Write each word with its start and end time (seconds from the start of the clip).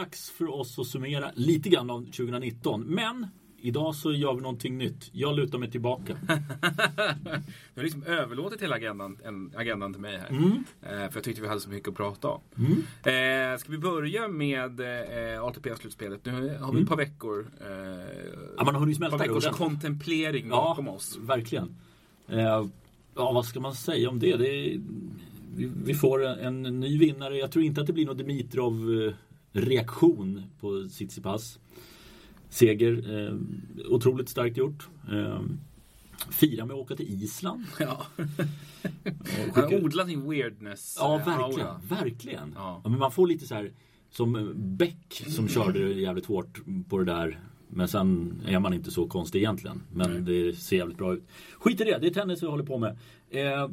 dags 0.00 0.30
för 0.30 0.54
oss 0.54 0.78
att 0.78 0.86
summera 0.86 1.30
lite 1.34 1.68
grann 1.68 1.90
av 1.90 2.00
2019. 2.04 2.80
Men 2.82 3.26
idag 3.62 3.94
så 3.94 4.12
gör 4.12 4.34
vi 4.34 4.40
någonting 4.40 4.78
nytt. 4.78 5.10
Jag 5.12 5.36
lutar 5.36 5.58
mig 5.58 5.70
tillbaka. 5.70 6.16
Du 7.74 7.80
har 7.80 7.82
liksom 7.82 8.02
överlåtit 8.02 8.62
hela 8.62 8.76
agendan, 8.76 9.18
en, 9.24 9.52
agendan 9.56 9.92
till 9.92 10.02
mig 10.02 10.18
här. 10.18 10.28
Mm. 10.28 10.64
Eh, 10.82 10.88
för 10.88 11.10
jag 11.14 11.24
tyckte 11.24 11.42
vi 11.42 11.48
hade 11.48 11.60
så 11.60 11.70
mycket 11.70 11.88
att 11.88 11.94
prata 11.94 12.28
om. 12.28 12.40
Mm. 12.58 13.52
Eh, 13.52 13.58
ska 13.58 13.72
vi 13.72 13.78
börja 13.78 14.28
med 14.28 14.80
eh, 15.34 15.44
ATP-slutspelet? 15.44 16.24
Nu 16.24 16.32
har 16.32 16.40
vi 16.42 16.48
Mm. 16.70 16.82
ett 16.82 16.88
par 16.88 16.96
veckor. 16.96 17.46
Eh, 17.60 17.66
Ja, 18.56 18.64
man 18.64 18.74
har 18.74 18.80
hunnit 18.80 19.00
par 19.00 19.08
smälta 19.08 19.16
det 19.16 19.22
veckors 19.22 19.44
ordentligt. 19.46 19.58
kontemplering 19.68 20.48
Ja, 20.48 20.54
bakom 20.56 20.88
oss. 20.88 21.18
verkligen. 21.20 21.76
Eh, 22.28 22.40
ja, 22.40 22.68
vad 23.14 23.44
ska 23.46 23.60
man 23.60 23.74
säga 23.74 24.08
om 24.08 24.18
det? 24.18 24.36
det 24.36 24.48
är, 24.48 24.80
vi, 25.56 25.70
vi 25.84 25.94
får 25.94 26.24
en, 26.26 26.66
en 26.66 26.80
ny 26.80 26.98
vinnare. 26.98 27.36
Jag 27.38 27.52
tror 27.52 27.64
inte 27.64 27.80
att 27.80 27.86
det 27.86 27.92
blir 27.92 28.06
någon 28.06 28.16
Dimitrov-reaktion 29.52 30.42
på 30.60 30.88
Tsitsipas 30.88 31.58
seger. 32.48 33.26
Eh, 33.28 33.34
otroligt 33.88 34.28
starkt 34.28 34.56
gjort. 34.56 34.88
Eh, 35.12 35.40
fira 36.30 36.64
med 36.64 36.74
att 36.74 36.80
åka 36.80 36.96
till 36.96 37.22
Island. 37.22 37.64
Ja. 37.78 38.06
Han 39.54 39.64
har 39.64 39.84
odlat 39.84 40.06
sin 40.08 40.30
weirdness. 40.30 40.96
Ja, 41.00 41.20
eh, 41.20 41.26
verkligen. 41.26 41.66
aura. 41.66 41.80
verkligen. 41.88 42.52
Ja. 42.56 42.80
Ja, 42.84 42.90
men 42.90 42.98
man 42.98 43.12
får 43.12 43.26
lite 43.26 43.46
så 43.46 43.54
här 43.54 43.72
som 44.10 44.52
Beck 44.56 45.24
som 45.28 45.48
körde 45.48 45.78
jävligt 45.92 46.26
hårt 46.26 46.60
på 46.88 46.98
det 46.98 47.04
där. 47.04 47.40
Men 47.68 47.88
sen 47.88 48.40
är 48.46 48.58
man 48.58 48.74
inte 48.74 48.90
så 48.90 49.08
konstig 49.08 49.38
egentligen. 49.38 49.82
Men 49.92 50.24
det 50.24 50.56
ser 50.58 50.76
jävligt 50.76 50.98
bra 50.98 51.14
ut. 51.14 51.24
Skit 51.58 51.80
i 51.80 51.84
det, 51.84 51.98
det 51.98 52.06
är 52.06 52.10
tennis 52.10 52.42
vi 52.42 52.46
håller 52.46 52.64
på 52.64 52.78
med. 52.78 52.98
Eh, 53.30 53.68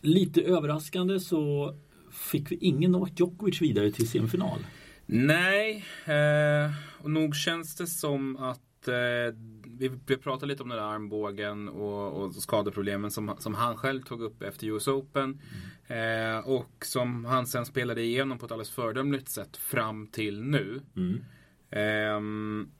lite 0.00 0.42
överraskande 0.42 1.20
så 1.20 1.74
fick 2.12 2.50
vi 2.50 2.56
ingen 2.56 2.92
Novak 2.92 3.12
Djokovic 3.16 3.62
vidare 3.62 3.90
till 3.90 4.08
semifinal. 4.08 4.58
Nej, 5.06 5.84
eh, 6.04 6.72
och 6.98 7.10
nog 7.10 7.36
känns 7.36 7.76
det 7.76 7.86
som 7.86 8.36
att 8.36 8.88
eh, 8.88 9.34
vi, 9.64 9.90
vi 10.06 10.16
pratade 10.16 10.46
lite 10.46 10.62
om 10.62 10.68
den 10.68 10.78
där 10.78 10.84
armbågen 10.84 11.68
och, 11.68 12.12
och 12.12 12.34
skadeproblemen 12.34 13.10
som, 13.10 13.36
som 13.38 13.54
han 13.54 13.76
själv 13.76 14.02
tog 14.02 14.22
upp 14.22 14.42
efter 14.42 14.66
US 14.66 14.88
Open. 14.88 15.40
Eh, 15.86 16.48
och 16.48 16.72
som 16.84 17.24
han 17.24 17.46
sen 17.46 17.66
spelade 17.66 18.02
igenom 18.02 18.38
på 18.38 18.46
ett 18.46 18.52
alldeles 18.52 18.70
föredömligt 18.70 19.28
sätt 19.28 19.56
fram 19.56 20.06
till 20.06 20.42
nu. 20.42 20.80
Mm. 20.96 21.24
Ehm, 21.70 22.70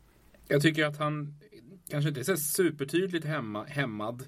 jag 0.49 0.63
tycker 0.63 0.85
att 0.85 0.99
han 0.99 1.35
kanske 1.91 2.09
inte 2.09 2.21
är 2.21 2.25
så 2.25 2.37
supertydligt 2.37 3.25
hemma, 3.25 3.65
hämmad. 3.65 4.25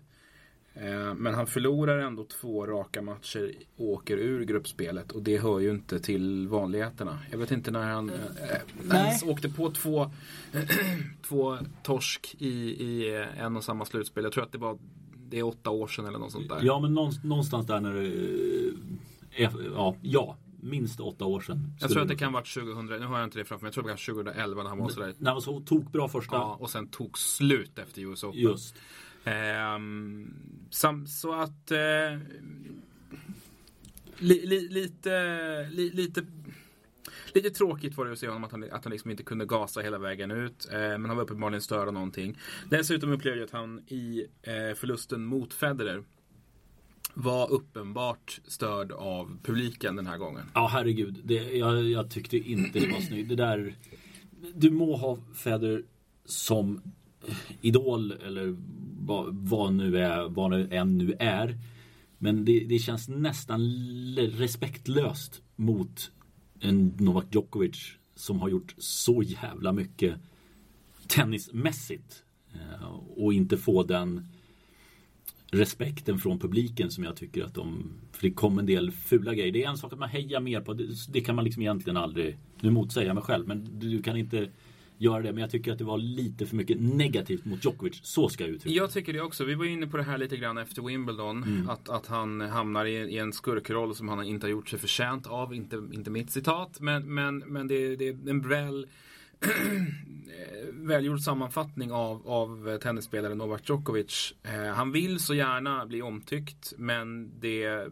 Eh, 0.74 1.14
men 1.14 1.34
han 1.34 1.46
förlorar 1.46 1.98
ändå 1.98 2.24
två 2.24 2.66
raka 2.66 3.02
matcher 3.02 3.52
och 3.76 3.86
åker 3.86 4.16
ur 4.16 4.44
gruppspelet. 4.44 5.12
Och 5.12 5.22
det 5.22 5.38
hör 5.38 5.60
ju 5.60 5.70
inte 5.70 6.00
till 6.00 6.48
vanligheterna. 6.48 7.18
Jag 7.30 7.38
vet 7.38 7.50
inte 7.50 7.70
när 7.70 7.92
han, 7.92 8.10
eh, 8.10 8.16
när 8.82 9.04
han 9.04 9.30
åkte 9.30 9.48
på 9.48 9.70
två, 9.70 10.10
två 11.28 11.58
torsk 11.82 12.36
i, 12.38 12.48
i 12.84 13.24
en 13.38 13.56
och 13.56 13.64
samma 13.64 13.84
slutspel. 13.84 14.24
Jag 14.24 14.32
tror 14.32 14.44
att 14.44 14.52
det 14.52 14.58
var 14.58 14.78
det 15.28 15.38
är 15.38 15.42
åtta 15.42 15.70
år 15.70 15.86
sedan 15.86 16.06
eller 16.06 16.18
något 16.18 16.32
sånt 16.32 16.48
där. 16.48 16.60
Ja 16.62 16.80
men 16.80 16.94
någonstans, 17.22 17.66
där 17.66 17.80
när 17.80 17.94
det 17.94 18.06
eh, 19.42 19.50
ja, 19.74 19.96
ja, 20.02 20.36
minst 20.60 21.00
åtta 21.00 21.24
år 21.24 21.40
sedan. 21.40 21.76
jag 21.80 21.90
tror 21.90 22.02
att 22.02 22.08
det 22.08 22.16
kan 22.16 22.32
vara 22.32 22.44
2000, 22.44 22.86
nu 22.86 23.06
har 23.06 23.18
jag 23.18 23.26
inte 23.26 23.38
det 23.38 23.44
framför 23.44 23.64
mig, 23.64 23.68
jag 23.68 23.74
tror 23.74 23.84
det 23.84 23.90
var 23.90 24.14
2011 24.24 24.62
när 24.62 24.68
han 24.68 24.78
var 24.78 24.88
sådär. 24.88 25.14
När 25.18 25.30
han 25.30 25.34
var 25.34 25.40
så 25.40 25.60
tokbra 25.60 26.08
första. 26.08 26.36
Ja, 26.36 26.56
och 26.60 26.70
sen 26.70 26.86
tog 26.86 27.18
slut 27.18 27.78
efter 27.78 28.02
US 28.02 28.24
Open. 28.24 28.40
Just. 28.40 28.74
Ehm, 29.24 30.34
sam, 30.70 31.06
så 31.06 31.32
att 31.32 31.70
eh, 31.70 32.18
li, 34.18 34.46
li, 34.46 34.68
lite, 34.68 35.68
li, 35.70 35.90
lite 35.90 36.26
Lite 37.34 37.50
tråkigt 37.50 37.96
var 37.96 38.04
det 38.04 38.12
att 38.12 38.18
se 38.18 38.28
honom 38.28 38.44
att 38.44 38.52
han, 38.52 38.64
att 38.72 38.84
han 38.84 38.90
liksom 38.90 39.10
inte 39.10 39.22
kunde 39.22 39.46
gasa 39.46 39.80
hela 39.80 39.98
vägen 39.98 40.30
ut. 40.30 40.68
Eh, 40.72 40.78
men 40.78 41.04
han 41.04 41.16
var 41.16 41.24
uppenbarligen 41.24 41.62
störd 41.62 41.88
av 41.88 41.94
någonting. 41.94 42.38
Dessutom 42.70 43.12
upplevde 43.12 43.40
jag 43.40 43.46
att 43.46 43.52
han 43.52 43.80
i 43.86 44.26
eh, 44.42 44.76
förlusten 44.76 45.24
mot 45.24 45.54
Federer 45.54 46.04
var 47.14 47.52
uppenbart 47.52 48.40
störd 48.46 48.92
av 48.92 49.38
publiken 49.42 49.96
den 49.96 50.06
här 50.06 50.18
gången. 50.18 50.50
Ja 50.54 50.68
herregud, 50.72 51.20
det, 51.24 51.34
jag, 51.34 51.84
jag 51.84 52.10
tyckte 52.10 52.36
inte 52.36 52.78
det 52.78 52.92
var 52.92 53.00
snyggt. 53.00 53.28
Det 53.28 53.36
där, 53.36 53.74
du 54.54 54.70
må 54.70 54.96
ha 54.96 55.18
Federer 55.34 55.82
som 56.24 56.80
idol 57.60 58.12
eller 58.12 58.56
vad, 58.98 59.34
vad 59.34 59.72
nu 59.72 59.98
är, 59.98 60.28
vad 60.28 60.50
det 60.50 60.76
än 60.76 60.98
nu 60.98 61.14
är. 61.18 61.58
Men 62.18 62.44
det, 62.44 62.60
det 62.60 62.78
känns 62.78 63.08
nästan 63.08 63.60
respektlöst 64.16 65.42
mot 65.56 66.10
en 66.60 66.92
Novak 66.98 67.26
Djokovic 67.30 67.92
som 68.14 68.40
har 68.40 68.48
gjort 68.48 68.74
så 68.78 69.22
jävla 69.22 69.72
mycket 69.72 70.14
tennismässigt. 71.06 72.22
Eh, 72.54 72.84
och 73.16 73.34
inte 73.34 73.56
få 73.56 73.82
den 73.82 74.26
respekten 75.50 76.18
från 76.18 76.38
publiken 76.38 76.90
som 76.90 77.04
jag 77.04 77.16
tycker 77.16 77.44
att 77.44 77.54
de... 77.54 77.92
För 78.12 78.22
det 78.22 78.34
kom 78.34 78.58
en 78.58 78.66
del 78.66 78.90
fula 78.90 79.34
grejer. 79.34 79.52
Det 79.52 79.64
är 79.64 79.68
en 79.68 79.78
sak 79.78 79.92
att 79.92 79.98
man 79.98 80.08
hejar 80.08 80.40
mer 80.40 80.60
på. 80.60 80.74
Det, 80.74 81.12
det 81.12 81.20
kan 81.20 81.36
man 81.36 81.44
liksom 81.44 81.62
egentligen 81.62 81.96
aldrig... 81.96 82.38
Nu 82.60 82.70
motsäger 82.70 83.06
jag 83.06 83.14
mig 83.14 83.24
själv 83.24 83.48
men 83.48 83.78
du 83.78 84.02
kan 84.02 84.16
inte 84.16 84.50
göra 84.98 85.22
det. 85.22 85.32
Men 85.32 85.40
jag 85.40 85.50
tycker 85.50 85.72
att 85.72 85.78
det 85.78 85.84
var 85.84 85.98
lite 85.98 86.46
för 86.46 86.56
mycket 86.56 86.80
negativt 86.80 87.44
mot 87.44 87.64
Djokovic. 87.64 88.00
Så 88.02 88.28
ska 88.28 88.44
jag 88.44 88.50
uttrycka 88.50 88.76
Jag 88.76 88.92
tycker 88.92 89.12
det 89.12 89.20
också. 89.20 89.44
Vi 89.44 89.54
var 89.54 89.64
inne 89.64 89.86
på 89.86 89.96
det 89.96 90.02
här 90.02 90.18
lite 90.18 90.36
grann 90.36 90.58
efter 90.58 90.82
Wimbledon. 90.82 91.68
Att, 91.70 91.88
att 91.88 92.06
han 92.06 92.40
hamnar 92.40 92.84
i, 92.84 92.92
i 92.92 93.18
en 93.18 93.32
skurkroll 93.32 93.94
som 93.94 94.08
han 94.08 94.24
inte 94.24 94.46
har 94.46 94.50
gjort 94.50 94.68
sig 94.68 94.78
förtjänt 94.78 95.26
av. 95.26 95.54
Inte, 95.54 95.82
inte 95.92 96.10
mitt 96.10 96.30
citat. 96.30 96.80
Men, 96.80 97.14
men, 97.14 97.38
men 97.38 97.68
det, 97.68 97.96
det 97.96 98.08
är 98.08 98.30
en 98.30 98.48
väl 98.48 98.86
välgjord 100.72 101.20
sammanfattning 101.20 101.92
av, 101.92 102.28
av 102.28 102.78
tennisspelaren 102.78 103.38
Novak 103.38 103.68
Djokovic. 103.68 104.34
Eh, 104.42 104.74
han 104.74 104.92
vill 104.92 105.20
så 105.20 105.34
gärna 105.34 105.86
bli 105.86 106.02
omtyckt 106.02 106.72
men 106.78 107.30
det 107.40 107.88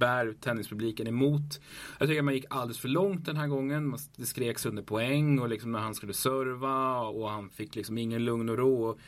bär 0.00 0.32
tennispubliken 0.40 1.06
emot. 1.06 1.60
Jag 1.98 2.08
tycker 2.08 2.20
att 2.20 2.24
man 2.24 2.34
gick 2.34 2.44
alldeles 2.50 2.78
för 2.78 2.88
långt 2.88 3.26
den 3.26 3.36
här 3.36 3.46
gången. 3.46 3.96
Det 4.16 4.26
skreks 4.26 4.66
under 4.66 4.82
poäng 4.82 5.38
och 5.38 5.48
liksom 5.48 5.72
när 5.72 5.78
han 5.78 5.94
skulle 5.94 6.12
serva 6.12 7.00
och 7.00 7.30
han 7.30 7.50
fick 7.50 7.74
liksom 7.74 7.98
ingen 7.98 8.24
lugn 8.24 8.48
och 8.48 8.58
ro. 8.58 8.98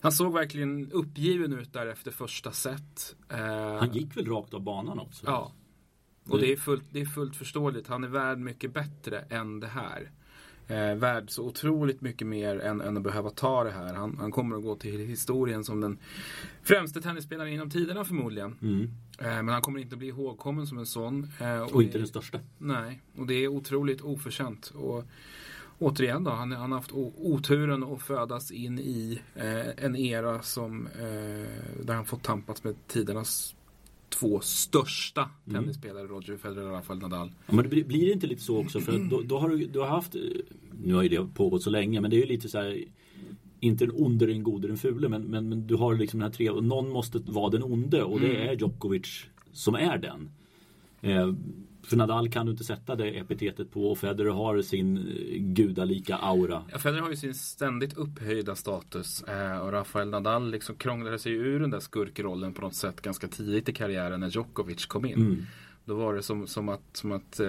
Han 0.00 0.12
såg 0.12 0.32
verkligen 0.32 0.92
uppgiven 0.92 1.52
ut 1.52 1.72
där 1.72 1.86
efter 1.86 2.10
första 2.10 2.52
set. 2.52 3.16
Eh, 3.28 3.78
Han 3.78 3.92
gick 3.92 4.16
väl 4.16 4.26
rakt 4.26 4.54
av 4.54 4.60
banan 4.60 4.98
också? 4.98 5.26
Ja. 5.26 5.52
Och 6.28 6.38
det 6.38 6.52
är, 6.52 6.56
fullt, 6.56 6.84
det 6.92 7.00
är 7.00 7.06
fullt 7.06 7.36
förståeligt. 7.36 7.88
Han 7.88 8.04
är 8.04 8.08
värd 8.08 8.38
mycket 8.38 8.74
bättre 8.74 9.18
än 9.18 9.60
det 9.60 9.66
här. 9.66 10.10
Eh, 10.66 10.94
värd 10.94 11.30
så 11.30 11.46
otroligt 11.46 12.00
mycket 12.00 12.26
mer 12.26 12.60
än, 12.60 12.80
än 12.80 12.96
att 12.96 13.02
behöva 13.02 13.30
ta 13.30 13.64
det 13.64 13.70
här. 13.70 13.94
Han, 13.94 14.18
han 14.18 14.32
kommer 14.32 14.56
att 14.56 14.62
gå 14.62 14.76
till 14.76 15.06
historien 15.06 15.64
som 15.64 15.80
den 15.80 15.98
främste 16.62 17.00
tennisspelaren 17.00 17.52
inom 17.52 17.70
tiderna 17.70 18.04
förmodligen. 18.04 18.56
Mm. 18.62 18.90
Eh, 19.18 19.24
men 19.26 19.48
han 19.48 19.62
kommer 19.62 19.80
inte 19.80 19.96
bli 19.96 20.08
ihågkommen 20.08 20.66
som 20.66 20.78
en 20.78 20.86
sån. 20.86 21.28
Eh, 21.40 21.60
Och 21.60 21.82
inte 21.82 21.92
det- 21.94 21.98
den 21.98 22.08
största. 22.08 22.40
Nej, 22.58 23.00
och 23.16 23.26
det 23.26 23.34
är 23.34 23.48
otroligt 23.48 24.00
oförtjänt. 24.00 24.72
Och 24.76 25.04
återigen 25.78 26.24
då, 26.24 26.30
han, 26.30 26.52
har 26.52 26.68
haft 26.68 26.92
oturen 27.16 27.82
att 27.84 28.02
födas 28.02 28.50
in 28.50 28.78
i 28.78 29.20
eh, 29.34 29.84
en 29.84 29.96
era 29.96 30.42
som 30.42 30.86
eh, 30.86 31.82
där 31.84 31.94
han 31.94 32.04
fått 32.04 32.22
tampas 32.22 32.64
med 32.64 32.74
tidernas 32.86 33.54
två 34.08 34.40
största 34.40 35.30
Mm. 35.46 35.60
tennisspelare, 35.62 36.06
Roger 36.06 36.36
Federer 36.36 36.66
och 36.66 36.72
Rafael 36.72 36.98
Nadal. 36.98 37.32
Ja, 37.46 37.54
men 37.54 37.62
det 37.62 37.68
blir, 37.68 37.84
det 38.06 38.12
inte 38.12 38.26
lite 38.26 38.42
så 38.42 38.58
också? 38.58 38.80
För 38.80 38.98
då, 39.10 39.22
då 39.22 39.38
har 39.38 39.48
du, 39.48 39.66
du 39.66 39.78
har 39.78 39.86
haft, 39.86 40.14
eh, 40.14 40.20
nu 40.84 40.94
har 40.94 41.02
ju 41.02 41.08
det 41.08 41.26
pågått 41.34 41.62
så 41.62 41.70
länge, 41.70 42.00
men 42.00 42.10
det 42.10 42.16
är 42.16 42.20
ju 42.20 42.26
lite 42.26 42.48
så 42.48 42.58
här 42.58 42.84
inte 43.60 43.86
den 43.86 43.94
onde, 43.96 44.26
den 44.26 44.42
gode, 44.42 44.68
den 44.68 44.76
fule, 44.76 45.08
men, 45.08 45.22
men, 45.22 45.48
men 45.48 45.66
du 45.66 45.74
har 45.74 45.94
liksom 45.94 46.20
den 46.20 46.28
här 46.30 46.36
tre, 46.36 46.50
och 46.50 46.64
någon 46.64 46.90
måste 46.90 47.18
vara 47.18 47.50
den 47.50 47.62
onde 47.62 48.02
och 48.02 48.20
det 48.20 48.36
Mm. 48.36 48.48
är 48.48 48.52
Djokovic 48.54 49.26
som 49.52 49.74
är 49.74 49.98
den. 49.98 50.30
Eh, 51.00 51.32
för 51.82 51.96
Nadal 51.96 52.28
kan 52.30 52.46
du 52.46 52.52
inte 52.52 52.64
sätta 52.64 52.96
det 52.96 53.08
epitetet 53.08 53.70
på 53.70 53.90
och 53.90 53.98
Federer 53.98 54.30
har 54.30 54.62
sin 54.62 54.96
eh, 54.98 55.38
gudalika 55.38 56.16
aura. 56.16 56.62
Ja, 56.72 56.78
Federer 56.78 57.02
har 57.02 57.10
ju 57.10 57.16
sin 57.16 57.34
ständigt 57.34 57.94
upphöjda 57.96 58.54
status 58.54 59.22
eh, 59.22 59.58
och 59.58 59.72
Rafael 59.72 60.08
Nadal 60.08 60.50
liksom 60.50 60.74
krånglade 60.76 61.18
sig 61.18 61.32
ur 61.32 61.60
den 61.60 61.70
där 61.70 61.80
skurkrollen 61.80 62.52
på 62.54 62.60
något 62.60 62.74
sätt 62.74 63.00
ganska 63.00 63.28
tidigt 63.28 63.68
i 63.68 63.72
karriären 63.72 64.20
när 64.20 64.28
Djokovic 64.28 64.86
kom 64.86 65.04
in. 65.06 65.14
Mm. 65.14 65.46
Då 65.84 65.94
var 65.94 66.14
det 66.14 66.22
som, 66.22 66.46
som 66.46 66.68
att, 66.68 66.82
som 66.92 67.12
att 67.12 67.40
eh, 67.40 67.48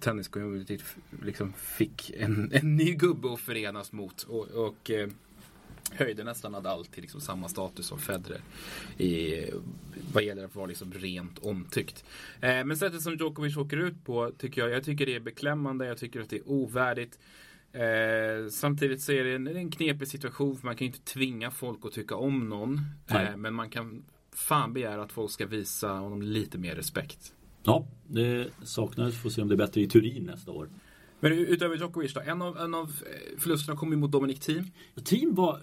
tenniscommunityt 0.00 0.84
liksom 1.22 1.52
fick 1.52 2.12
en, 2.16 2.50
en 2.52 2.76
ny 2.76 2.94
gubbe 2.94 3.32
att 3.32 3.40
förenas 3.40 3.92
mot. 3.92 4.22
Och, 4.22 4.46
och 4.48 4.90
eh, 4.90 5.08
höjde 5.92 6.24
nästan 6.24 6.52
Nadal 6.52 6.86
till 6.86 7.02
liksom 7.02 7.20
samma 7.20 7.48
status 7.48 7.86
som 7.86 7.98
Federer. 7.98 8.40
I, 8.98 9.44
vad 10.12 10.24
gäller 10.24 10.44
att 10.44 10.54
vara 10.54 10.66
liksom 10.66 10.92
rent 10.92 11.38
omtyckt. 11.38 12.04
Eh, 12.40 12.64
men 12.64 12.76
sättet 12.76 13.02
som 13.02 13.16
Djokovic 13.16 13.56
åker 13.56 13.76
ut 13.76 14.04
på 14.04 14.30
tycker 14.38 14.60
jag, 14.60 14.70
jag 14.70 14.84
tycker 14.84 15.06
det 15.06 15.14
är 15.14 15.20
beklämmande. 15.20 15.86
Jag 15.86 15.98
tycker 15.98 16.20
att 16.20 16.30
det 16.30 16.36
är 16.36 16.48
ovärdigt. 16.48 17.18
Eh, 17.72 18.50
samtidigt 18.50 19.02
så 19.02 19.12
är 19.12 19.24
det 19.24 19.34
en, 19.34 19.46
en 19.46 19.70
knepig 19.70 20.08
situation 20.08 20.56
för 20.56 20.66
man 20.66 20.76
kan 20.76 20.86
ju 20.86 20.92
inte 20.92 21.12
tvinga 21.12 21.50
folk 21.50 21.86
att 21.86 21.92
tycka 21.92 22.16
om 22.16 22.48
någon. 22.48 22.80
Eh, 23.08 23.36
men 23.36 23.54
man 23.54 23.70
kan 23.70 24.04
fan 24.32 24.72
begära 24.72 25.02
att 25.02 25.12
folk 25.12 25.30
ska 25.30 25.46
visa 25.46 25.88
honom 25.88 26.22
lite 26.22 26.58
mer 26.58 26.74
respekt. 26.74 27.32
Ja, 27.62 27.86
det 28.06 28.48
saknades. 28.62 29.22
Får 29.22 29.30
se 29.30 29.42
om 29.42 29.48
det 29.48 29.54
är 29.54 29.56
bättre 29.56 29.80
i 29.80 29.88
Turin 29.88 30.24
nästa 30.24 30.50
år. 30.50 30.68
Men 31.20 31.32
utöver 31.32 31.76
Djokovic 31.76 32.14
då? 32.14 32.20
En 32.20 32.42
av, 32.42 32.58
en 32.58 32.74
av 32.74 32.84
eh, 32.84 33.38
förlusterna 33.38 33.78
kom 33.78 33.90
ju 33.90 33.96
mot 33.96 34.10
Dominic 34.10 34.40
Thiem. 34.40 34.64
Team 35.04 35.34
var 35.34 35.60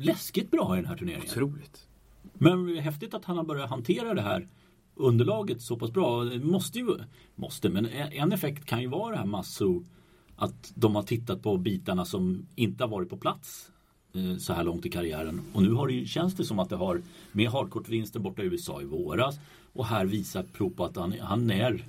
läskigt 0.00 0.50
bra 0.50 0.74
i 0.74 0.80
den 0.80 0.86
här 0.86 0.96
turneringen. 0.96 1.26
Otroligt. 1.26 1.86
Men 2.32 2.76
häftigt 2.76 3.14
att 3.14 3.24
han 3.24 3.36
har 3.36 3.44
börjat 3.44 3.70
hantera 3.70 4.14
det 4.14 4.22
här 4.22 4.48
underlaget 4.94 5.62
så 5.62 5.76
pass 5.76 5.90
bra. 5.90 6.24
Måste 6.24 6.78
ju, 6.78 6.98
måste, 7.34 7.68
men 7.68 7.86
en 7.86 8.32
effekt 8.32 8.64
kan 8.64 8.80
ju 8.80 8.88
vara 8.88 9.10
det 9.10 9.18
här 9.18 9.26
Masso 9.26 9.84
att 10.36 10.72
de 10.74 10.94
har 10.94 11.02
tittat 11.02 11.42
på 11.42 11.56
bitarna 11.56 12.04
som 12.04 12.46
inte 12.54 12.84
har 12.84 12.88
varit 12.88 13.10
på 13.10 13.16
plats 13.16 13.70
eh, 14.14 14.36
så 14.36 14.52
här 14.52 14.64
långt 14.64 14.86
i 14.86 14.90
karriären. 14.90 15.40
Och 15.52 15.62
nu 15.62 15.72
har 15.72 15.88
det, 15.88 16.06
känns 16.06 16.34
det 16.34 16.44
som 16.44 16.58
att 16.58 16.68
det 16.68 16.76
har 16.76 17.02
med 17.32 17.50
hardcourt-vinsten 17.50 18.22
borta 18.22 18.42
i 18.42 18.46
USA 18.46 18.82
i 18.82 18.84
våras 18.84 19.38
och 19.72 19.86
här 19.86 20.06
visar 20.06 20.42
prov 20.42 20.70
på 20.70 20.84
att 20.84 20.96
han, 20.96 21.14
han 21.20 21.50
är 21.50 21.84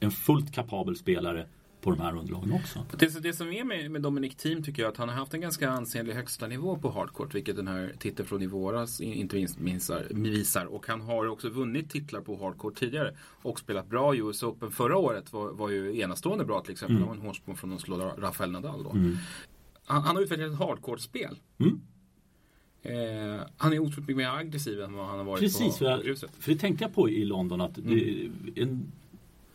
en 0.00 0.10
fullt 0.10 0.52
kapabel 0.52 0.96
spelare 0.96 1.46
på 1.84 1.90
de 1.90 2.00
här 2.00 2.16
underlagen 2.16 2.52
också. 2.52 2.84
Det, 2.98 3.22
det 3.22 3.32
som 3.32 3.52
är 3.52 3.64
med, 3.64 3.90
med 3.90 4.02
Dominic 4.02 4.36
Thiem 4.36 4.62
tycker 4.62 4.82
jag 4.82 4.90
att 4.90 4.96
han 4.96 5.08
har 5.08 5.16
haft 5.16 5.34
en 5.34 5.40
ganska 5.40 5.70
ansenlig 5.70 6.14
högsta 6.14 6.46
nivå 6.46 6.76
på 6.76 6.90
hardcourt. 6.90 7.34
Vilket 7.34 7.56
den 7.56 7.68
här 7.68 7.92
titeln 7.98 8.28
från 8.28 8.42
i 8.42 8.46
våras 8.46 9.00
inte 9.00 9.36
minst 9.36 9.58
minnsar, 9.58 10.06
visar. 10.10 10.64
Och 10.66 10.86
han 10.86 11.00
har 11.00 11.26
också 11.26 11.48
vunnit 11.48 11.90
titlar 11.90 12.20
på 12.20 12.36
hardcourt 12.36 12.78
tidigare. 12.78 13.14
Och 13.42 13.58
spelat 13.58 13.86
bra. 13.86 14.16
US 14.16 14.42
Open 14.42 14.70
förra 14.70 14.96
året 14.96 15.32
var, 15.32 15.52
var 15.52 15.70
ju 15.70 16.00
enastående 16.00 16.44
bra 16.44 16.60
till 16.60 16.72
exempel. 16.72 16.96
Mm. 16.96 17.02
Det 17.02 17.08
var 17.08 17.14
en 17.14 17.26
hårsprång 17.26 17.56
från 17.56 17.72
att 17.72 17.80
slå 17.80 17.96
Rafael 17.96 18.50
Nadal 18.50 18.84
då. 18.84 18.90
Mm. 18.90 19.16
Han, 19.84 20.02
han, 20.02 20.16
har 20.16 20.22
utvecklat 20.22 20.52
ett 20.52 20.58
hardcourt-spel. 20.58 21.38
Mm. 21.58 21.80
Eh, 22.82 23.40
han 23.56 23.72
är 23.72 23.78
otroligt 23.78 23.98
mycket 23.98 24.16
mer 24.16 24.28
aggressiv 24.28 24.80
än 24.80 24.92
vad 24.92 25.06
han 25.06 25.18
har 25.18 25.24
varit 25.24 25.40
Precis, 25.40 25.78
på, 25.78 25.96
på 25.96 26.02
gruset. 26.04 26.30
För 26.38 26.52
det 26.52 26.58
tänkte 26.58 26.84
jag 26.84 26.94
på 26.94 27.10
i 27.10 27.24
London 27.24 27.60
att 27.60 27.74
det 27.74 27.94
är 27.94 28.30
en 28.54 28.92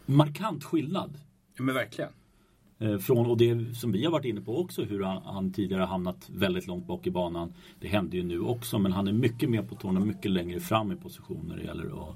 markant 0.05 0.63
skillnad. 0.63 1.19
Ja 1.55 1.63
men 1.63 1.75
verkligen. 1.75 2.11
Eh, 2.79 2.97
från, 2.97 3.25
och 3.25 3.37
det 3.37 3.75
som 3.75 3.91
vi 3.91 4.05
har 4.05 4.11
varit 4.11 4.25
inne 4.25 4.41
på 4.41 4.59
också 4.59 4.83
hur 4.83 5.03
han, 5.03 5.21
han, 5.23 5.53
tidigare 5.53 5.83
hamnat 5.83 6.29
väldigt 6.29 6.67
långt 6.67 6.87
bak 6.87 7.07
i 7.07 7.11
banan. 7.11 7.53
Det 7.79 7.87
händer 7.87 8.17
ju 8.17 8.23
nu 8.23 8.39
också 8.39 8.79
men 8.79 8.91
han 8.91 9.07
är 9.07 9.13
mycket 9.13 9.49
mer 9.49 9.61
på 9.61 9.75
tårna, 9.75 9.99
mycket 9.99 10.31
längre 10.31 10.59
fram 10.59 10.91
i 10.91 10.95
position 10.95 11.45
när 11.47 11.57
det 11.57 11.63
gäller 11.63 11.85
att 11.85 12.15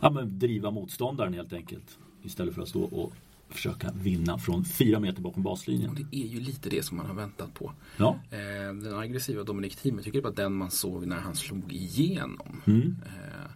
ja, 0.00 0.10
men 0.10 0.38
driva 0.38 0.70
motståndaren 0.70 1.34
helt 1.34 1.52
enkelt. 1.52 1.98
Istället 2.22 2.54
för 2.54 2.62
att 2.62 2.68
stå 2.68 2.82
och 2.82 3.12
försöka 3.48 3.92
vinna 3.92 4.38
från 4.38 4.64
fyra 4.64 5.00
meter 5.00 5.22
bakom 5.22 5.42
baslinjen. 5.42 5.90
Och 5.90 5.96
det 5.96 6.16
är 6.16 6.26
ju 6.26 6.40
lite 6.40 6.68
det 6.68 6.84
som 6.84 6.96
man 6.96 7.06
har 7.06 7.14
väntat 7.14 7.54
på. 7.54 7.72
Ja. 7.96 8.18
Eh, 8.30 8.74
den 8.74 8.98
aggressiva 8.98 9.44
Dominic 9.44 9.76
Thiem, 9.76 9.94
jag 9.94 10.04
tycker 10.04 10.18
det 10.18 10.28
var 10.28 10.36
den 10.36 10.52
man 10.52 10.70
såg 10.70 11.06
när 11.06 11.20
han 11.20 11.34
slog 11.34 11.72
igenom. 11.72 12.60
Mm. 12.66 12.96
Eh, 13.06 13.50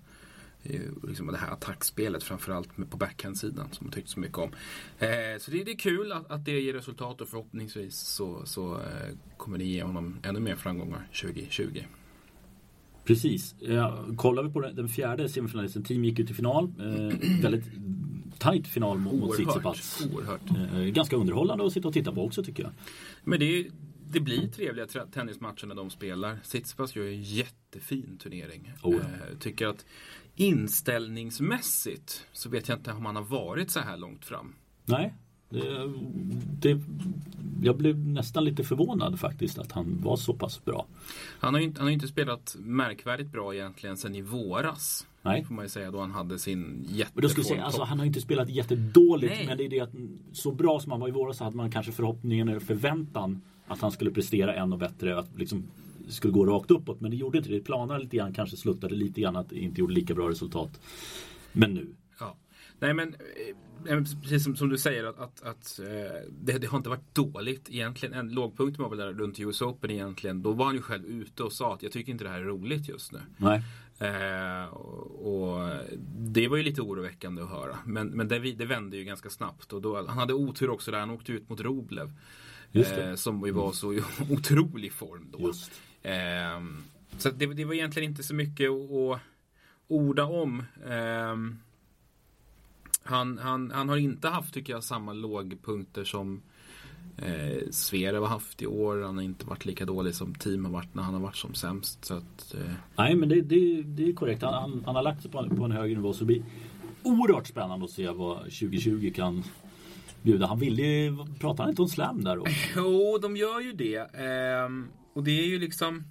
liksom 1.08 1.26
det 1.26 1.37
här 1.37 1.52
attackspelet 1.52 2.22
framförallt 2.22 2.90
på 2.90 2.96
backhandsidan 2.96 3.69
som 3.72 3.87
man 3.87 3.93
tyckte 3.93 4.11
så 4.11 4.20
mycket 4.20 4.38
om. 4.38 4.50
Eh, 4.99 5.08
så 5.40 5.50
det, 5.50 5.64
det, 5.64 5.70
är 5.70 5.78
kul 5.78 6.12
att, 6.12 6.31
att, 6.31 6.44
det 6.44 6.61
ger 6.61 6.75
resultat 6.75 7.20
och 7.20 7.28
förhoppningsvis 7.28 7.96
så, 7.96 8.46
så 8.46 8.75
eh, 8.75 9.16
kommer 9.37 9.58
det 9.58 9.64
ge 9.64 9.82
honom 9.82 10.19
ännu 10.22 10.40
mer 10.40 10.56
framgångar 10.56 11.08
2020. 11.22 11.81
Precis. 13.05 13.55
Ja, 13.58 14.05
kollar 14.16 14.43
vi 14.43 14.50
på 14.50 14.61
den, 14.61 14.76
den 14.76 14.88
fjärde 14.88 15.28
semifinalisten, 15.28 15.84
team 15.84 16.05
gick 16.05 16.19
ut 16.19 16.31
i 16.31 16.34
final. 16.34 16.72
Eh, 16.78 17.43
väldigt 17.43 17.64
tajt 18.38 18.67
final 18.67 18.99
mot, 18.99 19.14
mot 19.14 19.37
Tsitsipas. 19.37 20.06
Eh, 20.75 20.81
ganska 20.81 21.17
underhållande 21.17 21.67
att 21.67 21.72
sitta 21.72 21.88
och 21.88 21.94
titta 21.94 22.12
på 22.12 22.25
också 22.25 22.44
tycker 22.44 22.62
jag. 22.62 22.72
Men 23.25 23.40
det, 23.40 23.67
det 24.10 24.20
blir 24.20 24.49
trevliga 24.49 24.87
tennismatcher 24.87 25.67
när 25.67 25.75
de 25.75 25.90
spelar. 25.90 26.38
Tsitsipas 26.44 26.96
gör 26.96 27.06
en 27.06 27.22
jättefin 27.22 28.19
turnering. 28.22 28.72
Oh. 28.82 28.94
Eh, 28.94 29.38
tycker 29.40 29.67
att 29.67 29.84
inställningsmässigt 30.36 32.26
så 32.32 32.48
vet 32.48 32.69
jag 32.69 32.78
inte 32.78 32.92
om 32.92 33.06
han 33.06 33.16
har 33.16 33.22
varit 33.22 33.70
så 33.70 33.81
här 33.81 33.96
långt 33.96 34.25
fram. 34.25 34.54
Nej. 34.84 35.14
Det, 35.48 35.92
det, 36.60 36.81
jag 37.62 37.76
blev 37.76 37.98
nästan 37.98 38.44
lite 38.44 38.64
förvånad 38.64 39.20
faktiskt 39.20 39.58
att 39.58 39.72
han 39.72 40.00
var 40.02 40.16
så 40.16 40.34
pass 40.34 40.64
bra. 40.64 40.86
Han 41.38 41.54
har 41.54 41.60
ju 41.60 41.66
inte, 41.66 41.81
han 41.81 41.86
har 41.86 41.92
inte 41.92 42.08
spelat 42.08 42.56
märkvärdigt 42.58 43.32
bra 43.32 43.54
egentligen 43.54 43.96
sen 43.96 44.14
i 44.14 44.22
våras. 44.22 45.06
Nej. 45.22 45.44
Får 45.44 45.54
man 45.54 45.64
ju 45.64 45.69
säga 45.69 45.90
då 45.90 46.00
han 46.00 46.10
hade 46.10 46.38
sin 46.38 46.86
jätteform. 46.88 47.60
Alltså, 47.60 47.82
han 47.82 47.98
har 47.98 48.06
inte 48.06 48.20
spelat 48.20 48.48
jättedåligt 48.48 49.34
Nej. 49.36 49.46
men 49.46 49.58
det 49.58 49.64
är 49.64 49.69
det 49.69 49.81
att 49.81 49.92
så 50.32 50.52
bra 50.52 50.81
som 50.81 50.92
han 50.92 51.00
var 51.00 51.08
i 51.08 51.10
våras 51.10 51.36
så 51.36 51.44
hade 51.44 51.56
man 51.56 51.70
kanske 51.70 51.92
förhoppningen 51.92 52.48
eller 52.48 52.60
förväntan 52.60 53.40
att 53.66 53.81
han 53.81 53.92
skulle 53.92 54.10
prestera 54.10 54.54
ännu 54.54 54.76
bättre. 54.76 55.19
Att 55.19 55.38
liksom 55.38 55.64
skulle 56.08 56.32
gå 56.32 56.46
rakt 56.46 56.70
uppåt. 56.70 57.00
Men 57.00 57.10
det 57.10 57.16
gjorde 57.16 57.38
inte 57.38 57.50
det. 57.50 57.56
Det 57.56 57.64
planade 57.64 58.00
lite 58.00 58.16
grann, 58.16 58.32
kanske 58.32 58.56
sluttade 58.56 58.94
lite 58.94 59.20
grann 59.20 59.36
att 59.36 59.48
det 59.48 59.58
inte 59.58 59.80
gjorde 59.80 59.94
lika 59.94 60.14
bra 60.14 60.28
resultat. 60.28 60.80
Men 61.52 61.74
nu. 61.74 61.94
Ja. 62.20 62.36
Nej 62.78 62.94
men 62.94 63.14
eh, 63.88 64.02
precis 64.22 64.44
som, 64.44 64.56
som, 64.56 64.68
du 64.68 64.78
säger 64.78 65.04
att, 65.04 65.18
att, 65.18 65.42
att 65.42 65.78
eh, 65.78 65.86
det, 66.30 66.58
det, 66.58 66.66
har 66.66 66.78
inte 66.78 66.88
varit 66.88 67.14
dåligt 67.14 67.70
egentligen. 67.70 68.14
En 68.14 68.28
lågpunkt 68.28 68.78
var 68.78 68.88
väl 68.88 68.98
där 68.98 69.12
runt 69.12 69.40
US 69.40 69.62
Open 69.62 69.90
egentligen. 69.90 70.42
Då 70.42 70.52
var 70.52 70.64
han 70.64 70.74
ju 70.74 70.82
själv 70.82 71.04
ute 71.04 71.42
och 71.42 71.52
sa 71.52 71.74
att 71.74 71.82
jag 71.82 71.92
tycker 71.92 72.12
inte 72.12 72.24
det 72.24 72.30
här 72.30 72.40
är 72.40 72.44
roligt 72.44 72.88
just 72.88 73.12
nu. 73.12 73.20
Nej. 73.36 73.62
Eh, 73.98 74.64
och, 74.64 75.52
och, 75.52 75.70
Det 76.18 76.48
var 76.48 76.56
ju 76.56 76.62
lite 76.62 76.82
oroväckande 76.82 77.42
att 77.42 77.50
höra. 77.50 77.78
Men, 77.86 78.08
men 78.08 78.28
det, 78.28 78.38
det 78.38 78.66
vände 78.66 78.96
ju 78.96 79.04
ganska 79.04 79.30
snabbt. 79.30 79.72
Och 79.72 79.82
då, 79.82 80.06
han 80.06 80.18
hade 80.18 80.34
otur 80.34 80.70
också 80.70 80.90
där. 80.90 80.98
Han 80.98 81.10
åkte 81.10 81.32
ut 81.32 81.48
mot 81.48 81.60
Roblev. 81.60 82.12
Eh, 82.72 83.14
som 83.14 83.46
ju 83.46 83.52
var 83.52 83.72
så 83.72 83.92
i 83.92 84.02
otrolig 84.30 84.92
form 84.92 85.28
då. 85.32 85.48
Eh, 85.48 85.54
så 87.18 87.30
det, 87.30 87.46
det, 87.46 87.64
var 87.64 87.74
egentligen 87.74 88.10
inte 88.10 88.22
så 88.22 88.34
mycket 88.34 88.70
att, 88.70 88.90
att 88.90 89.20
orda 89.88 90.24
om. 90.24 90.62
Eh, 90.86 91.36
han, 93.02 93.38
han, 93.38 93.70
han 93.70 93.88
har 93.88 93.96
inte 93.96 94.28
haft, 94.28 94.54
tycker 94.54 94.72
jag, 94.72 94.84
samma 94.84 95.12
lågpunkter 95.12 96.04
som 96.04 96.42
eh, 97.16 97.70
Zverev 97.70 98.22
har 98.22 98.28
haft 98.28 98.62
i 98.62 98.66
år. 98.66 99.02
Han 99.02 99.16
har 99.16 99.24
inte 99.24 99.46
varit 99.46 99.64
lika 99.64 99.84
dålig 99.84 100.14
som 100.14 100.34
team 100.34 100.64
har 100.64 100.72
varit 100.72 100.94
när 100.94 101.02
han 101.02 101.14
har 101.14 101.20
varit 101.20 101.36
som 101.36 101.54
sämst. 101.54 102.04
Så 102.04 102.14
att, 102.14 102.54
eh. 102.54 102.72
Nej, 102.96 103.14
men 103.14 103.28
det, 103.28 103.40
det, 103.40 103.82
det 103.82 104.08
är 104.08 104.12
korrekt. 104.12 104.42
Han, 104.42 104.54
han, 104.54 104.82
han, 104.86 104.94
har 104.94 105.02
lagt 105.02 105.22
sig 105.22 105.31
på, 105.31 105.48
på 105.56 105.64
en 105.64 105.72
högre 105.72 105.94
nivå. 105.94 106.12
Så 106.12 106.19
det 106.19 106.26
blir 106.26 106.43
oerhört 107.02 107.46
spännande 107.46 107.84
att 107.84 107.90
se 107.90 108.08
vad 108.08 108.38
2020 108.38 109.12
kan 109.14 109.43
bjuda. 110.22 110.46
Han 110.46 110.58
ville 110.58 110.82
ju, 110.82 111.17
pratar 111.40 111.64
han 111.64 111.70
inte 111.70 111.82
om 111.82 111.88
slam 111.88 112.24
där 112.24 112.36
då? 112.36 112.44
Jo, 112.76 113.19
de 113.22 113.36
gör 113.36 113.60
ju 113.60 113.72
det. 113.72 113.96
Ehm, 113.96 114.88
och 115.14 115.24
det 115.24 115.40
är 115.40 115.46
ju 115.46 115.58
liksom... 115.58 116.04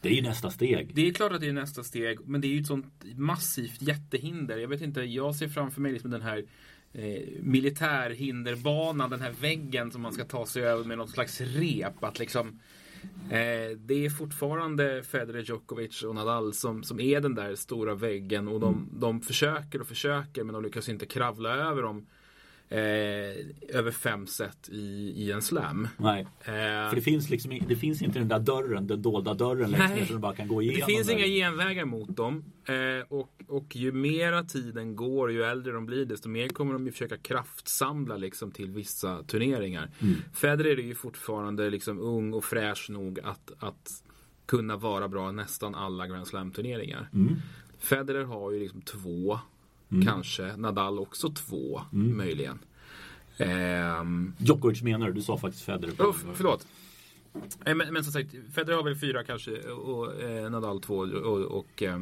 Det 0.00 0.08
är 0.08 0.12
ju 0.12 0.22
nästa 0.22 0.50
steg. 0.50 0.94
Det 0.94 1.08
är 1.08 1.12
klart 1.12 1.32
att 1.32 1.40
det 1.40 1.48
är 1.48 1.52
nästa 1.52 1.84
steg. 1.84 2.18
Men 2.24 2.40
det 2.40 2.46
är 2.46 2.52
ju 2.52 2.60
ett 2.60 2.66
sånt 2.66 3.04
massivt 3.16 3.82
jättehinder. 3.82 4.58
Jag 4.58 4.68
vet 4.68 4.80
inte, 4.80 5.00
jag 5.00 5.34
ser 5.34 5.48
framför 5.48 5.80
mig 5.80 5.92
liksom 5.92 6.10
den 6.10 6.22
här 6.22 6.44
eh, 6.92 7.22
militärhinderbanan, 7.40 9.10
den 9.10 9.20
här 9.20 9.32
väggen 9.40 9.90
som 9.90 10.02
man 10.02 10.12
ska 10.12 10.24
ta 10.24 10.46
sig 10.46 10.62
över 10.62 10.84
med 10.84 10.98
något 10.98 11.10
slags 11.10 11.40
rep. 11.40 12.04
Att 12.04 12.18
liksom 12.18 12.58
Eh, 13.30 13.76
det 13.76 14.04
är 14.04 14.10
fortfarande 14.10 15.02
Federer, 15.02 15.42
Djokovic 15.42 16.02
och 16.02 16.14
Nadal 16.14 16.54
som, 16.54 16.82
som 16.82 17.00
är 17.00 17.20
den 17.20 17.34
där 17.34 17.54
stora 17.54 17.94
väggen 17.94 18.48
och 18.48 18.60
de, 18.60 18.74
mm. 18.74 18.88
de 18.92 19.20
försöker 19.20 19.80
och 19.80 19.86
försöker 19.86 20.44
men 20.44 20.52
de 20.52 20.62
lyckas 20.62 20.88
inte 20.88 21.06
kravla 21.06 21.50
över 21.50 21.82
dem 21.82 22.06
eh, 22.72 23.78
över 23.78 23.90
fem 23.90 24.26
set 24.26 24.68
i, 24.68 25.12
i 25.16 25.32
en 25.32 25.42
slam. 25.42 25.88
Nej. 25.96 26.20
Eh, 26.20 26.52
För 26.88 26.94
det 26.94 27.00
finns, 27.00 27.30
liksom, 27.30 27.58
det 27.68 27.76
finns 27.76 28.02
inte 28.02 28.18
den 28.18 28.28
där 28.28 28.38
dörren, 28.38 28.86
den 28.86 29.02
dolda 29.02 29.34
dörren 29.34 29.70
längst 29.70 29.94
ner 29.94 30.04
som 30.04 30.16
du 30.16 30.20
bara 30.20 30.34
kan 30.34 30.48
gå 30.48 30.62
igenom. 30.62 30.80
Det 30.80 30.94
finns 30.94 31.06
där. 31.06 31.14
inga 31.14 31.26
genvägar 31.26 31.84
mot 31.84 32.16
dem. 32.16 32.44
Eh, 32.64 33.06
och, 33.08 33.42
och 33.48 33.76
ju 33.76 33.92
mera 33.92 34.44
tiden 34.44 34.96
går, 34.96 35.32
ju 35.32 35.42
äldre 35.42 35.72
de 35.72 35.86
blir, 35.86 36.04
desto 36.04 36.28
mer 36.28 36.48
kommer 36.48 36.72
de 36.72 36.86
ju 36.86 36.92
försöka 36.92 37.16
kraftsamla 37.18 38.16
liksom, 38.16 38.50
till 38.50 38.70
vissa 38.70 39.22
turneringar. 39.22 39.90
Mm. 40.00 40.14
Federer 40.34 40.78
är 40.78 40.82
ju 40.82 40.94
fortfarande 40.94 41.70
liksom 41.70 41.98
ung 41.98 42.32
och 42.32 42.44
fräsch 42.44 42.90
nog 42.90 43.20
att, 43.20 43.52
att 43.58 44.02
kunna 44.46 44.76
vara 44.76 45.08
bra 45.08 45.30
i 45.30 45.32
nästan 45.32 45.74
alla 45.74 46.06
Grand 46.06 46.26
Slam-turneringar. 46.26 47.08
Mm. 47.14 47.36
Federer 47.78 48.24
har 48.24 48.52
ju 48.52 48.60
liksom 48.60 48.82
två 48.82 49.38
Mm. 49.92 50.06
Kanske. 50.06 50.56
Nadal 50.56 50.98
också 50.98 51.30
två, 51.30 51.82
mm. 51.92 52.16
möjligen. 52.16 52.58
Um, 53.38 54.34
Djokovic 54.38 54.82
menar 54.82 55.06
du? 55.06 55.12
Du 55.12 55.22
sa 55.22 55.38
faktiskt 55.38 55.64
Federer. 55.64 55.92
Oh, 55.98 56.14
förlåt. 56.34 56.66
Men, 57.64 57.78
men 57.78 58.04
som 58.04 58.12
sagt, 58.12 58.34
Federer 58.54 58.76
har 58.76 58.84
väl 58.84 58.96
fyra 58.96 59.24
kanske 59.24 59.50
och 59.60 60.22
eh, 60.22 60.50
Nadal 60.50 60.80
två 60.80 60.96
och, 60.96 61.40
och 61.40 61.82
eh, 61.82 61.98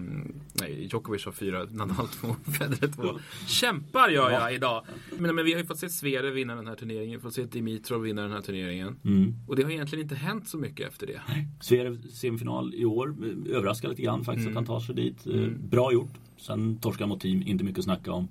nej, 0.53 0.89
Djokovic 0.91 1.25
har 1.25 1.33
fyra, 1.33 1.65
Nadal 1.71 2.09
två, 2.09 2.37
Federer 2.59 2.93
två. 2.93 3.21
Kämpar 3.47 4.09
gör 4.09 4.31
jag 4.31 4.55
idag. 4.55 4.85
Men, 5.19 5.35
men 5.35 5.45
vi 5.45 5.53
har 5.53 5.61
ju 5.61 5.67
fått 5.67 5.79
se 5.79 5.89
Sverre 5.89 6.31
vinna 6.31 6.55
den 6.55 6.67
här 6.67 6.75
turneringen, 6.75 7.11
vi 7.11 7.15
har 7.15 7.23
fått 7.23 7.35
se 7.35 7.45
Dimitrov 7.45 8.03
vinna 8.03 8.23
den 8.23 8.33
här 8.33 8.41
turneringen. 8.41 8.97
Mm. 9.05 9.35
Och 9.49 9.57
det 9.57 9.63
har 9.63 9.71
egentligen 9.71 10.03
inte 10.03 10.15
hänt 10.15 10.49
så 10.49 10.59
mycket 10.59 10.89
efter 10.89 11.07
det. 11.07 11.21
Sverre 11.61 11.97
semifinal 12.13 12.75
i 12.75 12.85
år, 12.85 13.15
överraskar 13.51 13.89
lite 13.89 14.03
grann 14.03 14.25
faktiskt 14.25 14.47
mm. 14.47 14.59
att 14.59 14.69
han 14.69 14.81
tar 14.81 14.87
sig 14.87 14.95
dit. 14.95 15.27
Eh, 15.27 15.35
mm. 15.35 15.69
Bra 15.69 15.93
gjort. 15.93 16.13
Sen 16.41 16.77
torskar 16.77 17.07
mot 17.07 17.21
team, 17.21 17.43
inte 17.47 17.65
mycket 17.65 17.79
att 17.79 17.85
snacka 17.85 18.13
om. 18.13 18.29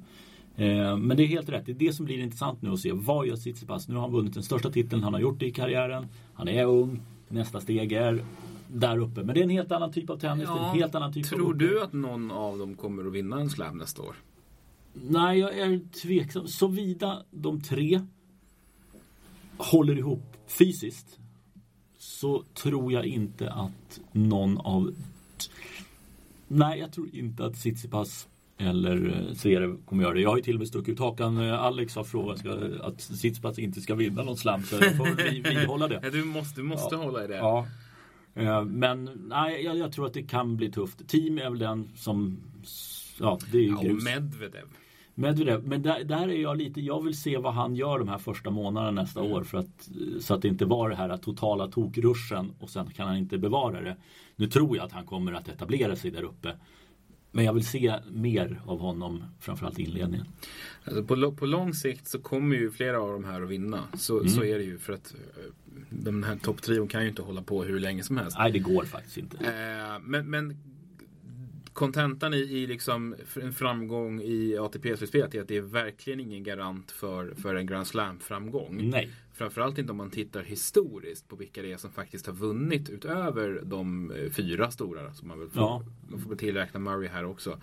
Eh, 0.56 0.98
men 0.98 1.18
det 1.18 1.24
är 1.24 1.28
helt 1.28 1.50
rätt. 1.50 1.66
Det 1.66 1.72
är 1.72 1.75
det 1.75 1.94
som 1.94 2.06
blir 2.06 2.20
intressant 2.20 2.62
nu 2.62 2.72
att 2.72 2.80
se. 2.80 2.92
Vad 2.92 3.28
gör 3.28 3.36
Tsitsipas? 3.36 3.88
Nu 3.88 3.96
har 3.96 4.01
han 4.01 4.12
vunnit 4.12 4.34
den 4.34 4.44
största 4.44 4.72
titeln 4.72 5.04
han 5.04 5.13
har 5.13 5.22
gjort 5.22 5.42
i 5.42 5.51
karriären. 5.51 6.08
Han 6.34 6.48
är 6.48 6.66
ung. 6.66 7.01
Nästa 7.28 7.62
steg 7.62 7.92
är 7.92 8.24
där 8.68 8.98
uppe. 8.98 9.24
Men 9.24 9.36
det 9.36 9.42
är 9.42 9.44
en 9.44 9.50
helt 9.50 9.72
annan 9.72 9.92
typ 9.92 10.10
av 10.10 10.18
tennis. 10.18 10.46
Ja, 10.48 10.70
en 10.70 10.80
helt 10.80 10.96
annan 10.96 11.13
typ 11.13 11.25
tror 11.25 11.50
av 11.50 11.58
du 11.58 11.84
att 11.84 11.94
någon 11.94 12.32
av 12.32 12.58
dem 12.58 12.75
kommer 12.75 13.08
att 13.08 13.13
vinna 13.13 13.39
en 13.39 13.50
slam 13.50 13.78
nästa 13.78 14.01
år? 14.01 14.16
Nej, 14.94 15.39
jag 15.39 15.58
är 15.58 15.80
tveksam. 16.01 16.48
Såvida 16.48 17.24
de 17.32 17.62
tre 17.62 18.01
håller 19.58 19.98
ihop 19.98 20.38
fysiskt 20.48 21.20
så 21.98 22.44
tror 22.54 22.94
jag 22.94 23.06
inte 23.06 23.51
att 23.51 24.00
någon 24.12 24.58
av 24.58 24.94
Nej, 26.51 26.79
jag 26.79 26.91
tror 26.94 27.15
inte 27.15 27.46
att 27.46 27.53
Tsitsipas 27.56 28.27
eller 28.58 29.08
eh, 29.29 29.34
Zverev 29.34 29.77
kommer 29.86 30.03
göra 30.03 30.13
det. 30.13 30.22
Jag 30.22 30.29
har 30.29 30.38
ju 30.38 30.44
till 30.44 30.53
och 30.56 30.60
med 30.60 30.68
stuckit 30.68 30.94
ut 30.94 31.00
hakan. 31.00 31.38
Eh, 31.38 31.63
Alex 31.63 31.96
har 31.96 32.03
frågat 32.03 32.46
att 32.82 32.98
Tsitsipas 33.00 33.60
inte 33.60 33.82
ska 33.82 33.96
vinna 33.96 34.24
någon 34.24 34.38
slam 34.38 34.63
så 34.63 34.75
jag 34.75 34.98
får 34.98 35.15
väl 35.15 35.41
vidhålla 35.44 35.88
det. 35.88 36.00
Ja, 36.03 36.10
du 36.10 36.24
måste, 36.24 36.62
du 36.62 36.65
måste 36.68 36.96
Ja. 36.96 37.03
hålla 37.03 37.24
i 37.24 37.27
det. 37.27 37.36
Ja. 37.38 37.68
Eh, 38.36 38.63
Men 38.65 39.10
nej, 39.29 39.63
jag, 39.63 39.77
jag 39.77 39.91
tror 39.91 40.06
att 40.06 40.13
det 40.13 40.24
kan 40.24 40.58
bli 40.58 40.72
tufft. 40.72 41.08
Team 41.08 41.38
är 41.38 41.50
väl 41.50 41.60
den 41.60 41.89
som 41.96 42.38
Ja, 43.20 43.39
det 43.51 43.58
är 43.58 43.62
ju 43.62 43.68
Ja, 43.70 43.77
och 43.77 43.84
grus. 43.86 44.03
Medvedev. 44.03 44.65
Medvedev. 45.19 45.67
Men 45.67 45.81
där, 45.81 46.03
där 46.03 46.27
är 46.27 46.41
jag 46.41 46.57
lite, 46.57 46.81
jag 46.81 47.03
vill 47.03 47.17
se 47.17 47.38
vad 47.38 47.53
han 47.53 47.75
gör 47.75 47.99
de 47.99 48.07
här 48.07 48.17
första 48.17 48.49
månaderna 48.49 49.01
nästa 49.01 49.21
år 49.21 49.43
för 49.43 49.57
att 49.57 49.89
så 50.19 50.33
att 50.33 50.41
det 50.41 50.47
inte 50.47 50.65
var 50.65 50.89
det 50.89 50.95
här 50.95 51.17
totala 51.17 51.67
tokruschen 51.67 52.51
och 52.59 52.69
sen 52.69 52.88
kan 52.89 53.07
han 53.07 53.17
inte 53.17 53.38
bevara 53.38 53.81
det. 53.81 53.97
Nu 54.35 54.47
tror 54.47 54.77
jag 54.77 54.85
att 54.85 54.91
han 54.91 55.05
kommer 55.05 55.33
att 55.33 55.47
etablera 55.49 55.95
sig 55.95 56.11
där 56.11 56.23
uppe. 56.23 56.55
Men 57.31 57.45
jag 57.45 57.53
vill 57.53 57.65
se 57.65 57.95
mer 58.11 58.61
av 58.65 58.79
honom, 58.79 59.23
framförallt 59.39 59.79
i 59.79 59.83
inledningen. 59.83 60.25
Alltså 60.83 61.03
på, 61.03 61.31
på 61.31 61.45
lång 61.45 61.73
sikt 61.73 62.07
så 62.07 62.19
kommer 62.19 62.55
ju 62.55 62.71
flera 62.71 63.01
av 63.01 63.11
de 63.13 63.23
här 63.23 63.41
att 63.41 63.49
vinna. 63.49 63.79
Så, 63.93 64.17
Mm. 64.17 64.29
så 64.29 64.43
är 64.43 64.57
det 64.57 64.63
ju 64.63 64.77
för 64.77 64.93
att 64.93 65.13
eh, 65.13 65.43
den 65.89 66.23
här 66.23 66.35
topptrion 66.35 66.88
kan 66.88 67.03
ju 67.03 67.09
inte 67.09 67.21
hålla 67.21 67.41
på 67.41 67.63
hur 67.63 67.79
länge 67.79 68.03
som 68.03 68.17
helst. 68.17 68.38
Nej, 68.39 68.51
det 68.51 68.59
går 68.59 68.83
faktiskt 68.85 69.17
inte. 69.17 69.38
Eh, 69.38 69.99
men, 70.01 70.29
men 70.29 70.57
kontentan 71.73 72.33
i, 72.33 72.38
i 72.38 72.67
liksom 72.67 73.15
en 73.41 73.53
framgång 73.53 74.21
i 74.21 74.57
ATP-slutspelet 74.57 75.35
är 75.35 75.41
att 75.41 75.47
det 75.47 75.57
är 75.57 75.61
verkligen 75.61 76.19
ingen 76.19 76.43
garant 76.43 76.91
för, 76.91 77.33
för 77.35 77.55
en 77.55 77.65
Grand 77.65 77.88
Slam-framgång. 77.88 78.89
Nej. 78.89 79.09
Framförallt 79.33 79.77
inte 79.77 79.91
om 79.91 79.97
man 79.97 80.09
tittar 80.09 80.43
historiskt 80.43 81.27
på 81.27 81.35
vilka 81.35 81.61
det 81.61 81.71
är 81.71 81.77
som 81.77 81.91
faktiskt 81.91 82.25
har 82.25 82.33
vunnit 82.33 82.89
utöver 82.89 83.61
de 83.65 84.11
eh, 84.11 84.29
fyra 84.31 84.71
stora. 84.71 85.13
Som 85.13 85.27
man, 85.27 85.39
väl 85.39 85.49
får, 85.49 85.61
Ja. 85.61 85.83
man 86.09 86.19
får 86.19 86.35
tillräkna 86.35 86.79
Murray 86.79 87.07
här 87.07 87.25
också. 87.25 87.59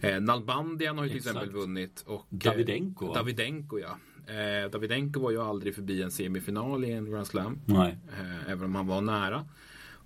Eh, 0.00 0.20
Nalbandian 0.20 0.98
har 0.98 1.04
ju 1.04 1.08
till 1.10 1.18
Exakt. 1.18 1.36
exempel 1.36 1.60
vunnit. 1.60 2.04
Och, 2.06 2.26
eh, 2.32 2.38
Davidenko, 2.38 3.06
va? 3.06 3.14
Davidenko 3.14 3.78
ja. 3.78 3.98
Eh, 4.26 4.70
Davidenko 4.70 5.20
var 5.20 5.30
ju 5.30 5.40
aldrig 5.42 5.74
förbi 5.74 6.02
en 6.02 6.10
semifinal 6.10 6.84
i 6.84 6.90
en 6.92 7.10
Grand 7.10 7.26
Slam. 7.26 7.58
Nej. 7.66 7.98
Eh, 8.20 8.50
även 8.50 8.64
om 8.64 8.74
han 8.74 8.86
var 8.86 9.00
nära. 9.00 9.44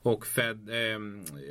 Och 0.05 0.27
Fed, 0.27 0.69
eh, 0.69 0.99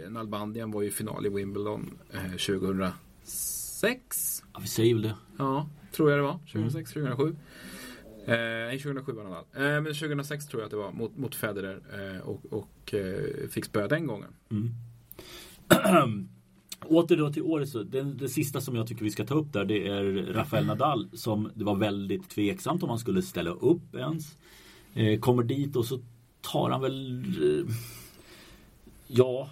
Nalbandian 0.10 0.72
var 0.72 0.82
ju 0.82 0.92
final 0.92 1.26
i 1.26 1.30
Wimbledon 1.30 1.98
eh, 2.14 2.32
2006. 2.32 4.44
Ja, 4.54 4.60
vi 4.60 4.68
säger 4.68 4.94
väl 4.94 5.04
det. 5.04 5.16
Ja, 5.38 5.70
tror 5.92 6.10
jag 6.12 6.20
det 6.20 6.24
var. 6.24 6.40
2006, 6.52 6.94
2007. 6.94 7.28
Eh, 7.28 7.34
nej, 8.28 8.80
2007 8.80 9.12
var 9.12 9.24
Nadal. 9.24 9.44
Eh, 9.54 9.62
men 9.62 9.86
2006 9.86 10.48
tror 10.48 10.62
jag 10.62 10.66
att 10.66 10.72
det 10.72 10.78
var 10.78 10.92
mot, 10.92 11.18
mot 11.18 11.36
Federer 11.36 11.82
eh, 11.94 12.18
och, 12.22 12.42
och 12.50 12.94
eh, 12.94 13.48
fick 13.50 13.66
spö 13.66 13.88
den 13.88 14.08
gången. 14.08 14.34
Åter 16.86 17.18
då 17.18 17.34
till 17.34 17.44
året 17.44 17.70
så, 17.70 17.84
det, 17.84 18.04
det 18.04 18.30
sista 18.30 18.62
som 18.62 18.76
jag 18.76 18.88
tycker 18.88 19.04
vi 19.04 19.12
ska 19.12 19.26
ta 19.26 19.36
upp 19.36 19.54
där 19.54 19.66
det 19.66 19.88
är 19.88 20.04
Rafael 20.34 20.66
Nadal 20.66 21.10
som 21.14 21.52
det 21.56 21.64
var 21.64 21.76
väldigt 21.76 22.30
tveksamt 22.30 22.84
om 22.84 22.90
han 22.90 23.00
skulle 23.00 23.22
ställa 23.22 23.52
upp 23.52 23.96
ens. 23.96 24.38
Eh, 24.94 25.20
kommer 25.20 25.44
dit 25.44 25.76
och 25.76 25.86
så 25.86 26.00
tar 26.42 26.70
han 26.70 26.82
väl 26.82 27.22
eh, 27.22 27.66
Ja 29.16 29.50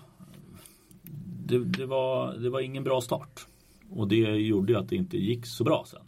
det, 1.52 1.66
det, 1.66 1.86
var, 1.86 2.34
det 2.34 2.50
var 2.50 2.60
ingen 2.60 2.84
bra 2.84 3.02
start. 3.02 3.46
Och 3.90 4.08
det 4.08 4.16
gjorde 4.16 4.74
ju 4.74 4.80
att 4.80 4.90
det 4.90 4.96
inte 4.96 5.18
gick 5.18 5.46
så 5.46 5.64
bra 5.64 5.86
sen. 5.88 6.02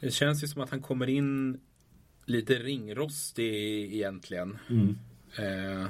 Det 0.00 0.10
känns 0.10 0.44
ju 0.44 0.48
som 0.48 0.62
att 0.62 0.70
han 0.70 0.82
kommer 0.82 1.08
in 1.08 1.60
lite 2.26 2.54
ringrostig 2.54 3.94
egentligen. 3.94 4.58
Mm. 4.70 4.98
Eh, 5.38 5.86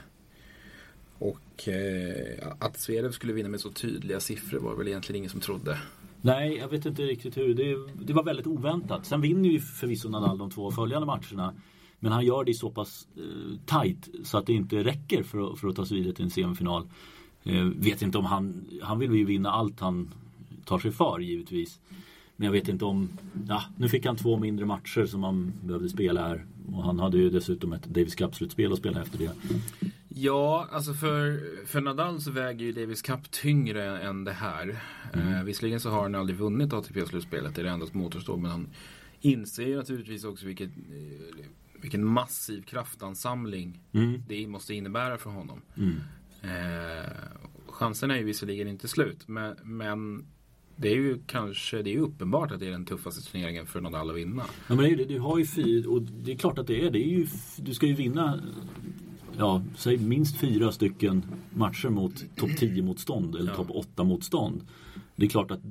och 1.19 1.69
eh, 1.69 2.53
att 2.59 2.79
Zverev 2.79 3.11
skulle 3.11 3.33
vinna 3.33 3.49
med 3.49 3.61
så 3.61 3.71
tydliga 3.71 4.21
siffror 4.21 4.59
var 4.61 4.75
väl 4.77 4.89
egentligen 4.89 5.17
ingen 5.17 5.31
som 5.31 5.41
trodde. 5.41 5.79
Nej, 6.21 6.57
jag 6.57 6.69
vet 6.69 6.87
inte 6.87 7.03
riktigt 7.03 7.37
hur. 7.37 7.55
Det, 7.55 8.05
det 8.05 8.13
var 8.13 8.25
väldigt 8.25 8.47
oväntat. 8.47 9.07
Sen 9.07 9.21
vinner 9.21 9.49
ju 9.49 9.61
förvisso 9.61 10.09
Nadal 10.09 10.39
de 10.39 10.51
två 10.51 10.71
följande 10.71 11.07
matcherna. 11.07 11.55
Men 12.03 12.13
han 12.13 12.25
gör 12.25 12.45
det 12.45 12.55
så 12.55 12.71
pass 12.71 13.09
eh, 13.17 13.59
tight 13.67 14.09
så 14.25 14.39
att 14.39 14.47
det 14.47 14.53
inte 14.53 14.85
räcker 14.85 15.23
för 15.23 15.53
att, 15.53 15.59
för 15.59 15.69
att 15.69 15.77
ta 15.77 15.87
sig 15.87 15.97
vidare 15.97 16.15
till 16.15 16.25
en 16.25 16.31
semifinal. 16.31 16.89
Eh, 17.43 17.65
vet 17.65 18.03
inte 18.03 18.19
om 18.19 18.25
han, 18.25 18.65
han 18.83 18.99
vill 18.99 19.15
ju 19.15 19.25
vinna 19.25 19.51
allt 19.51 19.81
han 19.81 20.15
tar 20.65 20.79
sig 20.79 20.93
för 20.93 21.21
givetvis. 21.21 21.81
Men 22.37 22.47
jag 22.47 22.53
vet 22.53 22.69
inte 22.69 22.85
om, 22.85 23.09
ja, 23.49 23.63
nu 23.77 23.89
fick 23.89 24.07
han 24.07 24.17
två 24.17 24.39
mindre 24.39 24.67
matcher 24.67 25.07
som 25.07 25.23
han 25.23 25.53
behövde 25.63 25.89
spela 25.89 26.29
här. 26.29 26.47
Och 26.73 26.85
han 26.85 26.99
hade 26.99 27.19
ju 27.19 27.31
dessutom 27.31 27.73
ett 27.73 27.85
Davis 27.85 28.15
Cup-slutspel 28.15 28.73
att 28.73 28.79
spela 28.79 29.03
efter 29.03 29.19
det. 29.19 29.33
Ja, 30.09 30.69
alltså 30.73 30.95
för, 30.95 31.41
för 31.67 31.81
Nadal 31.81 32.21
så 32.21 32.31
väger 32.31 32.67
ju 32.67 32.73
Davis 32.73 33.03
Cup 33.03 33.31
tyngre 33.31 33.99
än 33.99 34.25
det 34.25 34.33
här. 34.33 34.83
Eh, 35.15 35.45
visserligen 35.45 35.81
så 35.81 35.91
har 35.91 36.03
han 36.03 36.15
aldrig 36.15 36.39
vunnit 36.39 36.73
ATP-slutspelet, 36.73 37.55
det 37.55 37.61
är 37.61 37.65
det 37.65 37.71
enda 37.71 37.87
som 37.87 38.03
återstår. 38.03 38.37
Men 38.37 38.51
han 38.51 38.69
inser 39.21 39.67
ju 39.67 39.77
naturligtvis 39.77 40.25
också 40.25 40.47
vilket, 40.47 40.71
eh, 40.71 41.45
vilken 41.83 42.07
massiv 42.07 42.63
kraftansamling 42.63 43.81
Mm. 43.93 44.23
det 44.29 44.47
måste 44.47 44.75
innebära 44.75 45.19
för 45.19 45.31
honom. 45.31 45.61
Mm. 45.77 45.97
Eh, 46.43 47.11
chanserna 47.69 48.15
är 48.15 48.19
ju 48.19 48.25
visserligen 48.25 48.69
inte 48.69 48.89
slut, 48.89 49.29
men, 49.29 49.57
men 49.63 50.27
det 50.77 50.89
är 50.89 50.95
ju 50.95 51.19
kanske 51.27 51.83
det 51.83 51.95
är 51.95 51.99
uppenbart 51.99 52.53
att 52.53 52.61
det 52.61 52.67
är 52.67 52.71
den 52.71 52.85
tuffaste 52.85 53.31
turneringen 53.33 53.67
för 53.67 53.81
Nadal 53.81 54.11
att 54.11 54.17
vinna. 54.17 54.43
Ja, 54.69 54.75
men 54.75 54.97
det. 54.97 55.05
Du 55.05 55.19
har 55.19 55.39
ju 55.39 55.47
fyra, 55.47 55.91
och 55.91 56.03
det 56.03 56.33
är 56.33 56.37
klart 56.37 56.59
att 56.59 56.67
det 56.67 56.87
är. 56.87 56.91
Det 56.91 56.99
är 56.99 57.09
ju, 57.09 57.27
du 57.57 57.75
ska 57.75 57.87
ju 57.87 57.95
vinna 57.95 58.41
ja, 59.39 59.63
säg 59.77 59.97
minst 59.99 60.41
fyra 60.41 60.73
stycken 60.73 61.25
matcher 61.51 61.89
mot 61.89 62.25
topp 62.37 62.51
10 62.59 62.83
motstånd 62.83 63.37
eller 63.37 63.51
Ja. 63.51 63.57
topp 63.57 63.71
8 63.71 64.05
motstånd. 64.05 64.65
Det 65.17 65.27
är 65.27 65.31
klart 65.31 65.51
att 65.51 65.63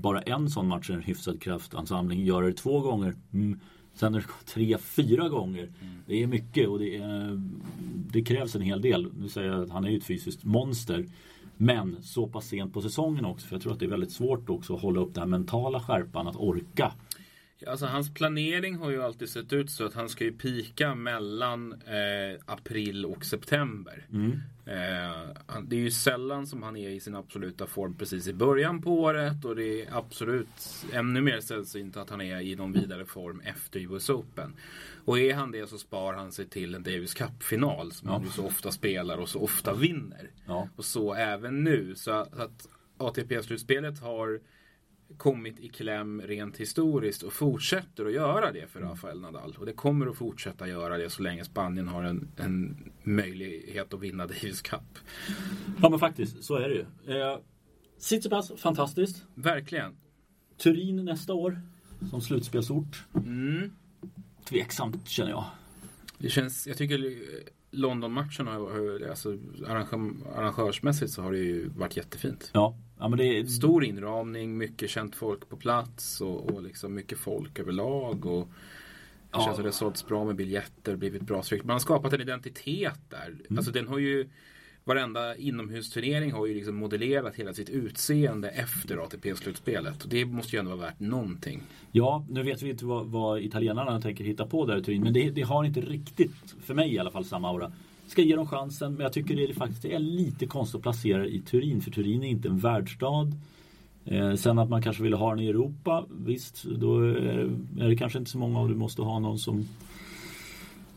bara 0.00 0.22
en 0.22 0.50
sån 0.50 0.68
match 0.68 0.90
är 0.90 0.94
en 0.94 1.02
hyfsad 1.02 1.42
kraftansamling. 1.42 2.24
Gör 2.24 2.42
det 2.42 2.52
två 2.52 2.80
gånger, 2.80 3.14
mm, 3.32 3.60
sen 3.96 4.14
är 4.14 4.18
det 4.18 4.26
tre, 4.44 4.78
fyra 4.78 5.28
gånger. 5.28 5.70
Det 6.06 6.22
är 6.22 6.26
mycket 6.26 6.68
och 6.68 6.78
det, 6.78 6.96
är, 6.96 7.42
det 8.10 8.22
krävs 8.22 8.54
en 8.54 8.62
hel 8.62 8.80
del. 8.80 9.12
Nu 9.20 9.28
säger 9.28 9.50
jag 9.50 9.62
att 9.62 9.70
han 9.70 9.84
är 9.84 9.90
ju 9.90 9.96
ett 9.96 10.04
fysiskt 10.04 10.44
monster. 10.44 11.06
Men 11.56 11.96
så 12.02 12.26
pass 12.26 12.46
sent 12.46 12.72
på 12.72 12.82
säsongen 12.82 13.24
också. 13.24 13.46
För 13.46 13.54
jag 13.54 13.62
tror 13.62 13.72
att 13.72 13.78
det 13.78 13.84
är 13.84 13.90
väldigt 13.90 14.12
svårt 14.12 14.50
också 14.50 14.74
att 14.74 14.82
hålla 14.82 15.00
upp 15.00 15.14
den 15.14 15.22
här 15.22 15.28
mentala 15.28 15.80
skärpan. 15.80 16.26
Att 16.26 16.36
orka. 16.36 16.92
Alltså 17.66 17.86
hans 17.86 18.14
planering 18.14 18.76
har 18.76 18.90
ju 18.90 19.02
alltid 19.02 19.28
sett 19.28 19.52
ut 19.52 19.70
så 19.70 19.84
att 19.84 19.94
han 19.94 20.08
ska 20.08 20.24
ju 20.24 20.32
pika 20.32 20.94
mellan 20.94 21.72
eh, 21.72 22.40
april 22.46 23.06
och 23.06 23.24
september. 23.24 24.06
Eh, 24.66 25.30
han- 25.46 25.68
det 25.68 25.76
är 25.76 25.80
ju 25.80 25.90
sällan 25.90 26.46
som 26.46 26.62
han 26.62 26.76
är 26.76 26.90
i 26.90 27.00
sin 27.00 27.14
absoluta 27.16 27.66
form 27.66 27.94
precis 27.94 28.28
i 28.28 28.32
början 28.32 28.82
på 28.82 29.00
året 29.02 29.44
och 29.44 29.56
det 29.56 29.82
är 29.82 29.88
absolut 29.96 30.84
ännu 30.92 31.20
mer 31.20 31.40
sällsynt 31.40 31.96
att 31.96 32.10
han 32.10 32.20
är 32.20 32.40
i 32.40 32.56
någon 32.56 32.72
vidare 32.72 33.04
form 33.04 33.40
efter 33.40 33.80
US 33.80 34.10
Open. 34.10 34.54
Och 35.04 35.18
är 35.18 35.34
han 35.34 35.50
det 35.50 35.66
så 35.68 35.78
spar 35.78 36.14
han 36.14 36.32
sig 36.32 36.46
till 36.46 36.74
en 36.74 36.82
Davis 36.82 37.14
Cup-final 37.14 37.92
som 37.92 38.08
han 38.08 38.22
ju 38.24 38.28
så 38.30 38.46
ofta 38.46 38.70
spelar 38.70 39.18
och 39.18 39.28
så 39.28 39.40
ofta 39.40 39.74
vinner. 39.74 40.30
Ja. 40.46 40.68
Och 40.76 40.84
så 40.84 41.14
även 41.14 41.64
nu. 41.64 41.94
Så 41.94 42.10
att 42.10 42.68
ATP-slutspelet 42.98 44.00
har 44.00 44.40
kommit 45.16 45.60
i 45.60 45.68
kläm 45.68 46.22
rent 46.22 46.56
historiskt 46.56 47.22
och 47.22 47.32
fortsätter 47.32 48.06
att 48.06 48.12
göra 48.12 48.52
det 48.52 48.70
för 48.70 48.80
Rafael 48.80 49.20
Nadal. 49.20 49.56
Och 49.58 49.66
det 49.66 49.72
kommer 49.72 50.06
att 50.06 50.16
fortsätta 50.16 50.68
göra 50.68 50.98
det 50.98 51.10
så 51.10 51.22
länge 51.22 51.44
Spanien 51.44 51.88
har 51.88 52.02
en, 52.02 52.28
en 52.36 52.76
möjlighet 53.02 53.94
att 53.94 54.00
vinna 54.00 54.26
Davis 54.26 54.62
Cup. 54.62 54.98
Ja 55.82 55.88
men 55.88 55.98
faktiskt, 55.98 56.44
så 56.44 56.54
är 56.56 56.68
det 56.68 56.74
ju. 56.74 57.20
Eh, 57.20 57.38
Tsitsipas, 57.98 58.52
fantastiskt. 58.56 59.24
Verkligen. 59.34 59.96
Turin 60.56 61.04
nästa 61.04 61.34
år 61.34 61.60
som 62.10 62.20
slutspelsort. 62.20 63.04
Mm. 63.14 63.70
Tveksamt 64.44 65.08
känner 65.08 65.30
jag. 65.30 65.44
Det 66.18 66.28
känns, 66.28 66.66
jag 66.66 66.76
tycker 66.76 66.98
London-matchen 67.76 68.46
har, 68.46 69.08
alltså 69.10 69.38
arrangör, 69.66 70.14
arrangörsmässigt 70.36 71.12
så 71.12 71.22
har 71.22 71.32
det 71.32 71.38
ju 71.38 71.68
varit 71.68 71.96
jättefint. 71.96 72.50
Ja, 72.54 72.76
ja 72.98 73.08
men 73.08 73.18
det 73.18 73.24
är... 73.24 73.44
Stor 73.44 73.84
inramning, 73.84 74.58
mycket 74.58 74.90
känt 74.90 75.16
folk 75.16 75.48
på 75.48 75.56
plats 75.56 76.20
och, 76.20 76.50
och 76.50 76.62
liksom 76.62 76.94
mycket 76.94 77.18
folk 77.18 77.58
överlag. 77.58 78.26
Och 78.26 78.48
det 79.30 79.38
känns 79.42 79.54
som 79.54 79.62
det 79.62 79.68
har 79.68 79.72
sålts 79.72 80.06
bra 80.06 80.24
med 80.24 80.36
biljetter, 80.36 80.96
blivit 80.96 81.22
bra 81.22 81.42
tryck. 81.42 81.64
Man 81.64 81.74
har 81.74 81.80
skapat 81.80 82.12
en 82.12 82.20
identitet 82.20 83.00
där. 83.08 83.28
Mm. 83.28 83.58
Alltså 83.58 83.72
den 83.72 83.88
har 83.88 83.98
ju 83.98 84.28
Varenda 84.88 85.36
inomhusturnering 85.36 86.32
har 86.32 86.46
ju 86.46 86.54
liksom 86.54 86.76
modellerat 86.76 87.34
hela 87.34 87.54
sitt 87.54 87.70
utseende 87.70 88.48
efter 88.48 88.96
ATP-slutspelet. 88.96 90.10
Det 90.10 90.24
måste 90.24 90.56
ju 90.56 90.60
ändå 90.60 90.76
vara 90.76 90.86
värt 90.86 91.00
någonting. 91.00 91.62
Ja, 91.92 92.24
nu 92.28 92.42
vet 92.42 92.62
vi 92.62 92.70
inte 92.70 92.84
vad, 92.84 93.06
vad 93.06 93.42
italienarna 93.42 94.00
tänker 94.00 94.24
hitta 94.24 94.46
på 94.46 94.66
där 94.66 94.76
i 94.76 94.82
Turin. 94.82 95.02
Men 95.02 95.12
det, 95.12 95.30
det 95.30 95.42
har 95.42 95.64
inte 95.64 95.80
riktigt, 95.80 96.54
för 96.62 96.74
mig 96.74 96.94
i 96.94 96.98
alla 96.98 97.10
fall, 97.10 97.24
samma 97.24 97.48
aura. 97.48 97.72
Ska 98.06 98.22
ge 98.22 98.36
dem 98.36 98.46
chansen, 98.46 98.92
men 98.92 99.02
jag 99.02 99.12
tycker 99.12 99.36
det 99.36 99.44
är 99.44 99.54
faktiskt 99.54 99.82
det 99.82 99.94
är 99.94 99.98
lite 99.98 100.46
konstigt 100.46 100.76
att 100.76 100.82
placera 100.82 101.26
i 101.26 101.40
Turin. 101.40 101.80
För 101.80 101.90
Turin 101.90 102.22
är 102.22 102.28
inte 102.28 102.48
en 102.48 102.58
världsstad. 102.58 103.32
Eh, 104.04 104.34
sen 104.34 104.58
att 104.58 104.68
man 104.68 104.82
kanske 104.82 105.02
vill 105.02 105.14
ha 105.14 105.30
den 105.30 105.44
i 105.44 105.48
Europa, 105.48 106.06
visst, 106.10 106.64
då 106.64 107.00
är, 107.00 107.50
är 107.80 107.88
det 107.88 107.96
kanske 107.96 108.18
inte 108.18 108.30
så 108.30 108.38
många 108.38 108.60
och 108.60 108.68
du 108.68 108.74
måste 108.74 109.02
ha 109.02 109.18
någon 109.18 109.38
som 109.38 109.68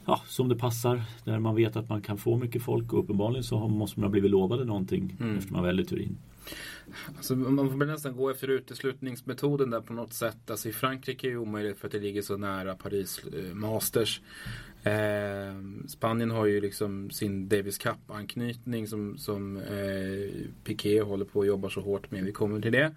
ja, 0.10 0.22
som 0.28 0.50
det 0.50 0.56
passar. 0.56 1.02
Där 1.24 1.40
man 1.40 1.56
vet 1.56 1.76
att 1.76 1.90
man 1.90 2.02
kan 2.02 2.18
få 2.18 2.38
mycket 2.38 2.62
folk 2.62 2.94
och 2.94 3.00
uppenbarligen 3.00 3.44
så 3.44 3.68
måste 3.68 4.00
man 4.00 4.04
ha 4.08 4.12
blivit 4.12 4.32
lovade 4.32 4.66
någonting 4.66 5.18
Mm. 5.20 5.42
efter 5.42 5.54
man 5.54 5.64
väljer 5.64 5.86
Turin. 5.86 6.18
Alltså, 7.18 7.36
man 7.36 7.70
får 7.72 7.78
väl 7.78 7.88
nästan 7.88 8.16
gå 8.16 8.30
efter 8.30 8.48
uteslutningsmetoden 8.48 9.70
där 9.70 9.82
på 9.82 9.94
något 9.94 10.14
sätt. 10.14 10.52
Alltså, 10.52 10.70
I 10.70 10.74
Frankrike 10.74 11.28
är 11.28 11.32
det 11.32 11.38
omöjligt 11.38 11.78
för 11.78 11.88
att 11.88 11.92
det 11.92 12.00
ligger 12.00 12.22
så 12.22 12.38
nära 12.38 12.76
Paris 12.76 13.22
eh, 13.34 13.56
Masters. 13.56 14.22
Eh, 14.84 14.94
Spanien 15.88 16.32
har 16.32 16.46
ju 16.46 16.62
liksom 16.62 17.10
sin 17.10 17.50
Davis 17.50 17.78
Cup-anknytning 17.78 18.88
som, 18.88 19.18
som 19.18 19.58
eh, 19.58 20.30
Piqué 20.64 21.02
håller 21.02 21.26
på 21.26 21.40
och 21.40 21.46
jobbar 21.46 21.70
så 21.70 21.82
hårt 21.82 22.12
med. 22.12 22.24
Vi 22.24 22.32
kommer 22.32 22.62
till 22.62 22.72
det. 22.72 22.96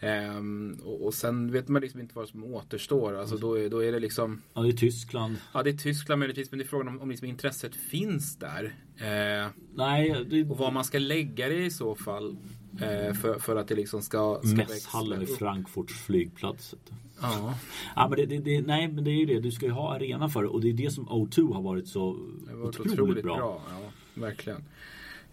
Ehm, 0.00 0.78
och, 0.84 1.06
och 1.06 1.14
sen 1.14 1.52
vet 1.52 1.68
man 1.68 1.82
liksom 1.82 2.00
inte 2.00 2.14
vad 2.14 2.28
som 2.28 2.44
återstår. 2.44 3.14
Alltså 3.14 3.36
då, 3.36 3.58
är, 3.58 3.68
då 3.70 3.84
är 3.84 3.92
det 3.92 3.98
liksom 3.98 4.42
Ja, 4.54 4.62
det 4.62 4.68
är 4.68 4.72
Tyskland. 4.72 5.36
Ja 5.54 5.62
det 5.62 5.70
är 5.70 5.76
Tyskland 5.76 6.18
möjligtvis 6.18 6.50
men 6.50 6.58
det 6.58 6.64
är 6.64 6.68
frågan 6.68 6.88
om, 6.88 7.00
om 7.00 7.10
liksom 7.10 7.28
intresset 7.28 7.76
finns 7.76 8.36
där. 8.36 8.74
Eh, 8.96 9.48
Nej, 9.74 10.24
det 10.30 10.44
och 10.50 10.58
var 10.58 10.70
man 10.70 10.84
ska 10.84 10.98
lägga 10.98 11.48
det 11.48 11.64
i 11.64 11.70
så 11.70 11.94
fall. 11.94 12.36
Eh, 12.80 13.14
för, 13.14 13.38
för 13.38 13.56
att 13.56 13.68
det 13.68 13.74
liksom 13.74 14.02
ska, 14.02 14.40
ska 14.44 14.56
mässhallen 14.56 15.20
vid. 15.20 15.36
Frankfurts 15.36 15.94
flygplats. 15.94 16.74
Ja, 17.20 17.54
Ja, 17.96 18.08
men 18.08 18.18
det, 18.18 18.26
det, 18.26 18.38
det, 18.38 18.60
nej, 18.60 18.88
men 18.88 19.04
det 19.04 19.10
är 19.10 19.16
ju 19.16 19.26
det. 19.26 19.40
Du 19.40 19.50
ska 19.50 19.66
ju 19.66 19.72
ha 19.72 19.94
arena 19.94 20.28
för 20.28 20.42
det. 20.42 20.48
Och 20.48 20.60
det 20.60 20.68
är 20.68 20.72
det 20.72 20.90
som 20.90 21.08
O2 21.08 21.54
har 21.54 21.62
varit 21.62 21.88
så 21.88 22.16
varit 22.52 22.80
otroligt, 22.80 23.24
bra. 23.24 23.60
Ja, 23.68 23.80
verkligen. 24.14 24.64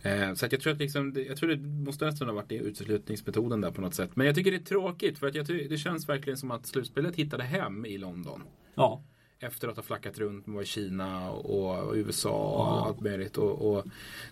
Eh, 0.03 0.34
så 0.34 0.48
jag 0.51 0.62
tror 0.62 0.74
att 0.74 0.79
liksom, 0.79 1.13
det, 1.13 1.24
jag 1.24 1.38
tror 1.38 1.50
det 1.50 1.67
måste 1.67 2.05
nästan 2.05 2.27
ha 2.27 2.36
varit 2.36 2.50
det 2.50 2.55
uteslutningsmetoden 2.55 3.62
där 3.62 3.72
på 3.72 3.81
något 3.81 3.93
sätt. 3.96 4.10
Men 4.15 4.25
jag 4.27 4.36
tycker 4.36 4.51
det 4.51 4.58
är 4.58 4.63
tråkigt 4.63 5.17
för 5.20 5.27
att 5.27 5.36
jag 5.36 5.46
det 5.48 5.77
känns 5.77 6.10
verkligen 6.10 6.38
som 6.38 6.51
att 6.51 6.65
slutspelet 6.65 7.15
hittade 7.15 7.43
hem 7.43 7.86
i 7.86 7.98
London. 7.98 8.43
Ja, 8.75 9.01
Efter 9.39 9.67
att 9.67 9.75
ha 9.75 9.84
flackat 9.84 10.17
runt 10.20 10.48
med 10.48 10.67
Kina 10.67 11.31
och, 11.31 11.79
och 11.88 11.93
USA 11.96 12.29
och 12.29 12.65
Ja. 12.67 12.86
allt 12.88 13.00
möjligt. 13.01 13.38
Och, 13.38 13.72
och 13.75 13.86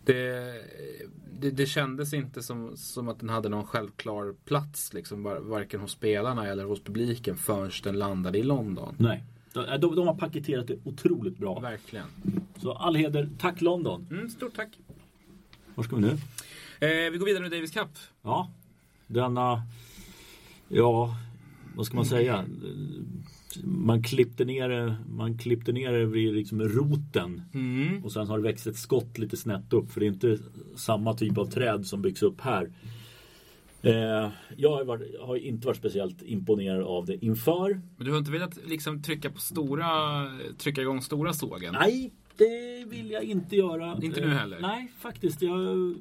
det, 0.06 0.54
det, 1.40 1.52
det 1.52 1.66
kändes 1.66 2.14
inte 2.14 2.44
som, 2.44 2.78
som 2.78 3.08
att 3.10 3.20
den 3.20 3.30
hade 3.30 3.50
någon 3.50 3.66
självklar 3.66 4.36
plats. 4.46 4.94
Liksom, 4.94 5.24
var, 5.24 5.40
varken 5.40 5.80
hos 5.80 5.92
spelarna 5.92 6.48
eller 6.48 6.64
hos 6.64 6.82
publiken 6.84 7.36
förrän 7.38 7.72
den 7.84 7.98
landade 8.00 8.38
i 8.38 8.44
London. 8.44 8.96
nej. 8.98 9.24
De, 9.54 9.66
de, 9.80 9.96
de 9.96 10.08
har 10.08 10.16
paketerat 10.16 10.68
det 10.68 10.76
otroligt 10.84 11.38
bra. 11.38 11.60
Verkligen. 11.60 12.06
Så 12.62 12.72
all 12.74 12.96
heder. 12.96 13.30
Tack 13.40 13.62
London. 13.62 14.08
Mm, 14.12 14.30
stort 14.30 14.56
tack. 14.56 14.70
Var 15.80 15.84
ska 15.84 15.96
vi 15.96 16.02
nu? 16.02 16.18
Eh, 16.80 17.12
vi 17.12 17.18
går 17.18 17.26
vidare 17.26 17.42
med 17.42 17.52
Davis 17.52 17.72
Cup. 17.72 17.90
Ja, 18.22 18.52
denna... 19.08 19.64
Ja, 20.68 21.16
vad 21.76 21.86
ska 21.86 21.96
man 21.96 22.06
säga? 22.06 22.46
Man 23.64 24.04
klippte 24.04 24.46
ner 24.46 24.70
det, 24.70 24.96
man 25.10 25.38
klippte 25.38 25.72
ner 25.72 25.92
det 25.92 26.06
vid 26.06 26.34
liksom 26.34 26.62
roten. 26.62 27.42
Mm. 27.54 28.06
Och 28.06 28.12
sen 28.12 28.28
har 28.28 28.38
det 28.38 28.44
växt 28.44 28.68
ett 28.68 28.78
skott 28.78 29.18
lite 29.18 29.38
snett 29.38 29.74
upp. 29.74 29.92
För 29.92 30.00
det 30.00 30.06
är 30.06 30.08
inte 30.08 30.38
samma 30.76 31.14
typ 31.14 31.38
av 31.38 31.46
träd 31.46 31.88
som 31.88 32.02
byggs 32.02 32.24
upp 32.24 32.42
här. 32.42 32.72
Eh, 33.82 34.32
jag 34.58 34.72
har, 34.72 34.84
varit, 34.84 35.20
har 35.22 35.36
inte 35.36 35.68
varit 35.68 35.78
speciellt 35.78 36.22
imponerad 36.22 36.84
av 36.84 37.06
det 37.06 37.26
inför. 37.26 37.82
Men 37.98 38.06
du 38.06 38.12
har 38.12 38.20
inte 38.20 38.32
velat 38.32 38.60
liksom 38.66 39.04
trycka 39.04 39.30
på 39.30 39.40
stora, 39.40 39.88
trycka 40.58 40.82
igång 40.82 41.02
stora 41.02 41.34
sågen? 41.34 41.76
Nej, 41.80 42.12
det 42.40 42.86
vill 42.88 43.12
jag 43.12 43.24
inte 43.24 43.56
göra. 43.56 44.00
Inte 44.02 44.22
nu 44.22 44.28
Eh, 44.32 44.38
heller? 44.38 44.60
Nej, 44.62 44.92
faktiskt. 44.98 45.42
Jag, 45.42 45.96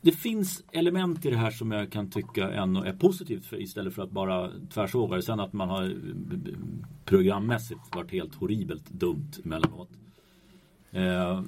det 0.00 0.12
finns 0.12 0.64
element 0.72 1.26
i 1.26 1.30
det 1.30 1.36
här 1.36 1.50
som 1.50 1.72
jag 1.72 1.90
kan 1.92 2.10
tycka 2.10 2.52
ändå 2.52 2.82
är 2.82 2.92
positivt 2.92 3.46
för, 3.46 3.62
istället 3.62 3.94
för 3.94 4.02
att 4.02 4.10
bara 4.10 4.50
tvärsåga 4.74 5.16
det. 5.16 5.22
Sen 5.22 5.40
att 5.40 5.52
man 5.52 5.68
har 5.68 5.82
eh, 5.84 5.90
programmässigt 7.04 7.80
varit 7.96 8.10
helt 8.12 8.34
horribelt 8.34 8.90
dumt 8.90 9.30
emellanåt. 9.44 9.90
Eh, 10.92 11.42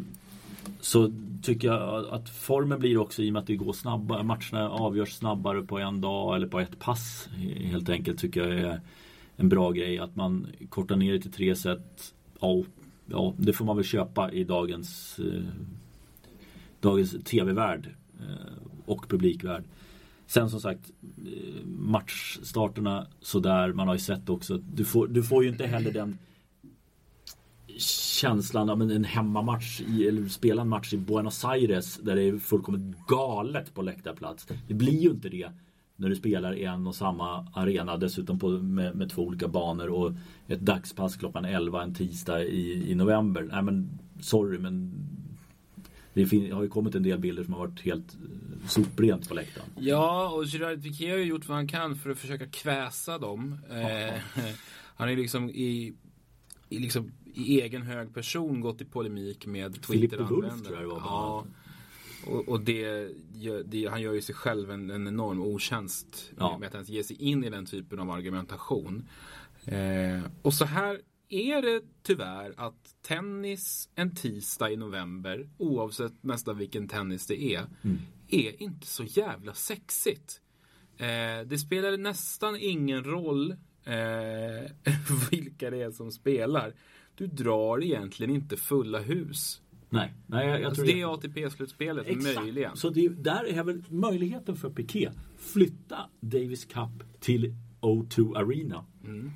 så 0.80 1.12
tycker 1.42 1.68
jag 1.68 2.08
att 2.08 2.30
formen 2.30 2.78
blir 2.80 2.98
också 2.98 3.22
i 3.22 3.28
och 3.28 3.32
med 3.32 3.40
att 3.40 3.46
det 3.46 3.56
går 3.56 3.72
snabbare. 3.72 4.22
Matcherna 4.22 4.70
avgörs 4.70 5.12
snabbare 5.12 5.62
på 5.62 5.78
en 5.78 6.00
dag 6.00 6.36
eller 6.36 6.46
på 6.46 6.60
ett 6.60 6.78
pass. 6.78 7.28
Helt 7.58 7.88
enkelt 7.88 8.18
tycker 8.18 8.48
jag 8.48 8.58
är 8.60 8.80
en 9.36 9.48
bra 9.48 9.70
grej. 9.70 9.98
Att 9.98 10.16
man 10.16 10.46
kortar 10.68 10.96
ner 10.96 11.12
det 11.12 11.20
till 11.20 11.32
tre 11.32 11.56
set. 11.56 12.14
Ja, 12.40 12.62
ja 13.06 13.34
det 13.38 13.52
får 13.52 13.64
man 13.64 13.76
väl 13.76 13.84
köpa 13.84 14.32
i 14.32 14.44
dagens, 14.44 15.18
eh, 15.18 15.42
dagens 16.80 17.16
tv-värld 17.24 17.94
eh, 18.20 18.52
och 18.86 19.08
publikvärld. 19.08 19.64
Sen 20.26 20.50
som 20.50 20.60
sagt 20.60 20.90
eh, 21.26 21.64
matchstarterna 21.66 23.06
sådär. 23.20 23.72
Man 23.72 23.88
har 23.88 23.94
ju 23.94 24.00
sett 24.00 24.28
också. 24.28 24.54
att 24.54 24.76
Du 24.76 24.84
får, 24.84 25.06
du 25.08 25.22
får 25.22 25.44
ju 25.44 25.50
inte 25.50 25.66
heller 25.66 25.92
den 25.92 26.18
känslan 27.78 28.70
av 28.70 28.82
en- 28.82 28.90
en 28.90 29.04
hemmamatch 29.04 29.80
i, 29.80 30.08
eller 30.08 30.28
spela 30.28 30.62
en 30.62 30.68
match 30.68 30.92
i 30.92 30.96
Buenos 30.96 31.44
Aires 31.44 31.96
där 31.96 32.16
det 32.16 32.22
är 32.22 32.38
fullkomligt 32.38 33.06
galet 33.06 33.74
på 33.74 33.82
läktarplats. 33.82 34.46
Det 34.68 34.74
blir 34.74 34.98
ju 35.02 35.10
inte 35.10 35.28
det 35.28 35.50
när 35.96 36.08
du 36.08 36.16
spelar 36.16 36.54
i 36.54 36.64
en 36.64 36.86
och 36.86 36.94
samma 36.94 37.46
arena 37.54 37.96
dessutom 37.96 38.38
på, 38.38 38.48
med, 38.48 38.96
med 38.96 39.10
två 39.10 39.22
olika 39.22 39.48
banor 39.48 39.88
och 39.88 40.12
ett 40.48 40.60
dagspass 40.60 41.16
klockan 41.16 41.44
11 41.44 41.82
en 41.82 41.94
tisdag 41.94 42.44
i, 42.44 42.90
i 42.90 42.94
november. 42.94 43.48
Nej 43.52 43.62
men 43.62 43.98
sorry 44.20 44.58
men 44.58 44.92
det 46.14 46.52
har 46.52 46.62
ju 46.62 46.68
kommit 46.68 46.94
en 46.94 47.02
del 47.02 47.18
bilder 47.18 47.44
som 47.44 47.52
har 47.52 47.60
varit 47.60 47.80
helt 47.80 48.14
eh, 48.14 48.68
soprent 48.68 49.28
på 49.28 49.34
läktaren. 49.34 49.68
Ja, 49.78 50.30
och 50.30 50.44
Gerard 50.44 50.82
Piqué 50.82 51.10
har 51.10 51.18
ju 51.18 51.24
gjort 51.24 51.48
vad 51.48 51.56
han 51.56 51.68
kan 51.68 51.96
för 51.96 52.10
att 52.10 52.18
försöka 52.18 52.46
kväsa 52.46 53.18
dem. 53.18 53.58
Eh, 53.70 54.14
han 54.96 55.08
är 55.08 55.16
liksom 55.16 55.50
i, 55.50 55.94
i, 56.68 56.78
liksom 56.78 57.12
i 57.34 57.60
egen 57.60 57.82
hög 57.82 58.14
person 58.14 58.60
gått 58.60 58.80
i 58.80 58.84
polemik 58.84 59.46
med 59.46 59.84
Filippo 59.86 60.16
Wulf 60.16 60.28
Twitter-användare. 60.28 60.66
tror 60.66 60.76
jag 60.76 60.82
det 60.82 60.88
var 60.88 61.00
Ja. 61.00 61.44
Och, 62.26 62.48
och 62.48 62.60
det, 62.60 63.08
det, 63.64 63.86
han 63.86 64.00
gör 64.02 64.12
ju 64.12 64.22
sig 64.22 64.34
själv 64.34 64.70
en, 64.70 64.90
en 64.90 65.06
enorm 65.06 65.40
otjänst 65.42 66.32
Ja. 66.38 66.58
med 66.58 66.66
att 66.68 66.74
ens 66.74 66.88
ge 66.88 67.04
sig 67.04 67.16
in 67.22 67.44
i 67.44 67.50
den 67.50 67.66
typen 67.66 67.98
av 67.98 68.10
argumentation. 68.10 69.08
Eh, 69.64 70.22
och 70.42 70.54
så 70.54 70.64
här 70.64 71.00
är 71.28 71.62
det 71.62 71.82
tyvärr 72.02 72.54
att 72.56 72.94
tennis 73.02 73.88
en 73.94 74.14
tisdag 74.14 74.70
i 74.70 74.76
november, 74.76 75.48
oavsett 75.58 76.12
nästan 76.22 76.58
vilken 76.58 76.88
tennis 76.88 77.26
det 77.26 77.42
är, 77.42 77.66
Mm. 77.82 77.98
är 78.28 78.62
inte 78.62 78.86
så 78.86 79.04
jävla 79.04 79.54
sexigt. 79.54 80.40
Eh, 80.98 81.46
det 81.46 81.58
spelar 81.58 81.96
nästan 81.96 82.56
ingen 82.60 83.04
roll 83.04 83.50
eh, 83.84 84.70
vilka 85.30 85.70
det 85.70 85.82
är 85.82 85.90
som 85.90 86.12
spelar. 86.12 86.74
Du 87.14 87.26
drar 87.26 87.84
egentligen 87.84 88.34
inte 88.34 88.56
fulla 88.56 88.98
hus. 88.98 89.60
Nej, 89.88 90.14
nej 90.26 90.46
jag, 90.46 90.60
jag 90.60 90.66
Alltså 90.66 90.84
tror 90.84 90.94
det 90.94 91.00
är 91.00 91.14
ATP-slutspelet 91.14 92.06
Exakt. 92.06 92.40
möjligen. 92.40 92.76
Så 92.76 92.90
det, 92.90 93.08
där 93.08 93.44
är 93.44 93.64
väl 93.64 93.82
möjligheten 93.88 94.56
för 94.56 94.70
Piqué. 94.70 95.10
Flytta 95.38 95.96
Davis 96.20 96.64
Cup 96.64 97.20
till 97.20 97.54
O2 97.80 98.36
Arena. 98.36 98.84
Mm. 99.04 99.30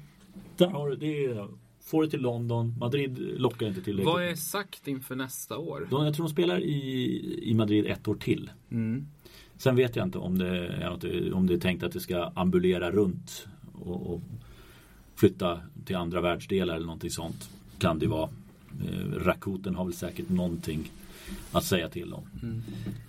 Där 0.56 0.68
har 0.68 0.90
du 0.90 0.96
det. 0.96 1.46
Får 1.80 2.02
det 2.02 2.10
till 2.10 2.20
London. 2.20 2.78
Madrid 2.78 3.18
lockar 3.18 3.66
inte 3.66 3.82
tillräckligt. 3.82 4.06
Vad 4.06 4.24
är 4.24 4.34
sagt 4.34 4.88
inför 4.88 5.16
nästa 5.16 5.58
år? 5.58 5.88
De, 5.90 6.04
jag 6.04 6.14
tror 6.14 6.26
de 6.26 6.32
spelar 6.32 6.60
i, 6.60 7.50
i 7.50 7.54
Madrid 7.54 7.86
ett 7.86 8.08
år 8.08 8.14
till. 8.14 8.50
Mm. 8.70 9.06
Sen 9.56 9.76
vet 9.76 9.96
jag 9.96 10.06
inte 10.06 10.18
om 10.18 10.38
det, 10.38 10.90
om 11.32 11.46
det 11.46 11.54
är 11.54 11.58
tänkt 11.58 11.82
att 11.82 11.92
det 11.92 12.00
ska 12.00 12.32
ambulera 12.34 12.90
runt 12.90 13.46
och, 13.72 14.14
och 14.14 14.22
flytta 15.14 15.60
till 15.84 15.96
andra 15.96 16.20
världsdelar 16.20 16.74
eller 16.74 16.86
någonting 16.86 17.10
sånt. 17.10 17.50
Kan 17.78 17.98
det 17.98 18.06
vara. 18.06 18.30
Eh, 18.84 19.24
Rakuten 19.24 19.74
har 19.74 19.84
väl 19.84 19.94
säkert 19.94 20.28
någonting 20.28 20.90
att 21.52 21.64
säga 21.64 21.88
till 21.88 22.12
om. 22.12 22.24
Mm. 22.42 22.62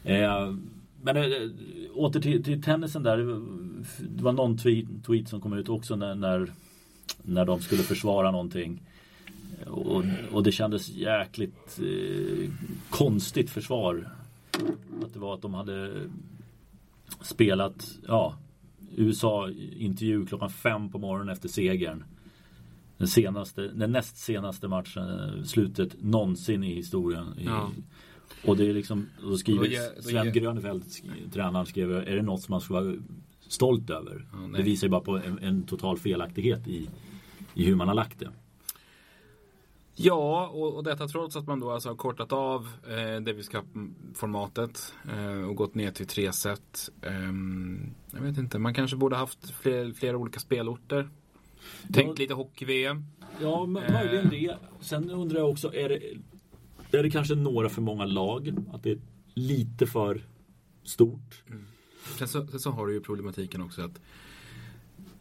Eh, 0.04 0.56
men 1.02 1.18
eh, 1.18 1.50
åter 1.94 2.22
till, 2.22 2.44
till 2.44 2.62
tennisen 2.62 3.04
där. 3.04 3.18
Det 4.00 4.24
var 4.24 4.32
någon 4.32 4.58
tweet, 4.58 4.86
tweet 5.06 5.30
som 5.30 5.42
kom 5.42 5.54
ut 5.54 5.70
också 5.70 5.96
när, 5.96 6.16
när, 6.16 6.52
när 7.24 7.46
de 7.46 7.62
skulle 7.62 7.84
försvara 7.84 8.32
någonting. 8.32 8.82
Och, 9.68 10.04
och 10.32 10.44
det 10.44 10.52
kändes 10.52 10.90
jäkligt 10.90 11.80
eh, 11.80 12.50
konstigt 12.90 13.50
försvar. 13.50 14.10
Att 15.04 15.14
det 15.14 15.20
var 15.20 15.34
att 15.34 15.42
de 15.42 15.54
hade 15.54 15.92
spelat, 17.22 17.92
ja, 18.08 18.36
USA-intervju 18.96 20.26
klockan 20.26 20.50
fem 20.50 20.90
på 20.90 20.98
morgonen 20.98 21.30
efter 21.30 21.50
segern. 21.50 22.04
Den, 23.02 23.08
senaste, 23.08 23.62
den 23.68 23.92
näst 23.92 24.18
senaste 24.18 24.68
matchen, 24.68 25.10
eh, 25.38 25.44
slutet 25.44 25.96
någonsin 26.04 26.64
i 26.64 26.74
historien. 26.76 27.26
I, 27.40 27.46
Ja. 27.46 27.70
Och 28.46 28.58
det 28.58 28.70
är 28.70 28.74
liksom, 28.74 29.10
då 29.22 29.38
skriver 29.38 29.60
Då 29.60 29.66
ge- 29.66 29.90
då 29.96 30.02
Sven 30.02 30.26
ge- 30.26 30.32
Grönefeld, 30.32 30.84
sk- 30.84 31.32
tränaren, 31.34 31.66
skrev 31.66 31.92
är 31.92 32.16
det 32.16 32.22
något 32.22 32.42
som 32.42 32.52
man 32.54 32.62
ska 32.62 32.74
vara 32.74 32.96
stolt 33.48 33.90
över? 33.90 34.26
Ja, 34.34 34.58
det 34.58 34.64
visar 34.64 34.88
ju 34.88 34.92
bara 34.92 35.02
på 35.02 35.18
en, 35.18 35.40
en 35.40 35.64
total 35.64 35.98
felaktighet 35.98 36.68
i, 36.68 36.90
i 37.54 37.66
hur 37.66 37.76
man 37.76 37.88
har 37.88 37.96
lagt 37.96 38.20
det. 38.20 38.30
Ja, 39.96 40.48
och, 40.48 40.76
och 40.76 40.84
detta 40.84 41.08
trots 41.08 41.36
att 41.36 41.48
man 41.48 41.60
då 41.60 41.72
alltså 41.72 41.90
har 41.90 41.96
kortat 41.96 42.32
av 42.34 42.68
eh, 42.88 43.22
Davis 43.24 43.50
Cup-formatet 43.50 44.94
eh, 45.14 45.50
och 45.50 45.56
gått 45.56 45.76
ner 45.76 45.92
till 45.92 46.08
tre 46.08 46.34
set. 46.34 46.90
Ehm, 47.02 47.90
jag 48.12 48.22
vet 48.22 48.38
inte, 48.38 48.60
man 48.60 48.74
kanske 48.74 48.98
borde 48.98 49.16
haft 49.16 49.50
fler, 49.52 49.94
flera 49.94 50.18
olika 50.18 50.40
spelorter. 50.40 51.10
Tänk 51.94 52.20
lite 52.20 52.34
hockey-VM. 52.34 53.06
Ja, 53.42 53.62
Eh. 53.64 53.68
möjligen 53.68 54.30
det. 54.30 54.56
Sen 54.80 55.10
undrar 55.10 55.40
jag 55.40 55.50
också, 55.50 55.74
är 55.74 55.90
det, 55.90 56.00
är 56.98 57.04
det 57.04 57.10
kanske 57.10 57.36
några 57.36 57.70
för 57.70 57.82
många 57.82 58.06
lag? 58.06 58.54
Att 58.74 58.84
det 58.84 58.92
är 58.92 59.00
lite 59.34 59.88
för 59.88 60.22
stort? 60.84 61.44
Sen 62.18 62.28
så, 62.28 62.48
sen 62.48 62.60
så 62.60 62.72
har 62.72 62.88
du 62.88 62.94
ju 62.94 63.02
problematiken 63.02 63.62
också 63.62 63.82
att 63.82 64.02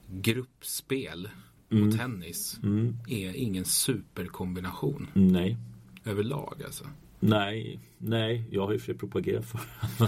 gruppspel 0.09 1.29
Mm. 1.72 1.88
och 1.88 1.96
tennis 1.98 2.61
är 3.09 3.37
ingen 3.37 3.64
superkombination 3.64 5.07
Nej. 5.14 5.57
överlag 6.05 6.62
alltså. 6.64 6.85
Nej, 7.20 7.81
nej, 7.98 8.44
jag 8.50 8.66
har 8.66 8.72
ju 8.72 8.79
för 8.79 8.94
propagerat 8.94 9.44
för 9.46 9.61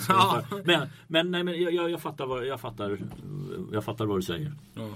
Ja. 0.09 0.43
Men, 0.65 0.89
men, 1.09 1.31
nej, 1.31 1.45
men 1.45 1.63
jag, 1.63 1.75
jag, 1.75 1.91
jag, 1.91 2.01
fattar 2.03 2.27
vad, 2.27 2.47
jag, 2.47 2.61
fattar, 2.61 2.99
jag 3.73 3.85
fattar 3.85 4.07
vad 4.07 4.19
du 4.19 4.23
säger. 4.23 4.53
Ja. 4.75 4.89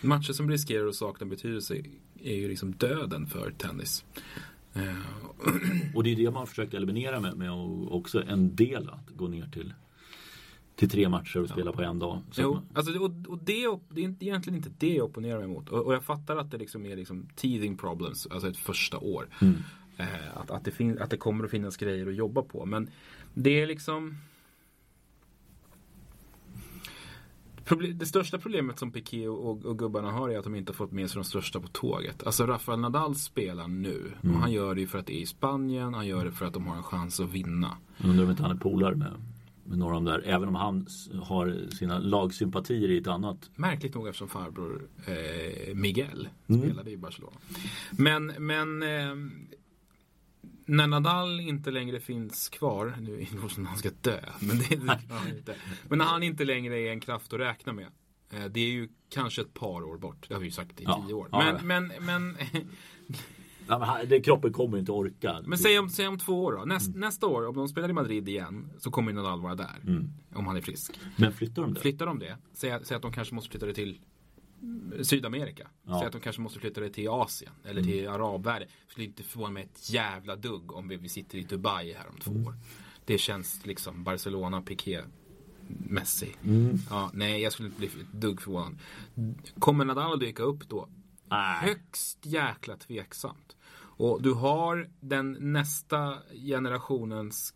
Matcher 0.00 0.32
som 0.32 0.50
riskerar 0.50 0.86
att 0.86 0.94
sakna 0.94 1.26
betydelse 1.26 1.76
är 2.22 2.34
ju 2.36 2.48
liksom 2.48 2.72
döden 2.72 3.26
för 3.26 3.50
tennis. 3.50 4.04
Eh, 4.74 4.82
Och 5.94 6.04
det 6.04 6.12
är 6.12 6.16
det 6.16 6.24
man 6.24 6.34
har 6.34 6.46
försökt 6.46 6.74
eliminera 6.74 7.20
med, 7.20 7.36
med 7.36 7.50
att 7.50 7.88
också 7.90 8.22
en 8.28 8.56
del 8.56 8.88
att 8.90 9.16
gå 9.16 9.28
ner 9.28 9.46
till, 9.52 9.74
till 10.76 10.90
tre 10.90 11.08
matcher 11.08 11.40
och 11.42 11.48
spela 11.48 11.72
på 11.72 11.82
en 11.82 11.98
dag. 11.98 12.22
Så 12.30 12.42
Jo, 12.42 12.54
man- 12.54 12.66
alltså, 12.74 12.98
och, 12.98 13.10
och 13.28 13.38
det, 13.44 13.66
det 13.90 14.00
är 14.04 14.14
egentligen 14.20 14.56
inte 14.56 14.70
det 14.78 14.94
jag 14.94 15.04
opponerar 15.04 15.36
mig 15.38 15.44
emot. 15.44 15.68
Och, 15.68 15.86
och 15.86 15.94
jag 15.94 16.04
fattar 16.04 16.36
att 16.36 16.50
det 16.50 16.58
liksom 16.58 16.86
är 16.86 16.96
liksom 16.96 17.26
teething 17.36 17.76
problems, 17.76 18.26
alltså 18.26 18.48
ett 18.48 18.56
första 18.56 18.98
år. 18.98 19.28
Eh, 19.96 20.06
att, 20.36 20.50
att, 20.50 20.64
det 20.64 20.70
fin- 20.70 20.98
att 20.98 21.10
det 21.10 21.16
kommer 21.16 21.44
att 21.44 21.50
finnas 21.50 21.76
grejer 21.76 22.06
att 22.06 22.14
jobba 22.14 22.42
på. 22.42 22.66
Men 22.66 22.90
det 23.34 23.60
är 23.62 23.66
liksom... 23.66 24.16
Det 27.94 28.06
största 28.06 28.38
problemet 28.38 28.78
som 28.78 28.90
Piqué 28.90 29.28
och, 29.28 29.64
och, 29.64 29.78
gubbarna 29.78 30.10
har 30.10 30.28
är 30.28 30.38
att 30.38 30.44
de 30.44 30.54
inte 30.54 30.70
har 30.72 30.74
fått 30.74 30.92
med 30.92 31.10
sig 31.10 31.14
de 31.18 31.24
största 31.24 31.60
på 31.60 31.68
tåget. 31.68 32.26
Alltså 32.26 32.46
Rafael 32.46 32.80
Nadal 32.80 33.14
spelar 33.14 33.68
nu. 33.68 34.12
Och 34.22 34.28
han 34.28 34.52
gör 34.52 34.74
det 34.74 34.80
ju 34.80 34.86
för 34.86 34.98
att 34.98 35.06
det 35.06 35.14
är 35.14 35.20
i 35.20 35.26
Spanien. 35.26 35.94
Han 35.94 36.06
gör 36.06 36.24
det 36.24 36.32
för 36.32 36.46
att 36.46 36.52
de 36.54 36.66
har 36.66 36.76
en 36.76 36.82
chans 36.82 37.20
att 37.20 37.30
vinna. 37.32 37.76
Undrar 38.04 38.24
om 38.24 38.30
inte 38.30 38.42
han 38.42 38.50
är 38.56 38.60
polare 38.60 38.94
med, 38.94 39.12
med 39.64 39.78
några 39.78 39.96
av 39.96 40.04
de 40.04 40.10
där. 40.12 40.22
Även 40.26 40.48
om 40.48 40.54
han 40.54 40.86
har 41.22 41.70
sina 41.70 41.98
lagsympatier 41.98 42.90
i 42.90 42.98
ett 42.98 43.06
annat. 43.06 43.50
Märkligt 43.54 43.94
nog 43.94 44.06
eftersom 44.08 44.28
farbror 44.28 44.88
eh, 45.06 45.74
Miguel 45.74 46.28
Mm. 46.48 46.62
spelade 46.62 46.90
i 46.90 46.96
Barcelona. 46.96 47.36
Men, 47.90 48.26
men 48.38 48.82
eh, 48.82 49.14
när 50.66 50.86
Nadal 50.86 51.40
inte 51.40 51.70
längre 51.70 52.00
finns 52.00 52.48
kvar, 52.48 52.94
nu 53.00 53.14
är 53.14 53.42
det 53.42 53.48
som 53.48 53.66
han 53.66 53.78
ska 53.78 53.90
dö, 54.00 54.20
men, 54.40 54.58
det, 54.58 54.76
det, 54.76 55.00
ja, 55.08 55.28
inte. 55.36 55.54
men 55.88 55.98
när 55.98 56.04
han 56.04 56.22
inte 56.22 56.44
längre 56.44 56.78
är 56.80 56.90
en 56.92 57.00
kraft 57.00 57.32
att 57.32 57.40
räkna 57.40 57.72
med. 57.72 57.86
Eh, 58.30 58.44
det 58.44 58.60
är 58.60 58.70
ju 58.70 58.88
kanske 59.08 59.42
ett 59.42 59.54
par 59.54 59.82
år 59.84 59.98
bort, 59.98 60.28
det 60.28 60.34
har 60.34 60.40
vi 60.40 60.46
ju 60.46 60.52
sagt 60.52 60.80
i 60.80 60.84
Ja. 60.84 61.04
tio 61.06 61.14
år. 61.14 61.28
Ja, 61.32 61.46
ja. 61.46 61.58
Men, 61.62 61.86
men, 61.88 62.04
men, 62.06 62.36
Ja, 63.68 63.78
men 63.78 63.88
han, 63.88 64.08
det, 64.08 64.20
kroppen 64.20 64.52
kommer 64.52 64.78
inte 64.78 64.92
orka. 64.92 65.40
men 65.46 65.58
säg, 65.58 65.78
om, 65.78 65.90
säg 65.90 66.08
om 66.08 66.18
två 66.18 66.44
år 66.44 66.52
då. 66.52 66.64
Näst, 66.64 66.94
Nästa 66.96 67.26
år, 67.26 67.46
om 67.48 67.56
de 67.56 67.68
spelar 67.68 67.88
i 67.88 67.92
Madrid 67.92 68.28
igen, 68.28 68.70
så 68.78 68.90
kommer 68.90 69.12
Nadal 69.12 69.40
vara 69.40 69.54
där. 69.54 70.06
Om 70.34 70.46
han 70.46 70.56
är 70.56 70.60
frisk. 70.60 71.00
Men 71.16 71.32
flyttar 71.32 71.62
de 71.62 71.74
det? 71.74 71.80
Flyttar 71.80 72.06
de 72.06 72.18
det, 72.18 72.36
säg, 72.52 72.78
säg 72.82 72.96
att 72.96 73.02
de 73.02 73.12
kanske 73.12 73.34
måste 73.34 73.50
flytta 73.50 73.66
det 73.66 73.74
till 73.74 74.00
Sydamerika. 75.02 75.68
Ja. 75.82 75.88
Mm. 75.88 75.98
Säg 75.98 76.06
att 76.06 76.12
de 76.12 76.20
kanske 76.20 76.42
måste 76.42 76.58
flytta 76.60 76.80
det 76.80 76.90
till 76.90 77.08
Asien 77.08 77.52
eller 77.64 77.82
till 77.82 78.08
arabvärlden. 78.08 78.68
Skulle 78.88 79.06
inte 79.06 79.22
förvåna 79.22 79.50
mig 79.50 79.62
ett 79.62 79.90
jävla 79.90 80.36
dugg 80.36 80.72
om 80.72 80.88
vi, 80.88 81.08
sitter 81.08 81.38
i 81.38 81.42
Dubai 81.42 81.92
här 81.92 82.08
om 82.08 82.18
två 82.18 82.30
Mm. 82.30 82.46
år. 82.46 82.54
Det 83.04 83.18
känns 83.18 83.66
liksom 83.66 84.04
Barcelona, 84.04 84.62
Piqué, 84.62 85.00
Messi. 85.68 86.34
Mm. 86.44 86.76
Ja, 86.90 87.10
nej, 87.14 87.42
jag 87.42 87.52
skulle 87.52 87.68
inte 87.68 87.78
bli 87.78 87.86
ett 87.86 88.12
dugg 88.12 88.40
förvånad. 88.42 88.78
Kommer 89.58 89.84
Nadal 89.84 90.18
dyka 90.18 90.42
upp 90.42 90.68
då? 90.68 90.88
Nej. 91.28 91.56
Högst 91.60 92.26
jäkla 92.26 92.76
tveksamt. 92.76 93.56
Och 93.98 94.22
du 94.22 94.32
har 94.32 94.90
den 95.00 95.36
nästa 95.40 96.18
generationens 96.46 97.54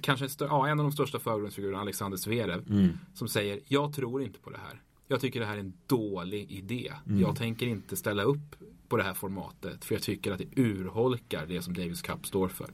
kanske 0.00 0.26
stö- 0.26 0.46
ja, 0.46 0.68
en 0.68 0.80
av 0.80 0.84
de 0.86 0.92
största 0.92 1.18
förgrundsfigurerna, 1.18 1.80
Alexander 1.80 2.18
Zverev, 2.18 2.64
Mm. 2.70 2.98
som 3.14 3.28
säger 3.28 3.60
jag 3.66 3.92
tror 3.92 4.22
inte 4.22 4.38
på 4.38 4.50
det 4.50 4.58
här. 4.58 4.82
Jag 5.08 5.20
tycker 5.20 5.40
det 5.40 5.46
här 5.46 5.56
är 5.56 5.60
en 5.60 5.74
dålig 5.86 6.50
idé. 6.50 6.92
Mm. 7.06 7.20
Jag 7.20 7.36
tänker 7.36 7.66
inte 7.66 7.96
ställa 7.96 8.22
upp 8.22 8.56
på 8.88 8.96
det 8.96 9.02
här 9.02 9.14
formatet 9.14 9.84
för 9.84 9.94
jag 9.94 10.02
tycker 10.02 10.32
att 10.32 10.38
det 10.38 10.60
urholkar 10.60 11.46
det 11.46 11.62
som 11.62 11.74
Davis 11.74 12.02
Cup 12.02 12.26
står 12.26 12.48
för. 12.48 12.70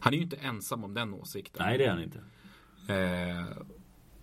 Han 0.00 0.12
är 0.12 0.16
ju 0.16 0.22
inte 0.22 0.36
ensam 0.36 0.84
om 0.84 0.94
den 0.94 1.14
åsikten. 1.14 1.66
Nej, 1.66 1.78
det 1.78 1.84
är 1.84 1.90
han 1.90 2.02
inte. 2.02 2.18
Eh, 2.92 3.66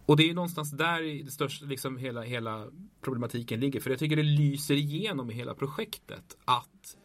och 0.06 0.18
det 0.18 0.30
är 0.30 0.34
någonstans 0.34 0.72
där 0.72 1.24
det 1.26 1.32
största, 1.32 1.66
liksom 1.66 1.98
hela, 1.98 2.22
hela 2.22 2.68
problematiken 3.02 3.60
ligger. 3.60 3.80
För 3.80 3.90
jag 3.90 4.00
tycker 4.00 4.16
det 4.16 4.24
lyser 4.24 4.76
igenom 4.76 5.32
i 5.32 5.34
hela 5.34 5.54
projektet 5.54 6.38
att 6.46 6.98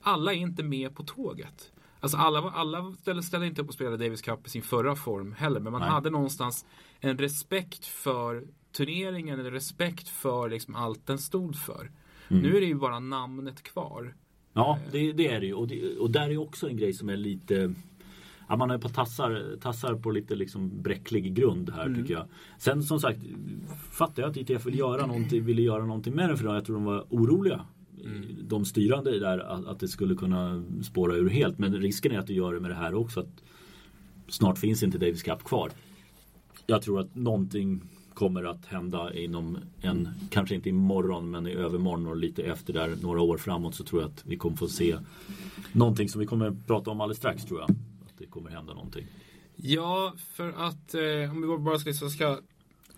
alla 0.00 0.32
är 0.32 0.36
inte 0.36 0.62
med 0.62 0.94
på 0.96 1.02
tåget. 1.02 1.72
Alltså 2.00 2.16
alla, 2.16 2.50
alla 2.50 2.92
ställde, 2.92 3.22
ställde 3.22 3.46
inte 3.46 3.62
upp 3.62 3.68
och 3.68 3.74
spelade 3.74 3.96
Davis 3.96 4.22
Cup 4.22 4.46
i 4.46 4.50
sin 4.50 4.62
förra 4.62 4.96
form 4.96 5.32
heller. 5.32 5.60
Men 5.60 5.72
man 5.72 5.80
Nej. 5.80 5.90
hade 5.90 6.10
någonstans 6.10 6.66
en 7.00 7.18
respekt 7.18 7.86
för 7.86 8.46
turneringen, 8.78 9.40
en 9.40 9.50
respekt 9.50 10.08
för 10.08 10.50
liksom 10.50 10.74
allt 10.74 11.06
den 11.06 11.18
stod 11.18 11.56
för. 11.56 11.90
Mm. 12.28 12.42
Nu 12.42 12.56
är 12.56 12.60
det 12.60 12.66
ju 12.66 12.74
bara 12.74 12.98
namnet 13.00 13.62
kvar. 13.62 14.14
Ja, 14.52 14.78
det, 14.92 15.12
det 15.12 15.28
är 15.28 15.40
det 15.40 15.46
ju. 15.46 15.54
Och, 15.54 15.68
det, 15.68 15.96
och 15.96 16.10
där 16.10 16.30
är 16.30 16.36
också 16.36 16.68
en 16.68 16.76
grej 16.76 16.92
som 16.92 17.08
är 17.08 17.16
lite 17.16 17.74
Ja, 18.48 18.56
man 18.56 18.70
är 18.70 18.78
på 18.78 18.88
tassar, 18.88 19.56
tassar 19.60 19.94
på 19.94 20.10
lite 20.10 20.34
liksom 20.34 20.82
bräcklig 20.82 21.34
grund 21.34 21.70
här 21.70 21.94
tycker 21.94 22.14
jag. 22.14 22.26
Sen 22.58 22.82
som 22.82 23.00
sagt 23.00 23.18
fattar 23.90 24.22
jag 24.22 24.30
att 24.30 24.36
ITF 24.36 24.66
vill 24.66 24.78
göra 24.78 25.06
någonting, 25.06 25.44
ville 25.44 25.62
göra 25.62 25.86
någonting 25.86 26.14
med 26.14 26.28
det 26.28 26.36
för 26.36 26.54
jag 26.54 26.64
tror 26.64 26.76
de 26.76 26.84
var 26.84 27.06
oroliga. 27.10 27.66
De 28.42 28.64
styrande 28.64 29.18
där 29.18 29.38
att, 29.38 29.66
att 29.66 29.80
det 29.80 29.88
skulle 29.88 30.14
kunna 30.14 30.64
spåra 30.82 31.16
ur 31.16 31.28
helt. 31.28 31.58
Men 31.58 31.76
risken 31.76 32.12
är 32.12 32.18
att 32.18 32.26
du 32.26 32.32
gör 32.32 32.54
det 32.54 32.60
med 32.60 32.70
det 32.70 32.74
här 32.74 32.94
också. 32.94 33.20
Att 33.20 33.42
snart 34.28 34.58
finns 34.58 34.82
inte 34.82 34.98
Davis 34.98 35.22
Cup 35.22 35.44
kvar. 35.44 35.70
Jag 36.66 36.82
tror 36.82 37.00
att 37.00 37.14
någonting 37.14 37.82
kommer 38.18 38.44
att 38.44 38.66
hända 38.66 39.14
inom 39.14 39.58
en, 39.80 40.08
kanske 40.30 40.54
inte 40.54 40.68
imorgon 40.68 41.30
men 41.30 41.46
i 41.46 41.52
övermorgon 41.52 42.06
och 42.06 42.16
lite 42.16 42.42
efter 42.42 42.72
där 42.72 42.96
några 43.02 43.20
år 43.20 43.38
framåt 43.38 43.74
så 43.74 43.84
tror 43.84 44.02
jag 44.02 44.10
att 44.10 44.24
vi 44.26 44.36
kommer 44.36 44.56
få 44.56 44.68
se 44.68 44.98
någonting 45.72 46.08
som 46.08 46.20
vi 46.20 46.26
kommer 46.26 46.56
prata 46.66 46.90
om 46.90 47.00
alldeles 47.00 47.18
strax 47.18 47.44
tror 47.44 47.60
jag. 47.60 47.70
Att 47.70 48.18
det 48.18 48.26
kommer 48.26 48.50
hända 48.50 48.74
någonting. 48.74 49.06
Ja, 49.56 50.14
för 50.32 50.48
att 50.48 50.94
eh, 50.94 51.30
om 51.30 51.40
vi 51.40 51.64
bara 51.64 51.78
ska, 51.78 51.92
så 51.92 52.10
ska 52.10 52.38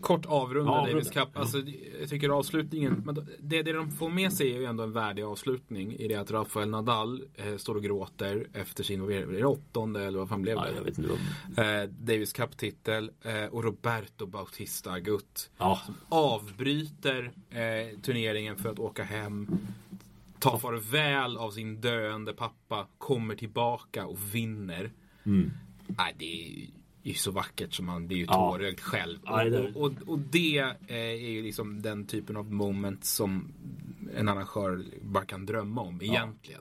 kort 0.01 0.27
avrunda 0.27 0.73
Ja. 0.73 0.87
Davis 0.87 1.11
Cup. 1.11 1.29
Alltså, 1.33 1.59
jag 2.01 2.09
tycker 2.09 2.29
avslutningen, 2.29 3.03
men 3.07 3.15
det, 3.41 3.63
det 3.63 3.73
de 3.73 3.91
får 3.91 4.09
med 4.09 4.33
sig 4.33 4.53
är 4.55 4.59
ju 4.59 4.65
ändå 4.65 4.83
en 4.83 4.93
värdig 4.93 5.23
avslutning 5.23 5.93
i 5.97 6.09
det 6.09 6.15
att 6.15 6.31
Rafael 6.31 6.69
Nadal 6.71 7.23
eh, 7.35 7.57
står 7.57 7.75
och 7.75 7.83
gråter 7.83 8.47
efter 8.53 8.85
sin, 8.85 9.03
vad 9.03 9.13
är 9.13 9.27
det, 9.27 9.45
åttonde 9.45 10.05
eller 10.05 10.19
vad 10.19 10.29
fan 10.29 10.43
blev 10.43 10.57
Ja, 10.57 10.65
det? 10.65 10.77
jag 10.77 10.83
vet 10.85 10.99
inte. 10.99 11.63
Eh, 11.63 11.89
Davis 11.89 12.33
Cup-titel 12.33 13.11
eh, 13.23 13.45
och 13.45 13.65
Roberto 13.65 14.27
Bautista 14.27 14.93
Agut 14.93 15.51
Ja, 15.59 15.81
avbryter 16.09 17.33
eh, 17.51 17.99
turneringen 18.03 18.57
för 18.57 18.69
att 18.69 18.79
åka 18.79 19.03
hem. 19.05 19.49
Tar 20.39 20.59
farväl 20.59 21.37
av 21.37 21.51
sin 21.51 21.81
döende 21.81 22.33
pappa, 22.33 22.87
kommer 22.99 23.35
tillbaka 23.35 24.07
och 24.07 24.19
vinner. 24.35 24.91
mm. 25.25 25.51
Nej, 25.99 26.15
det 26.19 26.25
är 26.25 26.67
ju 27.03 27.15
så 27.15 27.31
vackert 27.31 27.73
som 27.75 27.87
man 27.87 28.07
blir 28.07 28.17
ju 28.17 28.27
tårögd 28.27 28.81
själv. 28.81 29.19
Ja, 29.25 29.43
är 29.43 29.51
det. 29.51 29.73
och, 29.75 29.77
och, 29.87 29.93
och 30.07 30.19
det 30.19 30.59
eh, 30.59 30.97
är 30.97 31.31
ju 31.31 31.43
liksom 31.43 31.83
den 31.83 32.07
typen 32.07 32.37
av 32.37 32.53
moment 32.53 33.05
som 33.05 33.53
en 34.17 34.29
arrangör 34.29 34.85
bara 35.03 35.25
kan 35.25 35.47
drömma 35.47 35.81
om 35.81 36.03
egentligen. 36.03 36.61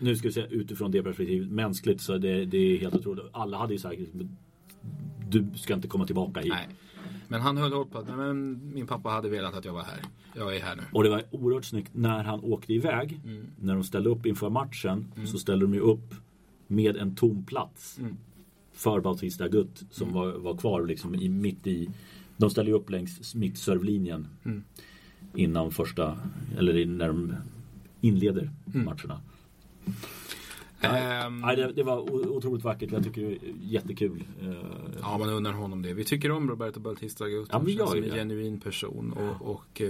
nu 0.00 0.16
ska 0.16 0.28
vi 0.28 0.32
säga 0.34 0.46
utifrån 0.46 0.90
det 0.90 1.02
perspektivet. 1.02 1.48
Mänskligt 1.48 2.00
så 2.00 2.18
det, 2.18 2.44
det 2.44 2.56
är 2.58 2.78
helt 2.78 2.94
otroligt. 2.94 3.24
Alla 3.32 3.58
hade 3.58 3.72
ju 3.72 3.78
sagt 3.78 4.00
du 5.28 5.46
ska 5.54 5.74
inte 5.74 5.88
komma 5.88 6.06
tillbaka 6.06 6.40
hit. 6.40 6.52
Nej. 6.52 6.68
Men 7.28 7.40
han 7.40 7.56
höll 7.56 7.72
hårt 7.72 7.90
på 7.90 7.98
att 7.98 8.06
"Nej, 8.06 8.16
men 8.16 8.60
min 8.74 8.86
pappa 8.86 9.08
hade 9.08 9.28
velat 9.28 9.54
att 9.54 9.64
jag 9.64 9.72
var 9.72 9.82
här. 9.82 10.00
Jag 10.36 10.56
är 10.56 10.60
här 10.60 10.76
nu. 10.76 10.82
Och 10.92 11.02
det 11.04 11.10
var 11.10 11.22
oerhört 11.30 11.64
snyggt 11.64 11.90
när 11.94 12.24
han 12.24 12.40
åkte 12.40 12.72
iväg. 12.72 13.20
Mm. 13.24 13.46
När 13.60 13.74
de 13.74 13.84
ställde 13.84 14.10
upp 14.10 14.26
inför 14.26 14.50
matchen 14.50 15.12
så 15.26 15.38
ställde 15.38 15.64
de 15.66 15.74
ju 15.74 15.80
upp 15.80 16.14
med 16.66 16.96
en 16.96 17.14
tom 17.14 17.44
plats. 17.44 17.98
Mm. 17.98 18.16
För 18.72 19.00
Bautista 19.00 19.44
Agut 19.44 19.82
som 19.90 20.12
var, 20.12 20.32
var 20.32 20.56
kvar 20.56 20.86
liksom 20.86 21.14
i, 21.14 21.28
mitt 21.28 21.66
i. 21.66 21.88
De 22.36 22.50
ställde 22.50 22.70
ju 22.70 22.76
upp 22.76 22.90
längs 22.90 23.34
mittservlinjen. 23.34 24.28
Mm. 24.44 24.62
Innan 25.36 25.70
första, 25.70 26.18
eller 26.58 26.86
när 26.86 27.08
de 27.08 27.34
inleder 28.00 28.50
Mm. 28.74 28.84
matcherna. 28.84 29.20
Ehm, 30.82 31.40
Nej, 31.40 31.56
det, 31.56 31.72
det 31.72 31.82
var 31.82 32.12
otroligt 32.30 32.64
vackert. 32.64 32.92
Jag 32.92 33.04
tycker 33.04 33.22
det 33.22 33.28
är 33.32 33.38
jättekul. 33.60 34.24
Eh, 34.40 34.52
Ja, 35.02 35.18
man 35.18 35.28
undrar 35.28 35.52
honom 35.52 35.82
det. 35.82 35.94
Vi 35.94 36.04
tycker 36.04 36.30
om 36.30 36.50
Roberto 36.50 36.80
Bautista 36.80 37.24
Agut. 37.24 37.48
Ja, 37.52 37.58
Han 37.58 37.88
som 37.88 37.96
ju 37.98 38.04
en 38.10 38.14
genuin 38.14 38.60
person. 38.60 39.12
Och, 39.12 39.50
och 39.50 39.80
eh, 39.80 39.88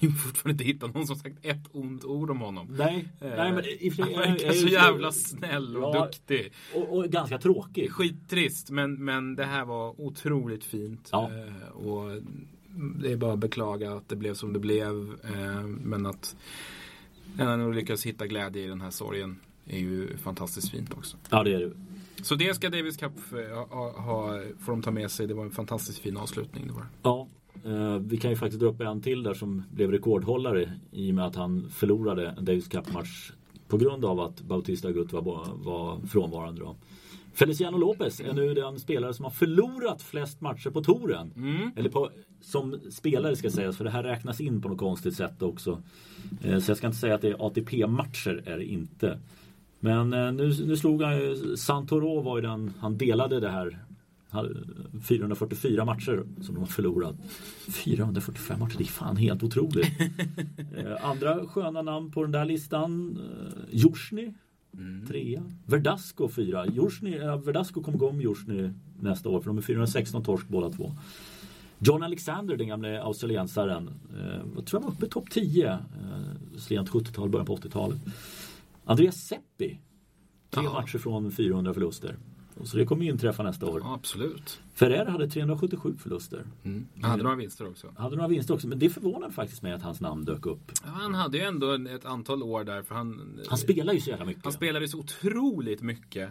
vi 0.00 0.06
har 0.06 0.10
fortfarande 0.10 0.50
inte 0.50 0.64
hittat 0.64 0.94
någon 0.94 1.06
som 1.06 1.16
sagt 1.16 1.36
ett 1.42 1.62
ont 1.72 2.04
ord 2.04 2.30
om 2.30 2.40
honom. 2.40 2.66
Nej, 2.78 3.08
nej 3.20 3.52
men 3.52 3.64
i 3.64 3.92
Han 3.98 4.12
verkar 4.12 4.52
så 4.52 4.66
jävla 4.66 5.12
snäll 5.12 5.76
och 5.76 5.96
Ja. 5.96 6.04
duktig. 6.06 6.52
Och, 6.74 6.96
och 6.96 7.04
ganska 7.04 7.38
tråkig. 7.38 7.90
Skittrist, 7.92 8.70
men, 8.70 9.04
men 9.04 9.36
det 9.36 9.44
här 9.44 9.64
var 9.64 10.00
otroligt 10.00 10.64
fint. 10.64 11.08
Ja. 11.12 11.30
Eh, 11.32 11.76
och 11.76 12.22
det 13.00 13.12
är 13.12 13.16
bara 13.16 13.32
att 13.32 13.38
beklaga 13.38 13.92
att 13.92 14.08
det 14.08 14.16
blev 14.16 14.34
som 14.34 14.52
det 14.52 14.58
blev. 14.58 15.10
Eh, 15.24 15.62
men 15.66 16.06
att 16.06 16.36
ändå 17.38 17.70
lyckas 17.70 18.06
hitta 18.06 18.26
glädje 18.26 18.64
i 18.64 18.66
den 18.66 18.80
här 18.80 18.90
sorgen 18.90 19.40
är 19.66 19.78
ju 19.78 20.16
fantastiskt 20.16 20.70
fint 20.70 20.92
också. 20.92 21.16
Ja, 21.30 21.44
det 21.44 21.54
är 21.54 21.60
det. 21.60 21.72
Så 22.22 22.34
det 22.34 22.54
ska 22.54 22.70
Davis 22.70 22.96
Cup 22.96 23.12
ha, 23.30 23.66
ha, 23.70 24.00
ha, 24.00 24.42
får 24.58 24.72
de 24.72 24.82
ta 24.82 24.90
med 24.90 25.10
sig. 25.10 25.26
Det 25.26 25.34
var 25.34 25.44
en 25.44 25.50
fantastiskt 25.50 25.98
fin 25.98 26.16
avslutning. 26.16 26.66
Det 26.66 26.72
var. 26.72 26.86
Ja, 27.02 27.28
eh, 27.64 27.98
vi 27.98 28.16
kan 28.16 28.30
ju 28.30 28.36
faktiskt 28.36 28.60
dra 28.60 28.68
upp 28.68 28.80
en 28.80 29.00
till 29.00 29.22
där 29.22 29.34
som 29.34 29.62
blev 29.70 29.90
rekordhållare 29.90 30.72
i 30.92 31.10
och 31.10 31.14
med 31.14 31.26
att 31.26 31.36
han 31.36 31.70
förlorade 31.70 32.34
en 32.38 32.44
Davis 32.44 32.68
Cup-match 32.68 33.32
på 33.68 33.76
grund 33.76 34.04
av 34.04 34.20
att 34.20 34.40
Bautista 34.40 34.88
Agut 34.88 35.12
var, 35.12 35.48
var 35.54 36.00
frånvarande. 36.06 36.60
Då. 36.60 36.76
Feliciano 37.32 37.78
Lopez 37.78 38.20
är 38.20 38.32
nu 38.32 38.54
den 38.54 38.78
spelare 38.78 39.14
som 39.14 39.24
har 39.24 39.32
förlorat 39.32 40.02
flest 40.02 40.40
matcher 40.40 40.70
på 40.70 40.82
touren. 40.82 41.32
Mm. 41.36 41.70
Eller 41.76 41.90
på, 41.90 42.10
som 42.40 42.80
spelare 42.90 43.36
ska 43.36 43.50
sägas, 43.50 43.76
för 43.76 43.84
det 43.84 43.90
här 43.90 44.02
räknas 44.02 44.40
in 44.40 44.62
på 44.62 44.68
något 44.68 44.78
konstigt 44.78 45.14
sätt 45.14 45.42
också. 45.42 45.82
Eh, 46.42 46.58
så 46.58 46.70
jag 46.70 46.76
ska 46.76 46.86
inte 46.86 46.98
säga 46.98 47.14
att 47.14 47.20
det 47.20 47.28
är 47.28 47.46
ATP-matcher, 47.46 48.42
är 48.46 48.58
det 48.58 48.64
inte. 48.64 49.18
Men 49.80 50.12
eh, 50.12 50.32
nu, 50.32 50.54
nu 50.66 50.76
slog 50.76 51.02
han 51.02 51.16
ju, 51.16 51.56
Santoro 51.56 52.20
var 52.20 52.36
ju 52.38 52.42
den, 52.42 52.72
han 52.78 52.98
delade 52.98 53.40
det 53.40 53.48
här 53.50 53.78
444 55.02 55.84
matcher 55.84 56.22
som 56.40 56.54
de 56.54 56.60
har 56.60 56.66
förlorat. 56.66 57.16
445 57.68 58.60
matcher, 58.60 58.78
det 58.78 58.84
är 58.84 58.86
fan 58.86 59.16
helt 59.16 59.42
otroligt. 59.42 59.86
Eh, 60.76 61.04
andra 61.04 61.46
sköna 61.46 61.82
namn 61.82 62.10
på 62.10 62.22
den 62.22 62.32
där 62.32 62.44
listan. 62.44 63.18
Eh, 63.20 63.58
Jusjny, 63.70 64.32
Mm. 64.74 65.06
trea. 65.06 65.42
Verdasco 65.66 66.28
fyra. 66.28 66.66
Ja, 67.22 67.36
Verdasco 67.36 67.82
kommer 67.82 67.98
gå 67.98 68.08
om 68.08 68.20
Jusjny 68.20 68.70
nästa 69.00 69.28
år 69.28 69.40
för 69.40 69.46
de 69.46 69.58
är 69.58 69.62
416 69.62 70.22
torsk 70.24 70.48
båda 70.48 70.70
två. 70.70 70.92
John 71.78 72.02
Alexander, 72.02 72.56
den 72.56 72.68
gamle 72.68 73.02
australiensaren. 73.02 73.90
Eh, 74.18 74.40
jag 74.56 74.66
tror 74.66 74.80
han 74.80 74.86
var 74.88 74.94
uppe 74.96 75.06
i 75.06 75.08
topp 75.08 75.30
10. 75.30 75.68
Eh, 75.72 75.78
sent 76.58 76.88
70-tal, 76.88 77.28
början 77.28 77.46
på 77.46 77.56
80-talet. 77.56 77.98
Andreas 78.84 79.16
Seppi. 79.16 79.80
Tre 80.50 80.64
Ja. 80.64 80.72
matcher 80.72 80.98
från 80.98 81.32
400 81.32 81.74
förluster. 81.74 82.16
Så 82.64 82.76
det 82.76 82.84
kommer 82.86 83.04
ju 83.04 83.10
inträffa 83.10 83.42
nästa 83.42 83.66
år. 83.66 83.80
Ja, 83.84 83.94
absolut. 83.94 84.60
Ferrer 84.74 85.06
hade 85.06 85.28
377 85.28 85.94
förluster. 85.98 86.44
Mm. 86.64 86.86
Han 87.00 87.10
hade 87.10 87.22
några 87.22 87.36
vinster 87.36 87.68
också. 87.68 87.86
Hade 87.96 88.16
några 88.16 88.28
vinster 88.28 88.54
också, 88.54 88.68
men 88.68 88.78
det 88.78 88.90
förvånar 88.90 89.30
faktiskt 89.30 89.62
mig 89.62 89.72
att 89.72 89.82
hans 89.82 90.00
namn 90.00 90.24
dök 90.24 90.46
upp. 90.46 90.72
Ja, 90.84 90.90
han 90.90 91.14
hade 91.14 91.36
ju 91.38 91.42
ändå 91.44 91.72
ett 91.72 92.04
antal 92.04 92.42
år 92.42 92.64
där 92.64 92.82
för 92.82 92.94
han 92.94 93.40
Han 93.48 93.58
spelar 93.58 93.92
ju 93.92 94.00
så 94.00 94.10
jävla 94.10 94.24
mycket. 94.24 94.44
Han 94.44 94.52
spelade 94.52 94.88
så 94.88 94.98
otroligt 94.98 95.82
mycket. 95.82 96.30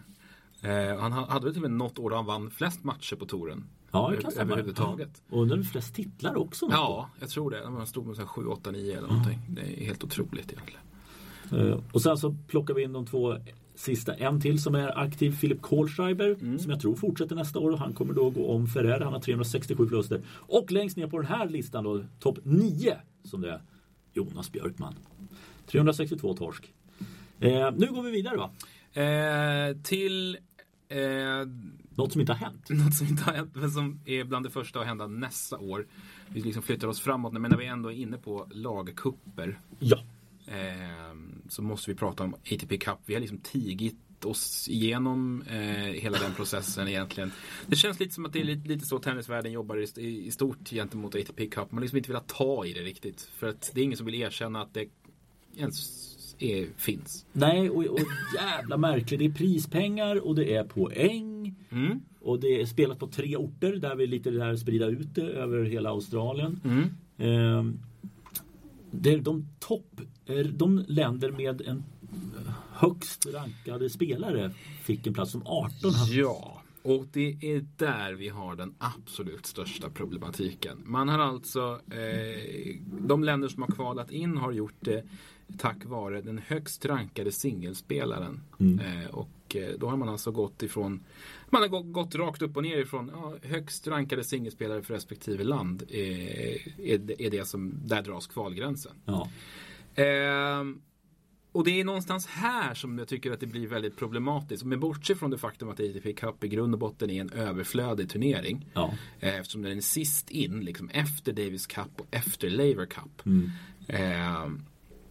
Eh, 0.61 0.99
han 0.99 1.11
ha- 1.11 1.29
hade 1.29 1.45
väl 1.45 1.53
till 1.53 1.63
och 1.63 1.69
med 1.71 1.77
något 1.77 1.99
år 1.99 2.09
då 2.09 2.15
han 2.15 2.25
vann 2.25 2.49
flest 2.51 2.83
matcher 2.83 3.15
på 3.15 3.25
touren. 3.25 3.63
ja, 3.91 4.09
det 4.15 4.21
kan 4.21 4.31
stämma. 4.31 4.51
överhuvudtaget. 4.51 5.21
Och 5.29 5.41
undrar 5.41 5.61
flest 5.63 5.95
titlar 5.95 6.37
också. 6.37 6.67
Ja, 6.71 7.09
jag 7.19 7.29
tror 7.29 7.51
det. 7.51 7.61
Han 7.65 7.87
stod 7.87 8.05
med 8.07 8.15
så 8.15 8.21
här 8.21 8.27
7, 8.27 8.45
8, 8.45 8.71
9 8.71 8.97
eller 8.97 9.07
någonting. 9.07 9.39
Det 9.49 9.61
är 9.61 9.85
helt 9.85 10.03
otroligt 10.03 10.51
egentligen. 10.51 10.81
Eh, 11.51 11.79
Och 11.91 12.01
sen 12.01 12.17
så 12.17 12.35
plockar 12.47 12.73
vi 12.73 12.83
in 12.83 12.93
de 12.93 13.05
två 13.05 13.35
sista. 13.75 14.13
En 14.13 14.41
till 14.41 14.61
som 14.61 14.75
är 14.75 14.99
aktiv, 14.99 15.39
Philip 15.39 15.61
Kohlschreiber. 15.61 16.35
Mm. 16.41 16.59
Som 16.59 16.71
jag 16.71 16.81
tror 16.81 16.95
fortsätter 16.95 17.35
nästa 17.35 17.59
år. 17.59 17.77
Han 17.77 17.93
kommer 17.93 18.13
då 18.13 18.29
gå 18.29 18.51
om 18.51 18.67
Ferrer. 18.67 18.99
Han 18.99 19.13
har 19.13 19.19
367 19.19 19.87
förluster. 19.87 20.21
Och 20.29 20.71
längst 20.71 20.97
ner 20.97 21.07
på 21.07 21.17
den 21.17 21.27
här 21.27 21.49
listan 21.49 21.83
då, 21.83 22.03
topp 22.19 22.39
9 22.43 22.97
som 23.23 23.41
det 23.41 23.51
är, 23.51 23.61
Jonas 24.13 24.51
Björkman. 24.51 24.95
362 25.65 26.33
torsk. 26.33 26.73
Eh, 27.39 27.71
nu 27.77 27.87
går 27.91 28.03
vi 28.03 28.11
vidare 28.11 28.37
va? 28.37 28.49
Eh, 29.01 29.77
till 29.83 30.37
eh, 30.89 30.99
Något 31.95 32.11
som 32.11 32.21
inte 32.21 32.33
har 32.33 32.39
hänt. 32.39 32.65
något 32.69 32.93
som 32.95 33.07
inte 33.07 33.23
har 33.23 33.33
hänt, 33.33 33.51
men 33.53 33.71
som 33.71 33.99
är 34.05 34.23
bland 34.23 34.45
det 34.45 34.49
första 34.49 34.79
att 34.79 34.85
hända 34.87 35.07
nästa 35.07 35.57
år. 35.57 35.85
Vi 36.27 36.41
liksom 36.41 36.63
flyttar 36.63 36.87
oss 36.87 36.99
framåt, 36.99 37.33
men 37.33 37.41
när 37.41 37.57
vi 37.57 37.65
ändå 37.65 37.91
är 37.91 37.95
inne 37.95 38.17
på 38.17 38.47
lagkupper 38.51 39.59
Ja. 39.79 39.97
Eh, 40.49 41.15
så 41.49 41.61
måste 41.61 41.91
vi 41.91 41.97
prata 41.97 42.23
om 42.23 42.33
ATP 42.33 42.77
Cup. 42.77 42.97
Vi 43.05 43.13
har 43.13 43.21
liksom 43.21 43.37
tigit 43.37 44.25
oss 44.25 44.67
igenom 44.69 45.41
eh, 45.49 45.93
hela 45.93 46.19
den 46.19 46.33
processen 46.33 46.87
egentligen. 46.87 47.31
Det 47.67 47.75
känns 47.75 47.99
lite 47.99 48.13
som 48.13 48.25
att 48.25 48.33
det 48.33 48.39
är 48.39 48.43
lite, 48.43 48.67
lite 48.67 48.85
så 48.85 48.99
tennisvärlden 48.99 49.51
jobbar 49.51 49.99
i, 49.99 50.25
i, 50.25 50.31
stort 50.31 50.69
gentemot 50.69 51.15
ATP 51.15 51.47
Cup. 51.47 51.71
Man 51.71 51.77
har 51.77 51.81
liksom 51.81 51.97
inte 51.97 52.09
velat 52.09 52.27
ta 52.27 52.65
i 52.65 52.73
det 52.73 52.79
riktigt. 52.79 53.21
För 53.21 53.47
att 53.47 53.71
det 53.73 53.81
är 53.81 53.83
ingen 53.83 53.97
som 53.97 54.05
vill 54.05 54.15
erkänna 54.15 54.61
att 54.61 54.73
det 54.73 54.89
ens 55.55 56.09
är, 56.39 56.67
finns. 56.77 57.25
Nej, 57.33 57.69
och, 57.69 57.85
och 57.85 57.99
jävla 58.35 58.77
märkligt. 58.77 59.19
Det 59.19 59.25
är 59.25 59.31
prispengar 59.31 60.27
och 60.27 60.35
det 60.35 60.55
är 60.55 60.63
poäng. 60.63 61.55
Mm. 61.69 61.99
Och 62.21 62.39
det 62.39 62.61
är 62.61 62.65
spelat 62.65 62.99
på 62.99 63.07
tre 63.07 63.35
orter 63.35 63.75
där 63.75 63.95
vi 63.95 64.07
lite 64.07 64.31
där 64.31 64.55
sprida 64.55 64.85
ut 64.85 65.15
det 65.15 65.21
över 65.21 65.63
hela 65.63 65.89
Australien. 65.89 66.59
Mm. 66.63 66.89
Ehm, 67.17 67.79
det 68.91 69.13
är 69.13 69.17
de 69.17 69.47
topp, 69.59 69.99
eh, 69.99 70.05
de 70.53 70.85
länder 70.87 71.31
med 71.31 71.61
en 71.61 71.83
högst 72.71 73.25
rankade 73.33 73.89
spelare 73.89 74.51
fick 74.83 75.07
en 75.07 75.13
plats 75.13 75.31
som 75.31 75.41
18. 75.45 75.91
Ja, 76.11 76.61
och 76.81 77.05
det 77.13 77.37
är 77.41 77.65
där 77.77 78.13
vi 78.13 78.29
har 78.29 78.55
den 78.55 78.73
absolut 78.77 79.45
största 79.45 79.89
problematiken. 79.89 80.77
Man 80.85 81.09
har 81.09 81.19
alltså, 81.19 81.79
eh, 81.91 82.75
de 83.01 83.23
länder 83.23 83.47
som 83.47 83.61
har 83.63 83.69
kvalat 83.71 84.11
in 84.11 84.37
har 84.37 84.51
gjort 84.51 84.75
det 84.79 85.03
tack 85.57 85.85
vare 85.85 86.21
den 86.21 86.37
högst 86.47 86.85
rankade 86.85 87.31
singelspelaren. 87.31 88.41
Mm. 88.59 88.79
Eh, 88.79 89.09
och 89.09 89.55
eh, 89.55 89.69
då 89.79 89.87
har 89.89 89.97
man 89.97 90.09
alltså 90.09 90.31
gått 90.31 90.63
ifrån, 90.63 91.03
man 91.49 91.61
har 91.61 91.69
gått, 91.69 91.91
gått 91.93 92.15
rakt 92.15 92.41
upp 92.41 92.57
och 92.57 92.63
ner 92.63 92.77
ifrån 92.77 93.11
ja, 93.13 93.35
högst 93.43 93.87
rankade 93.87 94.23
singelspelare 94.23 94.81
för 94.81 94.93
respektive 94.93 95.43
land. 95.43 95.83
Eh, 95.89 95.99
är, 96.91 96.97
det- 96.97 97.23
är 97.25 97.29
det 97.31 97.45
som, 97.47 97.73
där 97.85 98.01
dras 98.01 98.27
kvalgränsen. 98.27 98.91
Ja. 99.05 99.29
Ehm, 99.99 100.81
och 101.51 101.63
det 101.63 101.79
är 101.79 101.83
någonstans 101.83 102.27
här 102.27 102.73
som 102.73 102.97
jag 102.97 103.07
tycker 103.07 103.31
att 103.31 103.39
det 103.39 103.47
blir 103.47 103.67
väldigt 103.67 103.97
problematiskt. 103.97 104.63
Men 104.63 104.79
bortse 104.79 105.15
från 105.15 105.31
det 105.31 105.37
faktum 105.37 105.69
att 105.69 105.79
ATP 105.79 106.13
Cup 106.13 106.43
i 106.43 106.47
grund 106.47 106.73
och 106.73 106.79
botten 106.79 107.09
är 107.09 107.21
en 107.21 107.29
överflödig 107.29 108.09
turnering. 108.09 108.65
Ja. 108.73 108.93
Eh, 109.19 109.35
Eftersom 109.35 109.61
den 109.61 109.77
är 109.77 109.81
sist 109.81 110.29
in, 110.29 110.59
liksom 110.59 110.89
efter 110.89 111.33
Davis 111.33 111.67
Cup 111.67 112.01
och 112.01 112.07
efter 112.11 112.49
Laver 112.49 112.85
Cup. 112.85 113.25
Mm. 113.25 113.49
Ehm, 113.87 114.65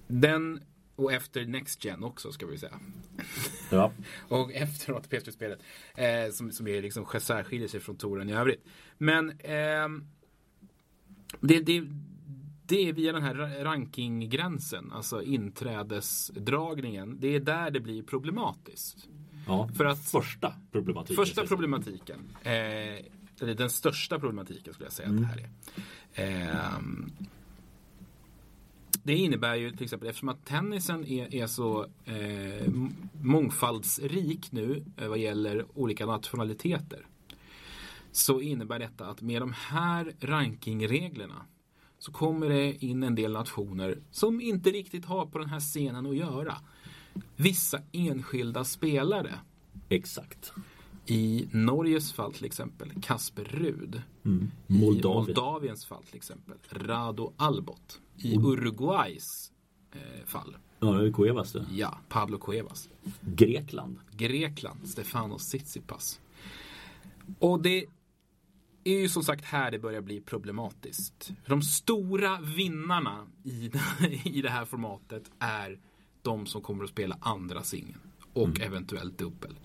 den 0.06 0.60
och 0.96 1.12
efter 1.12 1.46
Next 1.46 1.84
Gen 1.84 2.04
också 2.04 2.32
ska 2.32 2.46
vi 2.46 2.58
säga. 2.58 2.80
ja. 3.70 3.92
Och 4.28 4.52
efter 4.52 4.92
ATP-slutspelet. 4.92 5.58
Eh, 5.94 6.32
som, 6.32 6.52
som 6.52 6.68
är 6.68 6.82
liksom 6.82 7.06
särskiljer 7.20 7.68
sig 7.68 7.80
från 7.80 7.96
touren 7.96 8.28
i 8.28 8.32
övrigt. 8.32 8.64
Men 8.98 9.32
ehm, 9.40 10.06
det, 11.40 11.60
det, 11.60 11.82
det 12.68 12.88
är 12.88 12.92
via 12.92 13.12
den 13.12 13.22
här 13.22 13.34
ra- 13.34 13.64
rankinggränsen, 13.64 14.92
alltså 14.92 15.22
inträdesdragningen. 15.22 17.16
Det 17.20 17.34
är 17.34 17.40
där 17.40 17.70
det 17.70 17.80
blir 17.80 18.02
problematiskt. 18.02 19.08
ja. 19.46 19.68
För 19.76 19.84
att 19.84 20.04
Första 20.10 20.54
problematiken. 20.72 21.16
första 21.16 21.46
problematiken, 21.46 22.18
eh, 22.42 22.52
eller 23.40 23.54
den 23.54 23.70
största 23.70 24.18
problematiken 24.18 24.74
skulle 24.74 24.86
jag 24.86 24.92
säga 24.92 25.08
att 25.08 25.16
det 25.16 25.24
här 25.26 25.38
är. 25.38 25.50
Ehm, 26.74 27.12
det 29.02 29.14
innebär 29.14 29.54
ju 29.54 29.70
till 29.72 29.84
exempel 29.84 30.08
eftersom 30.08 30.28
att 30.28 30.44
tennisen 30.44 31.04
är, 31.06 31.34
är 31.34 31.46
så 31.46 31.86
eh, 32.04 32.72
mångfaldsrik 33.22 34.52
nu 34.52 34.84
eh, 34.96 35.08
vad 35.08 35.18
gäller 35.18 35.66
olika 35.78 36.06
nationaliteter. 36.06 37.06
Så 38.12 38.40
innebär 38.40 38.78
detta 38.78 39.06
att 39.06 39.22
med 39.22 39.42
de 39.42 39.52
här 39.52 40.12
rankingreglerna 40.20 41.46
så 41.98 42.12
kommer 42.12 42.48
det 42.48 42.84
in 42.84 43.02
en 43.02 43.14
del 43.14 43.32
nationer 43.32 43.98
som 44.10 44.40
inte 44.40 44.70
riktigt 44.70 45.04
har 45.04 45.26
på 45.26 45.38
den 45.38 45.48
här 45.48 45.60
scenen 45.60 46.06
att 46.06 46.16
göra. 46.16 46.54
Vissa 47.36 47.80
enskilda 47.92 48.64
spelare 48.64 49.34
Exakt. 49.88 50.52
i 51.06 51.48
Norges 51.52 52.12
fall 52.12 52.32
till 52.32 52.44
exempel 52.44 52.92
Kasper 53.02 53.44
Rud. 53.44 54.02
Mm. 54.24 54.50
I 54.66 54.72
Moldavien. 54.72 55.36
Moldaviens 55.36 55.86
fall 55.86 56.02
till 56.02 56.16
exempel 56.16 56.56
Rado 56.70 57.32
Albot. 57.36 58.00
I 58.16 58.36
Uruguays 58.36 59.52
eh, 59.92 60.26
fall. 60.26 60.56
Ja, 60.80 60.92
det 60.92 61.06
är 61.06 61.12
Cuevas 61.12 61.52
det. 61.52 61.66
Ja, 61.70 61.98
Pablo 62.08 62.38
Cuevas. 62.38 62.88
Grekland. 63.20 63.98
Grekland, 64.16 64.88
Stefanos 64.88 65.46
Tsitsipas. 65.46 66.20
Och 67.38 67.62
det 67.62 67.84
är 68.96 69.00
ju 69.00 69.08
som 69.08 69.22
sagt 69.22 69.44
här 69.44 69.70
det 69.70 69.78
börjar 69.78 70.00
bli 70.00 70.20
problematiskt. 70.20 71.30
För 71.42 71.50
de 71.50 71.62
stora 71.62 72.40
vinnarna 72.40 73.26
i, 73.44 73.70
i 74.24 74.42
det 74.42 74.50
här 74.50 74.64
formatet 74.64 75.22
är 75.38 75.78
de 76.22 76.46
som 76.46 76.62
kommer 76.62 76.84
att 76.84 76.90
spela 76.90 77.18
andra 77.20 77.62
singeln. 77.62 78.00
Och 78.32 78.60
eventuellt 78.60 79.18
dubbel. 79.18 79.58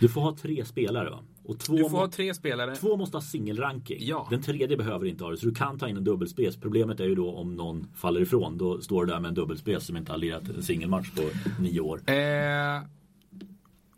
Du 0.00 0.08
får 0.08 0.20
ha 0.20 0.36
tre 0.36 0.64
spelare 0.64 1.10
va? 1.10 1.24
Och 1.44 1.58
två, 1.60 1.76
Du 1.76 1.90
får 1.90 1.98
ha 1.98 2.10
tre 2.10 2.34
spelare. 2.34 2.76
två 2.76 2.96
måste 2.96 3.16
ha 3.16 3.22
singelranking. 3.22 3.96
Ja. 4.00 4.26
Den 4.30 4.42
tredje 4.42 4.76
behöver 4.76 5.06
inte 5.06 5.24
ha 5.24 5.30
det. 5.30 5.36
Så 5.36 5.46
du 5.46 5.54
kan 5.54 5.78
ta 5.78 5.88
in 5.88 5.96
en 5.96 6.04
dubbelspec. 6.04 6.56
Problemet 6.56 7.00
är 7.00 7.04
ju 7.04 7.14
då 7.14 7.34
om 7.34 7.54
någon 7.54 7.86
faller 7.94 8.20
ifrån. 8.20 8.58
Då 8.58 8.80
står 8.80 9.04
du 9.04 9.12
där 9.12 9.20
med 9.20 9.28
en 9.28 9.34
dubbelspec 9.34 9.86
som 9.86 9.96
inte 9.96 10.12
har 10.12 10.18
lirat 10.18 10.48
en 10.48 10.62
singelmatch 10.62 11.10
på 11.10 11.22
nio 11.62 11.80
år. 11.80 12.10
Eh, 12.10 12.82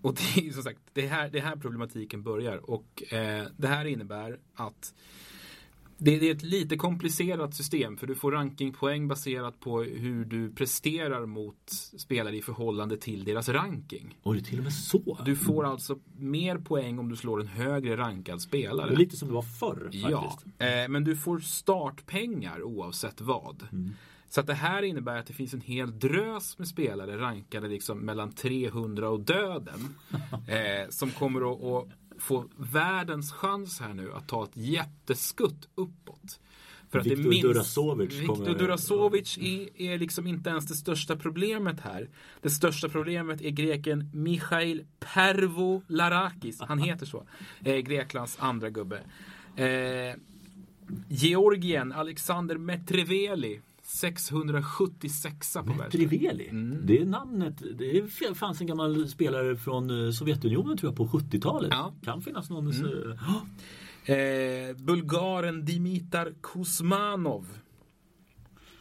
och 0.05 0.14
det 0.14 0.40
är 0.40 0.45
ju 0.45 0.53
som 0.53 0.62
sagt, 0.62 0.81
det 0.93 1.05
är 1.05 1.09
här, 1.09 1.29
det 1.31 1.38
är 1.38 1.43
här 1.43 1.57
problematiken 1.57 2.23
börjar. 2.23 2.71
Och 2.71 3.12
eh, 3.12 3.45
det 3.57 3.69
här 3.69 3.85
innebär 3.85 4.38
att 4.55 4.95
Det, 5.99 6.19
det 6.19 6.31
är 6.31 6.35
ett 6.35 6.43
lite 6.43 6.77
komplicerat 6.77 7.55
system 7.55 7.97
för 7.97 8.07
du 8.07 8.14
får 8.14 8.33
rankingpoäng 8.33 9.09
baserat 9.09 9.61
på 9.61 9.83
hur 9.83 10.25
du 10.25 10.51
presterar 10.51 11.27
mot 11.27 11.71
spelare 11.99 12.37
i 12.37 12.43
förhållande 12.43 12.97
till 12.97 13.25
deras 13.25 13.49
ranking. 13.49 14.19
Och 14.23 14.35
det 14.35 14.40
är 14.40 14.45
till 14.45 14.59
och 14.59 14.64
med 14.64 14.73
så. 14.73 15.19
Du 15.25 15.37
får 15.37 15.64
alltså 15.67 15.99
mer 16.19 16.59
poäng 16.59 16.99
om 16.99 17.09
du 17.09 17.17
slår 17.17 17.40
en 17.40 17.47
högre 17.47 17.97
rankad 17.97 18.40
spelare. 18.43 18.88
Det 18.88 18.95
är 18.95 18.99
lite 18.99 19.17
som 19.17 19.29
det 19.29 19.35
var 19.35 19.43
förr 19.43 19.88
Ja, 19.93 20.23
faktiskt. 20.31 20.47
eh, 20.61 20.88
men 20.88 21.05
du 21.05 21.17
får 21.17 21.38
startpengar 21.38 22.62
oavsett 22.62 23.21
vad. 23.21 23.62
Så 24.35 24.40
att 24.40 24.47
det 24.47 24.55
här 24.55 24.83
innebär 24.83 25.16
att 25.16 25.27
det 25.27 25.33
finns 25.33 25.55
en 25.55 25.61
hel 25.61 25.99
drös 25.99 26.59
med 26.59 26.68
spelare 26.68 27.18
rankade 27.18 27.68
liksom 27.68 27.99
mellan 27.99 28.33
300 28.33 29.09
och 29.09 29.20
döden. 29.20 29.94
eh, 30.49 30.88
som 30.90 31.11
kommer 31.11 31.53
att, 31.53 31.62
att 31.62 31.88
få 32.23 32.44
världens 32.57 33.33
chans 33.33 33.81
här 33.81 33.94
nu 33.94 34.12
att 34.12 34.29
ta 34.29 34.44
ett 34.44 34.51
jätteskutt 34.57 35.68
uppåt. 35.75 36.40
För 36.90 36.99
att 36.99 37.07
Viktor 37.07 37.29
minst- 37.29 37.42
Durasovic 37.42 38.12
Viktor 38.12 38.59
Durasovic 38.59 39.38
är, 39.38 39.81
är 39.81 39.99
liksom 39.99 40.27
inte 40.27 40.51
ens 40.51 40.66
det 40.66 40.75
största 40.75 41.16
problemet 41.16 41.81
här. 41.81 42.09
Det 42.42 42.51
största 42.51 42.88
problemet 42.88 43.40
är 43.40 43.51
greken 43.51 44.11
Michail 44.12 44.85
Pervolarakis. 45.14 46.61
Han 46.61 46.79
heter 46.79 47.07
så. 47.07 47.27
Eh, 47.64 47.77
Greklands 47.77 48.37
andra 48.40 48.70
gubbe. 48.70 49.01
Eh, 49.57 50.16
Georgien, 51.09 51.92
Alexander 51.92 52.57
Metreveli. 52.57 53.61
676 53.87 55.53
på 55.55 55.61
världscupen. 55.62 55.90
Triveli. 56.09 56.49
Mm. 56.49 56.87
Det 56.87 56.99
är 56.99 57.05
namnet. 57.07 57.62
Det 57.79 58.11
fanns 58.37 58.61
en 58.61 58.66
gammal 58.66 59.09
spelare 59.09 59.57
från 59.57 60.07
eh, 60.07 60.11
Sovjetunionen 60.11 60.77
tror 60.79 60.90
jag 60.92 60.97
på 60.97 61.07
70-talet. 61.18 61.68
Ja. 61.73 61.88
Mm. 61.88 62.01
Kan 62.01 62.23
finnas 62.23 62.51
någon. 62.51 62.68
eh, 62.68 63.18
Eh, 64.14 64.77
Bulgaren 64.77 65.64
Dimitar 65.64 66.35
Kuzmanov. 66.42 67.47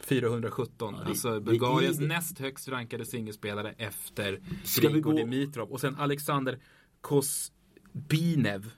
417. 0.00 0.94
Ja, 0.94 1.00
det- 1.02 1.08
alltså 1.08 1.40
Bulgariens 1.40 1.98
det- 1.98 2.06
näst 2.06 2.38
högst 2.38 2.68
rankade 2.68 3.04
singelspelare 3.04 3.74
efter 3.78 4.40
Grigor 4.80 5.12
Dimitrov. 5.16 5.68
Och 5.72 5.80
sen 5.80 5.96
Alexander 5.98 6.58
Kosbinev. 7.00 8.70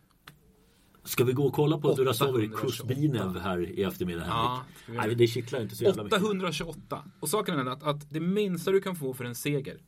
Ska 1.07 1.25
vi 1.25 1.33
gå 1.33 1.47
och 1.47 1.53
kolla 1.53 1.79
på 1.79 1.89
828. 1.89 2.33
Durasovic 2.33 2.61
Kuzbinev 2.61 3.39
här 3.39 3.61
i 3.79 3.83
eftermiddag 3.83 4.25
Ja, 4.29 4.63
Henrik? 4.87 4.97
göra 4.99 5.07
Nej, 5.07 5.15
det 5.17 5.27
kittlar 5.27 5.63
inte 5.63 5.77
så 5.77 5.85
jävla 5.85 6.05
mycket. 6.05 6.23
828. 6.23 7.05
Och 7.21 7.29
saken 7.29 7.59
är 7.59 7.71
att, 7.71 7.83
att 7.83 8.11
det 8.11 8.21
minsta 8.21 8.71
du 8.71 8.81
kan 8.81 8.97
få 8.97 9.15
för 9.15 9.25
en 9.25 9.35
seger. 9.35 9.79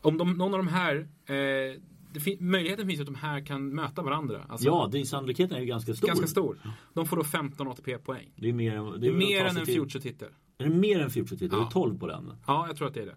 Om 0.00 0.18
de, 0.18 0.32
någon 0.32 0.52
av 0.54 0.58
de 0.58 0.68
här 0.68 1.08
eh, 1.26 2.20
fin- 2.20 2.50
möjligheten 2.50 2.86
finns 2.86 3.00
att 3.00 3.06
de 3.06 3.14
här 3.14 3.46
kan 3.46 3.74
möta 3.74 4.02
varandra. 4.02 4.44
Alltså, 4.48 4.66
Ja, 4.66 4.88
det, 4.92 5.04
sannolikheten 5.06 5.56
är 5.56 5.60
ju 5.60 5.66
ganska 5.66 5.94
stor. 5.94 6.06
Ganska 6.08 6.26
stor. 6.26 6.58
De 6.94 7.06
får 7.06 7.16
då 7.16 7.24
15 7.24 7.68
ATP-poäng. 7.68 8.30
Det 8.36 8.48
är 8.48 8.52
mer, 8.52 8.98
Det 8.98 9.06
är 9.08 9.12
mer 9.12 9.44
än 9.44 9.56
en 9.56 9.66
future-titel. 9.66 10.28
Är 10.58 10.64
det 10.64 10.70
mer 10.74 11.00
än 11.00 11.10
future-titel? 11.10 11.48
Ja. 11.52 11.56
Det 11.58 11.64
är 11.64 11.70
12 11.70 11.98
på 11.98 12.06
den. 12.06 12.32
Ja, 12.46 12.66
jag 12.66 12.76
tror 12.76 12.88
att 12.88 12.94
det 12.94 13.00
är 13.02 13.14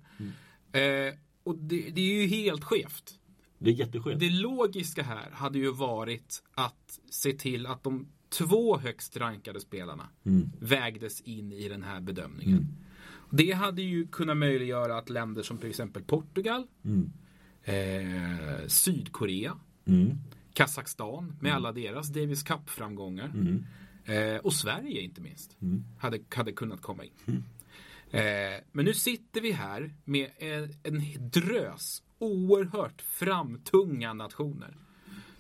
det. 0.72 1.08
Eh, 1.08 1.14
och 1.44 1.56
det, 1.58 1.90
det 1.96 2.02
är 2.02 2.22
ju 2.22 2.28
helt 2.28 2.64
skevt. 2.64 3.17
Det 3.60 3.70
är 3.70 3.74
jätteskevt. 3.74 4.20
Det 4.20 4.30
logiska 4.30 5.04
här 5.04 5.32
hade 5.32 5.60
ju 5.60 5.72
varit 5.72 6.44
att 6.54 7.00
se 7.10 7.34
till 7.34 7.66
att 7.68 7.84
de 7.84 8.08
två 8.30 8.78
högst 8.78 9.18
rankade 9.18 9.60
spelarna 9.60 10.10
Mm. 10.26 10.52
vägdes 10.60 11.22
in 11.22 11.52
i 11.52 11.70
den 11.70 11.84
här 11.84 12.02
bedömningen. 12.02 12.68
Det 13.30 13.52
hade 13.52 13.82
ju 13.82 14.08
kunnat 14.08 14.38
möjliggöra 14.38 14.98
att 14.98 15.10
länder 15.10 15.44
som 15.44 15.58
till 15.58 15.70
exempel 15.70 16.04
Portugal, 16.04 16.68
Mm. 16.86 17.12
eh, 17.64 18.68
Sydkorea, 18.68 19.58
Mm. 19.86 20.18
Kazakstan 20.54 21.36
med 21.42 21.54
alla 21.56 21.72
deras 21.72 22.08
Davis 22.08 22.44
Cup-framgångar 22.44 23.32
Mm. 23.36 23.66
eh, 24.06 24.40
och 24.42 24.54
Sverige 24.54 25.02
inte 25.02 25.22
minst 25.22 25.58
Mm. 25.62 25.84
hade, 26.00 26.20
hade 26.36 26.52
kunnat 26.52 26.82
komma 26.82 27.04
in. 27.04 27.44
Eh, 28.12 28.22
men 28.72 28.86
nu 28.86 28.94
sitter 28.94 29.42
vi 29.42 29.52
här 29.52 29.96
med 30.06 30.30
en, 30.38 30.74
en 30.84 31.02
drös 31.30 32.04
oerhört 32.20 33.02
framtunga 33.02 34.14
nationer 34.14 34.78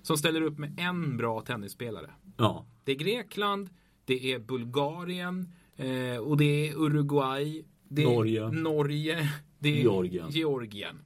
som 0.01 0.17
ställer 0.17 0.41
upp 0.41 0.57
med 0.57 0.79
en 0.79 1.17
bra 1.17 1.41
tennisspelare. 1.41 2.09
Ja. 2.37 2.65
Det 2.83 2.91
är 2.91 2.95
Grekland, 2.95 3.69
det 4.05 4.33
är 4.33 4.39
Bulgarien 4.39 5.53
eh, 5.75 6.17
och 6.17 6.37
det 6.37 6.69
är 6.69 6.75
Uruguay. 6.75 7.65
Det 7.87 8.03
är 8.03 8.05
Norge. 8.05 8.51
Norge. 8.51 9.31
Det 9.59 9.69
är 9.69 9.81
Georgien. 9.81 10.29
Georgien. 10.29 10.99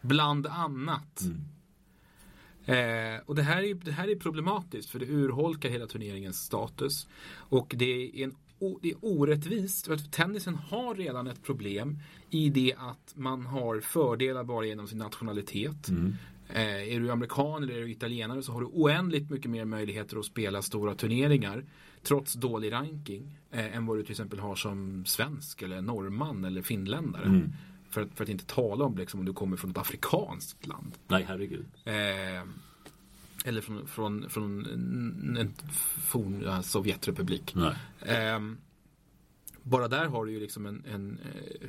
Bland 0.00 0.46
annat. 0.46 1.22
Eh, 2.64 3.20
och 3.26 3.34
det 3.34 3.42
här, 3.42 3.62
är, 3.62 3.74
det 3.74 3.92
här 3.92 4.08
är 4.08 4.16
problematiskt 4.16 4.90
för 4.90 4.98
det 4.98 5.06
urholkar 5.06 5.68
hela 5.68 5.86
turneringens 5.86 6.44
status. 6.44 7.08
Och 7.28 7.74
det 7.76 7.84
är, 7.84 8.24
en, 8.24 8.34
det 8.82 8.90
är 8.90 8.96
orättvist 9.00 9.86
för 9.86 9.94
att 9.94 10.12
tennisen 10.12 10.54
har 10.54 10.94
redan 10.94 11.26
ett 11.26 11.42
problem 11.42 11.98
i 12.30 12.50
det 12.50 12.74
att 12.78 13.14
man 13.14 13.46
har 13.46 13.80
fördelar 13.80 14.44
bara 14.44 14.66
genom 14.66 14.86
sin 14.88 14.98
nationalitet. 14.98 15.88
Eh, 16.48 16.94
är 16.94 17.00
du 17.00 17.10
amerikan 17.10 17.62
eller 17.62 17.74
är 17.74 17.80
du 17.80 17.90
italienare 17.90 18.42
så 18.42 18.52
har 18.52 18.60
du 18.60 18.66
oändligt 18.66 19.30
mycket 19.30 19.50
mer 19.50 19.64
möjligheter 19.64 20.18
att 20.18 20.24
spela 20.24 20.62
stora 20.62 20.94
turneringar 20.94 21.64
trots 22.02 22.34
dålig 22.34 22.72
ranking 22.72 23.38
eh, 23.50 23.76
än 23.76 23.86
vad 23.86 23.96
du 23.96 24.02
till 24.02 24.10
exempel 24.10 24.38
har 24.38 24.54
som 24.54 25.04
svensk 25.04 25.62
eller 25.62 25.82
norrman 25.82 26.44
eller 26.44 26.62
finländare. 26.62 27.50
För, 27.90 28.02
att, 28.02 28.08
för 28.14 28.24
att 28.24 28.30
inte 28.30 28.46
tala 28.46 28.84
om 28.84 28.96
liksom, 28.96 29.20
om 29.20 29.26
du 29.26 29.32
kommer 29.32 29.56
från 29.56 29.70
ett 29.70 29.78
afrikanskt 29.78 30.66
land. 30.66 30.92
Nej, 31.08 31.24
herregud. 31.28 31.66
Eh, 31.84 31.94
eller 33.46 33.60
från, 33.60 33.86
från, 33.86 34.30
från 34.30 34.66
en, 35.38 35.54
forn 36.06 36.62
Sovjetrepublik. 36.62 37.56
Ehm, 38.06 38.56
bara 39.62 39.88
där 39.88 40.06
har 40.06 40.24
du 40.24 40.32
ju 40.32 40.40
liksom 40.40 40.66
en, 40.66 40.82
en 40.94 41.18
eh, 41.24 41.68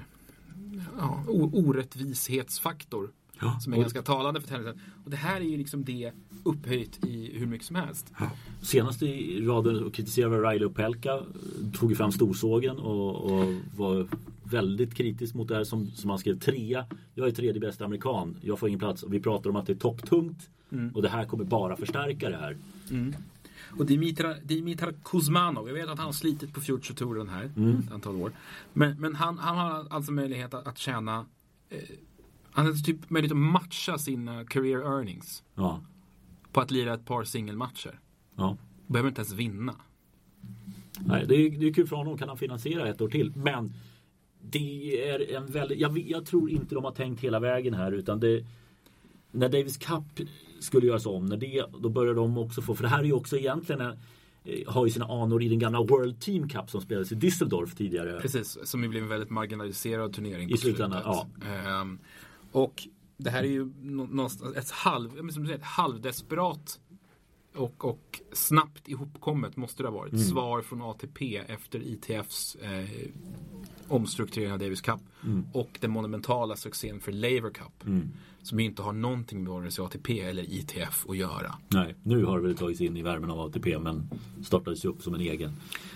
ja, 0.97 1.23
orättvishetsfaktor. 1.27 3.11
Ja, 3.41 3.59
Som 3.59 3.73
är 3.73 3.77
ganska 3.77 4.01
talande 4.01 4.41
för 4.41 4.47
tennisen. 4.47 4.81
Och 5.05 5.11
det 5.11 5.17
här 5.17 5.41
är 5.41 5.45
ju 5.45 5.57
liksom 5.57 5.83
det 5.83 6.11
upphöjt 6.43 7.05
i 7.05 7.37
hur 7.37 7.45
mycket 7.45 7.67
som 7.67 7.75
helst. 7.75 8.13
Senast 8.61 9.03
i 9.03 9.41
raden 9.41 9.83
och 9.83 9.93
kritiserade 9.93 10.49
Riley 10.49 10.65
Opelka 10.65 11.19
tog 11.73 11.89
ju 11.89 11.95
fram 11.95 12.11
storsågen 12.11 12.77
och, 12.77 13.15
och 13.15 13.55
var 13.75 14.07
väldigt 14.49 14.95
kritisk 14.95 15.36
mot 15.36 15.47
det 15.47 15.55
här 15.55 15.63
som, 15.63 15.88
som 15.91 16.10
han 16.10 16.19
skrev 16.19 16.39
trea. 16.39 16.86
Jag 17.15 17.27
är 17.27 17.31
tredje 17.31 17.62
bästa 17.62 17.86
amerikan. 17.86 18.38
Jag 18.41 18.60
får 18.60 18.69
ingen 18.69 18.79
plats 18.79 19.03
och 19.03 19.13
vi 19.13 19.19
pratar 19.19 19.49
om 19.49 19.55
att 19.55 19.65
det 19.65 19.73
är 19.73 19.77
topptungt. 19.77 20.49
Och 20.93 21.01
det 21.01 21.10
här 21.10 21.25
kommer 21.25 21.43
bara 21.43 21.75
förstärka 21.77 22.29
det 22.29 22.38
här. 22.38 22.57
Och 23.77 23.86
Dimitra, 23.86 24.33
Dimitar 24.43 24.93
Kuzmanov, 25.03 25.67
jag 25.67 25.73
vet 25.73 25.89
att 25.89 25.97
han 25.97 26.05
har 26.05 26.13
slitit 26.13 26.53
på 26.53 26.62
Future 26.62 26.95
Touren 26.97 27.29
här 27.29 27.43
ett 27.86 27.91
antal 27.91 28.15
år. 28.15 28.31
Men, 28.73 29.01
men 29.01 29.15
han, 29.15 29.38
han 29.38 29.57
har 29.57 29.88
alltså 29.89 30.12
möjlighet 30.12 30.53
att, 30.53 30.67
att 30.67 30.77
tjäna 30.77 31.25
eh, 31.69 31.79
han 32.51 32.65
har 32.65 32.73
typ 32.73 33.10
möjlighet 33.10 33.31
att 33.31 33.38
matcha 33.38 33.97
sina 33.97 34.45
career 34.45 34.79
earnings 34.79 35.43
Ja. 35.55 35.81
på 36.51 36.62
att 36.62 36.71
lira 36.71 36.93
ett 36.93 37.05
par 37.05 37.23
singelmatcher. 37.23 37.99
ja. 38.36 38.57
Behöver 38.88 39.10
inte 39.10 39.21
ens 39.21 39.33
vinna. 39.33 39.75
Nej, 40.99 41.25
det, 41.27 41.36
är, 41.36 41.49
det 41.60 41.67
är 41.67 41.73
kul 41.73 41.88
för 41.88 41.95
honom. 41.95 42.17
Kan 42.17 42.27
han 42.29 42.38
finansiera 42.38 42.88
ett 42.88 43.01
år 43.01 43.10
till? 43.10 43.33
Men 43.36 43.73
det 44.49 45.10
är 45.10 45.36
en 45.36 45.45
väldigt... 45.45 45.79
Jag, 45.79 45.97
jag 45.97 46.25
tror 46.25 46.49
inte 46.49 46.75
de 46.75 46.83
har 46.83 46.91
tänkt 46.91 47.21
hela 47.21 47.39
vägen 47.39 47.73
här 47.73 47.91
utan 47.91 48.19
det... 48.19 48.45
När 49.31 49.49
Davis 49.49 49.78
Cup 49.78 50.28
skulle 50.59 50.88
göras 50.88 51.05
om, 51.05 51.26
när 51.26 51.38
det, 51.38 51.65
då 51.80 51.89
började 51.89 52.19
de 52.19 52.38
också 52.38 52.61
få... 52.61 52.76
För 52.76 52.84
det 52.84 52.89
här 52.89 52.99
är 52.99 53.03
ju 53.03 53.13
också 53.13 53.38
egentligen 53.38 53.82
en, 53.82 53.97
eh, 54.43 54.67
har 54.67 54.86
ju 54.86 54.91
sina 54.91 55.05
anor 55.05 55.43
i 55.43 55.49
den 55.49 55.59
gamla 55.59 55.84
World 55.84 56.19
Team 56.19 56.49
Cup 56.49 56.69
som 56.69 56.82
spelades 56.82 57.11
i 57.11 57.15
Düsseldorf 57.15 57.76
tidigare. 57.76 58.19
Precis, 58.22 58.57
som 58.63 58.84
ju 58.84 58.89
blev 58.89 59.03
en 59.03 59.09
väldigt 59.09 59.30
marginaliserad 59.30 60.13
turnering 60.13 60.49
I 60.49 60.57
slutändan, 60.57 61.01
slutet. 61.03 61.47
Ehm, 61.65 61.99
och 62.51 62.88
det 63.17 63.30
här 63.30 63.43
är 63.43 63.47
ju 63.47 63.72
nå- 63.82 64.07
någonstans 64.11 64.55
ett, 64.55 64.72
halv, 64.72 65.11
ja, 65.15 65.32
som 65.32 65.43
du 65.43 65.47
säger, 65.47 65.59
ett 65.59 65.65
halvdesperat 65.65 66.80
och, 67.55 67.86
och 67.86 68.22
snabbt 68.34 68.88
ihopkommet 68.88 69.57
måste 69.57 69.84
det 69.84 69.89
ha 69.89 69.95
varit. 69.97 70.13
Mm. 70.13 70.26
Svar 70.26 70.61
från 70.61 70.82
ATP 70.82 71.38
efter 71.38 71.80
ITFs 71.80 72.55
eh, 72.55 72.86
omstrukturering 73.88 74.53
av 74.53 74.59
Davis 74.59 74.81
Cup. 74.81 74.99
Mm. 75.23 75.45
Och 75.53 75.77
den 75.79 75.91
monumentala 75.91 76.55
succén 76.55 76.99
för 76.99 77.11
Laver 77.11 77.49
Cup. 77.49 77.83
Som 78.41 78.59
ju 78.59 78.65
inte 78.65 78.81
har 78.81 78.93
någonting 78.93 79.43
med 79.43 79.53
vare 79.53 79.71
sig 79.71 79.85
ATP 79.85 80.19
eller 80.19 80.43
ITF 80.43 81.05
att 81.09 81.17
göra. 81.17 81.55
Nej, 81.67 81.95
nu 82.03 82.25
har 82.25 82.38
det 82.38 82.47
väl 82.47 82.57
tagits 82.57 82.81
in 82.81 82.97
i 82.97 83.01
värmen 83.01 83.31
av 83.31 83.39
ATP 83.39 83.79
men 83.79 84.09
startades 84.43 84.85
ju 84.85 84.89
upp 84.89 85.01
som 85.01 85.13
en 85.13 85.21
egen. 85.21 85.51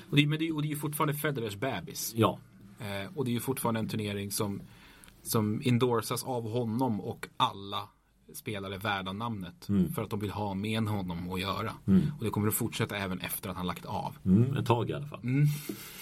Och 0.10 0.18
det, 0.18 0.28
men 0.28 0.40
det, 0.40 0.52
och 0.52 0.62
det 0.62 0.68
är 0.68 0.70
ju 0.70 0.76
fortfarande 0.76 1.14
Federers 1.14 1.56
bebis. 1.56 2.14
Ja, 2.16 2.40
Eh, 2.82 3.18
och 3.18 3.26
det 3.26 3.32
är 3.32 3.34
ju 3.34 3.40
fortfarande 3.40 3.80
en 3.80 3.88
turnering 3.88 4.32
som, 4.32 4.62
som 5.24 5.62
endorsas 5.66 6.24
av 6.24 6.52
honom 6.52 7.02
och 7.02 7.28
alla 7.38 7.90
spelare 8.38 8.78
värda 8.78 9.14
namnet. 9.14 9.68
För 9.96 10.04
att 10.04 10.10
de 10.10 10.20
vill 10.20 10.30
ha 10.30 10.54
med 10.54 10.88
honom 10.88 11.32
att 11.32 11.42
göra. 11.42 11.72
Och 12.18 12.24
det 12.24 12.30
kommer 12.30 12.48
att 12.48 12.54
fortsätta 12.54 12.98
även 12.98 13.20
efter 13.20 13.50
att 13.50 13.58
han 13.58 13.68
lagt 13.68 13.86
av. 13.86 14.16
mm, 14.26 14.58
ett 14.58 14.66
tag 14.66 14.90
i 14.90 14.94
alla 14.94 15.08
fall. 15.08 15.20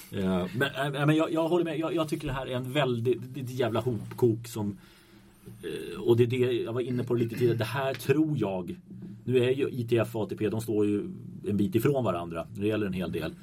Ja, 0.10 0.48
men 0.56 0.96
äh, 0.96 1.06
men 1.06 1.16
jag, 1.16 1.34
jag 1.34 1.50
håller 1.50 1.66
med. 1.66 1.80
Jag, 1.80 1.96
jag 1.96 2.10
tycker 2.10 2.28
det 2.28 2.34
här 2.34 2.46
är 2.46 2.56
en 2.56 2.72
väldigt 2.72 3.34
det 3.34 3.40
är 3.40 3.44
ett 3.44 3.50
jävla 3.50 3.80
hopkok 3.80 4.48
som 4.48 4.78
eh, 5.64 6.00
och 6.00 6.18
det 6.18 6.24
är 6.24 6.28
det 6.28 6.38
jag 6.38 6.74
var 6.74 6.82
inne 6.82 7.04
på 7.04 7.14
lite 7.14 7.36
tidigare. 7.36 7.58
Det 7.58 7.64
här 7.64 7.94
tror 7.94 8.38
jag 8.38 8.76
nu 9.24 9.44
är 9.44 9.52
ju 9.52 9.70
ITF 9.70 10.16
och 10.16 10.24
ATP, 10.24 10.50
de 10.50 10.62
står 10.62 10.86
ju 10.86 11.00
en 11.48 11.58
bit 11.58 11.76
ifrån 11.76 12.04
varandra 12.04 12.48
när 12.54 12.62
det 12.62 12.68
gäller 12.68 12.88
en 12.88 12.94
hel 12.94 13.12
del. 13.12 13.34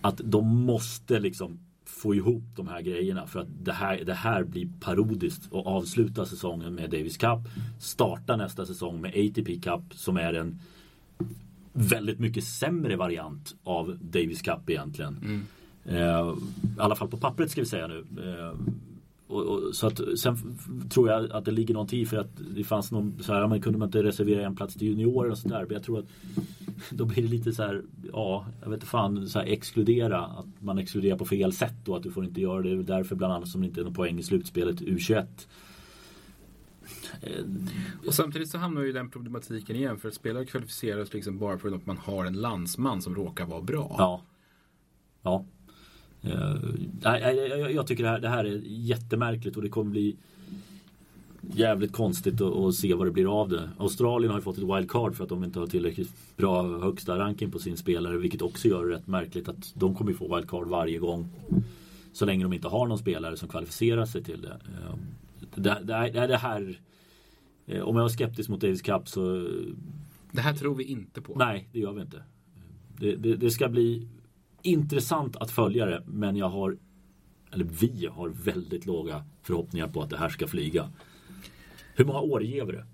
Att 0.00 0.20
de 0.24 0.46
måste 0.64 1.20
liksom 1.20 1.58
få 2.00 2.14
ihop 2.14 2.42
de 2.56 2.68
här 2.68 2.80
grejerna 2.80 3.26
för 3.26 3.40
att 3.40 3.48
det 3.62 3.72
här, 3.72 4.04
det 4.04 4.14
här 4.14 4.44
blir 4.44 4.68
parodiskt 4.80 5.52
och 5.52 5.66
avsluta 5.66 6.26
säsongen 6.26 6.74
med 6.74 6.90
Davis 6.90 7.16
Cup. 7.16 7.38
Starta 7.80 8.36
nästa 8.36 8.66
säsong 8.66 9.00
med 9.00 9.10
ATP 9.10 9.60
Cup 9.60 9.82
som 9.94 10.16
är 10.16 10.34
en 10.34 10.58
väldigt 11.72 12.18
mycket 12.18 12.44
sämre 12.44 12.96
variant 12.96 13.54
av 13.64 13.98
Davis 14.00 14.42
Cup 14.42 14.70
egentligen. 14.70 15.16
Mm. 15.24 15.42
Eh, 15.84 16.34
I 16.76 16.80
alla 16.80 16.96
fall 16.96 17.08
på 17.08 17.16
pappret 17.16 17.50
ska 17.50 17.60
vi 17.60 17.66
säga 17.66 17.86
nu. 17.86 17.98
Eh, 17.98 18.54
och, 19.30 19.46
och, 19.46 19.74
så 19.76 19.86
att, 19.86 20.00
sen 20.18 20.58
tror 20.90 21.08
jag 21.08 21.32
att 21.32 21.44
det 21.44 21.50
ligger 21.50 21.74
någonting 21.74 22.00
i 22.00 22.06
för 22.06 22.16
att 22.16 22.30
det 22.54 22.64
fanns 22.64 22.92
någon 22.92 23.22
så 23.22 23.32
här, 23.32 23.46
man 23.46 23.60
kunde 23.60 23.78
man 23.78 23.88
inte 23.88 24.02
reservera 24.02 24.46
en 24.46 24.56
plats 24.56 24.74
till 24.74 24.88
juniorer 24.88 25.30
och 25.30 25.38
sådär. 25.38 25.64
Men 25.64 25.72
jag 25.74 25.82
tror 25.82 25.98
att 25.98 26.06
då 26.90 27.04
blir 27.04 27.22
det 27.22 27.28
lite 27.28 27.52
så 27.52 27.62
här, 27.62 27.82
ja, 28.12 28.46
jag 28.60 28.70
vet 28.70 28.76
inte 28.76 28.86
fan, 28.86 29.28
så 29.28 29.38
här, 29.38 29.46
exkludera. 29.46 30.20
Att 30.20 30.46
man 30.58 30.78
exkluderar 30.78 31.16
på 31.18 31.24
fel 31.24 31.52
sätt 31.52 31.88
och 31.88 31.96
att 31.96 32.02
du 32.02 32.10
får 32.10 32.24
inte 32.24 32.40
göra 32.40 32.62
det. 32.62 32.82
Därför 32.82 33.16
bland 33.16 33.32
annat 33.32 33.48
som 33.48 33.60
det 33.60 33.66
inte 33.66 33.80
är 33.80 33.84
någon 33.84 33.94
poäng 33.94 34.18
i 34.18 34.22
slutspelet 34.22 34.80
U21. 34.80 35.26
Eh, 37.22 37.44
Och 38.06 38.14
samtidigt 38.14 38.50
så 38.50 38.58
hamnar 38.58 38.82
ju 38.82 38.92
den 38.92 39.10
problematiken 39.10 39.76
igen 39.76 39.98
för 39.98 40.08
att 40.08 40.14
spelare 40.14 40.44
kvalificeras 40.44 41.12
liksom 41.14 41.38
bara 41.38 41.58
för 41.58 41.74
att 41.74 41.86
man 41.86 41.96
har 41.96 42.24
en 42.24 42.34
landsman 42.34 43.02
som 43.02 43.14
råkar 43.14 43.46
vara 43.46 43.62
bra. 43.62 43.94
Ja. 43.98 44.22
Ja. 45.22 45.44
Eh, 46.22 46.56
jag, 47.70 47.86
tycker 47.86 48.04
det 48.04 48.10
här, 48.10 48.20
det 48.20 48.28
här 48.28 48.44
är 48.44 48.60
jättemärkligt 48.64 49.56
och 49.56 49.62
det 49.62 49.68
kommer 49.68 49.90
bli 49.90 50.16
jävligt 51.54 51.92
konstigt 51.92 52.40
att, 52.40 52.74
se 52.74 52.94
vad 52.94 53.06
det 53.06 53.10
blir 53.10 53.40
av 53.40 53.48
det. 53.48 53.70
Australien 53.78 54.30
har 54.30 54.38
ju 54.38 54.42
fått 54.42 54.58
ett 54.58 54.76
wildcard 54.76 55.14
för 55.14 55.24
att 55.24 55.30
de 55.30 55.44
inte 55.44 55.58
har 55.58 55.66
tillräckligt 55.66 56.36
bra 56.36 56.78
högsta 56.78 57.18
ranking 57.18 57.50
på 57.50 57.58
sin 57.58 57.76
spelare 57.76 58.18
vilket 58.18 58.42
också 58.42 58.68
gör 58.68 58.86
det 58.86 58.94
rätt 58.94 59.06
märkligt 59.06 59.48
att 59.48 59.72
de 59.74 59.94
kommer 59.94 60.12
få 60.12 60.36
wildcard 60.36 60.68
varje 60.68 60.98
gång. 60.98 61.28
Så 62.12 62.24
länge 62.24 62.44
de 62.44 62.52
inte 62.52 62.68
har 62.68 62.86
någon 62.86 62.98
spelare 62.98 63.36
som 63.36 63.48
kvalificerar 63.48 64.06
sig 64.06 64.24
till 64.24 64.40
det. 64.40 64.48
Eh, 64.48 64.94
Det, 65.54 65.80
det, 65.84 66.26
det, 66.26 66.36
här 66.36 66.80
eh, 67.66 67.82
Om 67.82 67.96
jag 67.96 68.02
var 68.02 68.08
skeptisk 68.08 68.48
mot 68.48 68.60
Davis 68.60 68.82
Cup 68.82 69.08
så 69.08 69.48
Det 70.32 70.40
här 70.40 70.54
tror 70.54 70.74
vi 70.74 70.84
inte 70.84 71.20
på. 71.20 71.34
Nej, 71.38 71.68
det 71.72 71.78
gör 71.78 71.92
vi 71.92 72.00
inte. 72.00 72.22
Det, 72.98 73.16
det, 73.16 73.36
det 73.36 73.50
ska 73.50 73.68
bli 73.68 74.08
intressant 74.62 75.36
att 75.36 75.50
följa 75.50 75.86
det 75.86 76.02
men 76.06 76.36
jag 76.36 76.48
har 76.48 76.76
eller 77.52 77.64
vi 77.64 78.06
har 78.06 78.28
väldigt 78.28 78.86
låga 78.86 79.24
förhoppningar 79.42 79.88
på 79.88 80.02
att 80.02 80.10
det 80.10 80.16
här 80.16 80.28
ska 80.28 80.46
flyga. 80.48 80.90
Hur 81.94 82.04
många 82.04 82.20
år 82.20 82.42
ger 82.42 82.64
vi 82.64 82.72
det? 82.72 82.86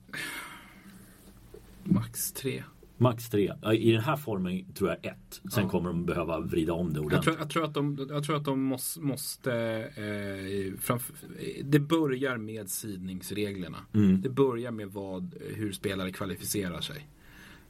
Max 1.85 2.33
tre. 2.33 2.62
Max 2.97 3.29
tre. 3.31 3.53
I 3.75 3.93
den 3.93 4.01
här 4.01 4.17
formen 4.17 4.73
tror 4.75 4.91
jag 4.91 4.99
ett. 5.12 5.41
Sen 5.53 5.62
Ja. 5.64 5.69
kommer 5.69 5.89
de 5.89 6.07
behöva 6.07 6.41
vrida 6.41 6.73
om 6.73 6.93
det 6.93 6.99
Jag 6.99 7.05
ordentligt. 7.07 7.25
tror, 7.25 7.39
jag 7.39 7.51
tror 7.51 7.64
att 7.64 7.75
de, 7.75 8.07
jag 8.11 8.25
tror 8.25 8.37
att 8.37 8.45
de 8.45 8.62
måste, 8.62 9.01
måste 9.01 9.53
eh, 9.97 10.79
framför, 10.81 11.17
det 11.64 11.79
börjar 11.81 12.37
med 12.37 12.71
sidningsreglerna. 12.71 13.79
Mm. 13.95 14.21
Det 14.23 14.29
börjar 14.31 14.71
med 14.71 14.89
vad, 14.89 15.35
hur 15.55 15.73
spelare 15.73 16.12
kvalificerar 16.12 16.81
sig. 16.81 17.07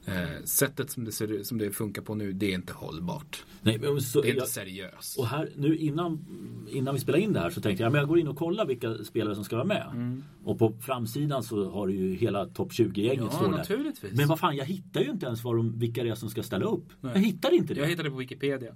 Eh, 0.07 0.45
sättet 0.45 0.91
som 0.91 1.05
det, 1.05 1.13
ser, 1.13 1.43
som 1.43 1.59
det 1.59 1.71
funkar 1.71 2.03
på 2.03 2.15
nu, 2.15 2.33
det 2.33 2.51
är 2.51 2.55
inte 2.55 2.73
hållbart. 2.73 3.45
Nej, 3.63 3.79
men 3.79 4.01
så, 4.01 4.21
Det 4.21 4.29
är 4.29 4.31
inte 4.31 4.39
jag, 4.41 4.49
seriöst. 4.49 5.19
och 5.19 5.27
här, 5.27 5.49
nu 5.57 5.77
innan, 5.77 6.25
innan 6.71 6.95
vi 6.95 7.01
spelar 7.01 7.19
in 7.19 7.33
det 7.33 7.41
här 7.41 7.51
så 7.51 7.61
tänkte 7.61 7.83
jag 7.83 7.93
men 7.93 7.99
jag 7.99 8.09
går 8.09 8.19
in 8.19 8.29
och 8.29 8.37
kollar 8.37 8.67
vilka 8.67 8.95
spelare 9.05 9.35
som 9.35 9.45
ska 9.45 9.57
vara 9.57 9.67
med. 9.67 9.87
Mm. 9.95 10.23
Och 10.45 10.59
på 10.59 10.73
framsidan 10.81 11.43
så 11.43 11.71
har 11.71 11.87
du 11.87 11.95
ju 11.95 12.15
hela 12.15 12.47
topp 12.47 12.71
20-gänget 12.73 13.25
Ja, 13.33 13.43
där. 13.43 13.49
naturligtvis. 13.51 14.13
Men 14.13 14.29
vad 14.29 14.39
fan, 14.39 14.57
jag 14.57 14.65
hittar 14.65 15.01
ju 15.01 15.11
inte 15.11 15.27
ens 15.27 15.45
vad 15.45 15.57
de, 15.57 15.79
vilka 15.79 16.03
det 16.03 16.11
är 16.11 16.15
som 16.15 16.31
ska 16.31 16.43
ställa 16.43 16.65
upp. 16.65 16.85
Nej. 17.01 17.13
Jag 17.15 17.21
hittar 17.21 17.55
inte 17.55 17.75
det. 17.75 17.81
Jag 17.81 17.89
hittade 17.89 18.11
på 18.11 18.17
Wikipedia. 18.17 18.75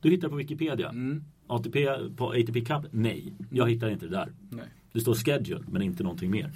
Du 0.00 0.10
hittar 0.10 0.28
på 0.28 0.36
Wikipedia. 0.36 0.88
Mm. 0.88 1.24
ATP 1.46 1.86
på 2.16 2.30
ATP 2.30 2.60
Cup? 2.60 2.84
Nej, 2.90 3.32
jag 3.50 3.70
hittar 3.70 3.90
inte 3.90 4.06
det 4.06 4.12
där. 4.12 4.32
Nej. 4.50 4.64
Det 4.92 5.00
står 5.00 5.14
schedule 5.14 5.64
men 5.70 5.82
inte 5.82 6.02
någonting 6.02 6.30
mer. 6.30 6.52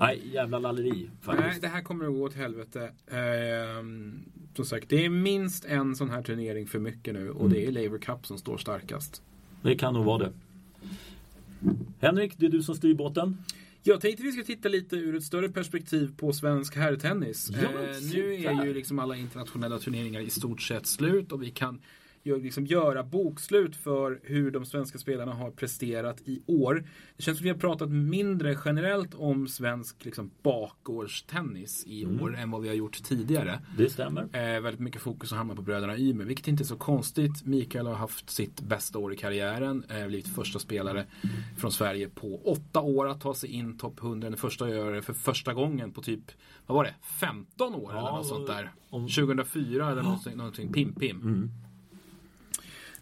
Nej, 0.00 0.20
jävla 0.32 0.58
lalleri 0.58 0.90
Nej, 0.90 1.10
faktiskt. 1.20 1.62
det 1.62 1.68
här 1.68 1.82
kommer 1.82 2.04
att 2.04 2.12
gå 2.12 2.22
åt 2.22 2.34
helvete. 2.34 2.92
Ehm, 3.10 4.18
som 4.56 4.64
sagt, 4.64 4.88
det 4.88 5.04
är 5.04 5.08
minst 5.10 5.64
en 5.64 5.96
sån 5.96 6.10
här 6.10 6.22
turnering 6.22 6.66
för 6.66 6.78
mycket 6.78 7.14
nu 7.14 7.30
och 7.30 7.40
Mm. 7.46 7.52
det 7.52 7.66
är 7.66 7.70
Laver 7.72 7.98
Cup 7.98 8.26
som 8.26 8.38
står 8.38 8.58
starkast. 8.58 9.22
Det 9.62 9.74
kan 9.74 9.94
nog 9.94 10.04
vara 10.04 10.18
det. 10.18 10.32
Henrik, 12.00 12.32
det 12.36 12.46
är 12.46 12.50
du 12.50 12.62
som 12.62 12.74
styr 12.74 12.94
båten. 12.94 13.36
Jag 13.82 14.00
tänkte 14.00 14.22
vi 14.22 14.32
ska 14.32 14.42
titta 14.42 14.68
lite 14.68 14.96
ur 14.96 15.16
ett 15.16 15.24
större 15.24 15.48
perspektiv 15.48 16.12
på 16.16 16.32
svensk 16.32 16.76
herrtennis. 16.76 17.50
Ja, 17.50 17.58
Eh, 17.58 17.96
nu 18.14 18.34
är 18.34 18.64
ju 18.66 18.74
liksom 18.74 18.98
alla 18.98 19.16
internationella 19.16 19.78
turneringar 19.78 20.20
i 20.20 20.30
stort 20.30 20.62
sett 20.62 20.86
slut 20.86 21.32
och 21.32 21.42
vi 21.42 21.50
kan 21.50 21.80
liksom 22.24 22.66
göra 22.66 23.02
bokslut 23.02 23.76
för 23.76 24.20
hur 24.22 24.50
de 24.50 24.64
svenska 24.66 24.98
spelarna 24.98 25.32
har 25.34 25.50
presterat 25.50 26.20
i 26.24 26.42
år. 26.46 26.84
Det 27.16 27.22
känns 27.22 27.38
som 27.38 27.44
vi 27.44 27.50
har 27.50 27.56
pratat 27.58 27.90
mindre 27.90 28.56
generellt 28.64 29.14
om 29.14 29.48
svensk 29.48 30.04
liksom, 30.04 30.30
bakgårdstennis 30.42 31.84
i 31.86 32.04
Mm. 32.04 32.22
år 32.22 32.36
än 32.36 32.50
vad 32.50 32.62
vi 32.62 32.68
har 32.68 32.74
gjort 32.74 33.02
tidigare. 33.02 33.60
Det 33.78 33.90
stämmer. 33.90 34.22
Eh, 34.22 34.60
väldigt 34.60 34.80
mycket 34.80 35.02
fokus 35.02 35.30
har 35.30 35.38
hamnat 35.38 35.56
på 35.56 35.62
bröderna 35.62 35.98
Ymer, 35.98 36.24
vilket 36.24 36.48
inte 36.48 36.62
är 36.62 36.64
så 36.64 36.76
konstigt. 36.76 37.46
Mikael 37.46 37.86
har 37.86 37.94
haft 37.94 38.30
sitt 38.30 38.60
bästa 38.60 38.98
år 38.98 39.12
i 39.12 39.16
karriären, 39.16 39.84
eh, 39.88 40.06
blivit 40.06 40.28
första 40.28 40.58
spelare 40.58 41.06
från 41.58 41.72
Sverige 41.72 42.08
på 42.08 42.40
åtta 42.44 42.80
år 42.80 43.08
att 43.08 43.20
ta 43.20 43.34
sig 43.34 43.50
in 43.50 43.78
topp 43.78 44.00
100. 44.02 44.30
Den 44.30 44.38
första 44.38 44.64
att 44.64 44.70
göra 44.70 44.94
det 44.94 45.02
för 45.02 45.12
första 45.12 45.54
gången 45.54 45.92
på 45.92 46.02
typ, 46.02 46.24
vad 46.66 46.74
var 46.76 46.84
det, 46.84 46.94
15 47.02 47.74
år 47.74 47.90
eller 47.90 48.00
Ja, 48.00 48.16
något 48.16 48.26
sånt 48.26 48.46
där. 48.46 48.70
om- 48.90 49.08
2004 49.08 49.90
eller 49.90 50.02
någonting, 50.02 50.36
någonting 50.36 50.72
pim 50.72 50.94
pim. 50.94 51.20
Mm. 51.20 51.50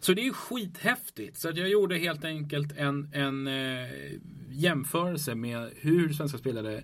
Så 0.01 0.13
det 0.13 0.27
är 0.27 0.33
skithäftigt. 0.33 1.37
Så 1.37 1.49
jag 1.55 1.69
gjorde 1.69 1.99
helt 1.99 2.25
enkelt 2.25 2.73
en, 2.77 3.09
en 3.13 3.47
eh, 3.47 3.89
jämförelse 4.51 5.35
med 5.35 5.71
hur 5.77 6.13
svenska 6.13 6.39
spelare 6.39 6.83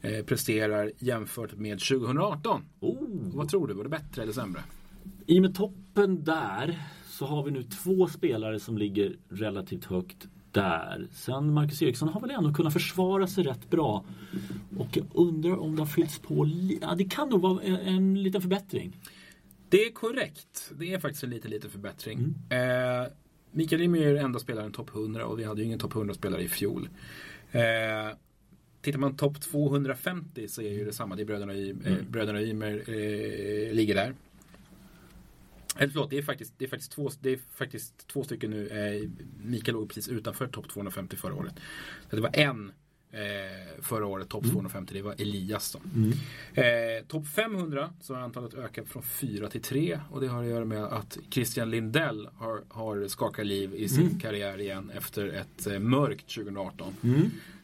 eh, 0.00 0.24
presterar 0.24 0.92
jämfört 0.98 1.54
med 1.54 1.78
2018. 1.78 2.62
Oh. 2.80 2.96
Vad 3.10 3.48
tror 3.48 3.68
du, 3.68 3.74
var 3.74 3.84
det 3.84 3.90
bättre 3.90 4.22
eller 4.22 4.32
sämre? 4.32 4.60
I 5.26 5.38
och 5.38 5.42
med 5.42 5.54
toppen 5.54 6.24
där 6.24 6.78
så 7.06 7.26
har 7.26 7.42
vi 7.44 7.50
nu 7.50 7.62
två 7.62 8.06
spelare 8.06 8.60
som 8.60 8.78
ligger 8.78 9.16
relativt 9.28 9.84
högt 9.84 10.28
där. 10.52 11.08
Sen 11.12 11.52
Marcus 11.52 11.82
Eriksson 11.82 12.08
har 12.08 12.20
väl 12.20 12.30
ändå 12.30 12.52
kunnat 12.52 12.72
försvara 12.72 13.26
sig 13.26 13.44
rätt 13.44 13.70
bra. 13.70 14.04
Och 14.78 14.96
jag 14.96 15.06
undrar 15.14 15.56
om 15.56 15.76
det 15.76 15.82
har 15.82 15.86
fyllts 15.86 16.18
på. 16.18 16.50
Ja, 16.80 16.94
det 16.94 17.04
kan 17.04 17.28
nog 17.28 17.40
vara 17.40 17.62
en, 17.62 17.76
en 17.76 18.22
liten 18.22 18.40
förbättring. 18.40 18.92
Det 19.68 19.86
är 19.86 19.92
korrekt. 19.92 20.72
Det 20.76 20.94
är 20.94 20.98
faktiskt 20.98 21.24
en 21.24 21.30
liten, 21.30 21.50
liten 21.50 21.70
förbättring. 21.70 22.34
Eh, 22.50 23.06
Mikael 23.50 23.82
Ymer 23.82 24.00
är 24.00 24.14
den 24.14 24.24
enda 24.24 24.38
spelaren 24.38 24.72
topp 24.72 24.90
100 24.94 25.26
och 25.26 25.38
vi 25.38 25.44
hade 25.44 25.60
ju 25.60 25.66
ingen 25.66 25.78
topp 25.78 25.92
100-spelare 25.92 26.42
i 26.42 26.48
fjol. 26.48 26.88
Eh, 27.52 28.16
tittar 28.82 28.98
man 28.98 29.16
topp 29.16 29.40
250 29.40 30.48
så 30.48 30.62
är 30.62 30.72
ju 30.72 30.84
det 30.84 30.92
samma. 30.92 31.16
Det 31.16 31.22
är 31.22 31.26
bröderna, 31.26 31.54
y, 31.54 31.70
eh, 31.84 31.96
bröderna 32.10 32.42
Ymer 32.42 32.84
eh, 32.86 33.72
ligger 33.72 33.94
där. 33.94 34.14
Eller 35.76 35.88
förlåt, 35.88 36.10
det 36.10 36.18
är 36.18 36.22
faktiskt, 36.22 36.54
det 36.58 36.64
är 36.64 36.68
faktiskt, 36.68 36.92
två, 36.92 37.10
det 37.20 37.30
är 37.30 37.38
faktiskt 37.54 38.08
två 38.08 38.24
stycken 38.24 38.50
nu. 38.50 38.68
Eh, 38.68 39.10
Mikael 39.42 39.74
låg 39.74 39.88
precis 39.88 40.08
utanför 40.08 40.46
topp 40.46 40.68
250 40.68 41.16
förra 41.16 41.34
året. 41.34 41.54
Så 42.10 42.16
det 42.16 42.22
var 42.22 42.30
en 42.32 42.72
eh, 43.14 43.82
förra 43.82 44.06
året, 44.06 44.28
topp 44.28 44.44
250. 44.52 44.94
Det 44.94 45.02
var 45.02 45.12
Elias 45.18 45.72
då. 45.72 45.80
Eh, 46.60 47.04
Topp 47.08 47.26
500 47.26 47.90
så 48.00 48.14
har 48.14 48.20
antalet 48.20 48.54
ökat 48.54 48.88
från 48.88 49.02
4 49.02 49.48
till 49.50 49.62
3 49.62 50.00
och 50.10 50.20
det 50.20 50.26
har 50.28 50.42
att 50.42 50.48
göra 50.48 50.64
med 50.64 50.84
att 50.84 51.18
Christian 51.30 51.70
Lindell 51.70 52.28
har, 52.36 52.62
har 52.68 53.08
skakat 53.08 53.46
liv 53.46 53.74
i 53.74 53.88
sin 53.88 54.20
karriär 54.20 54.60
igen 54.60 54.90
efter 54.96 55.28
ett 55.28 55.66
eh, 55.66 55.78
mörkt 55.78 56.34
2018. 56.34 56.94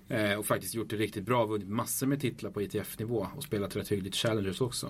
Eh, 0.09 0.35
och 0.39 0.47
faktiskt 0.47 0.75
gjort 0.75 0.91
det 0.91 0.97
riktigt 0.97 1.25
bra, 1.25 1.47
vunnit 1.47 1.69
massor 1.69 2.07
med 2.07 2.21
titlar 2.21 2.51
på 2.51 2.63
ITF-nivå 2.63 3.27
och 3.37 3.43
spelat 3.43 3.77
rätt 3.77 3.89
hyggligt 3.93 4.17
Challengers 4.17 4.61
också. 4.61 4.87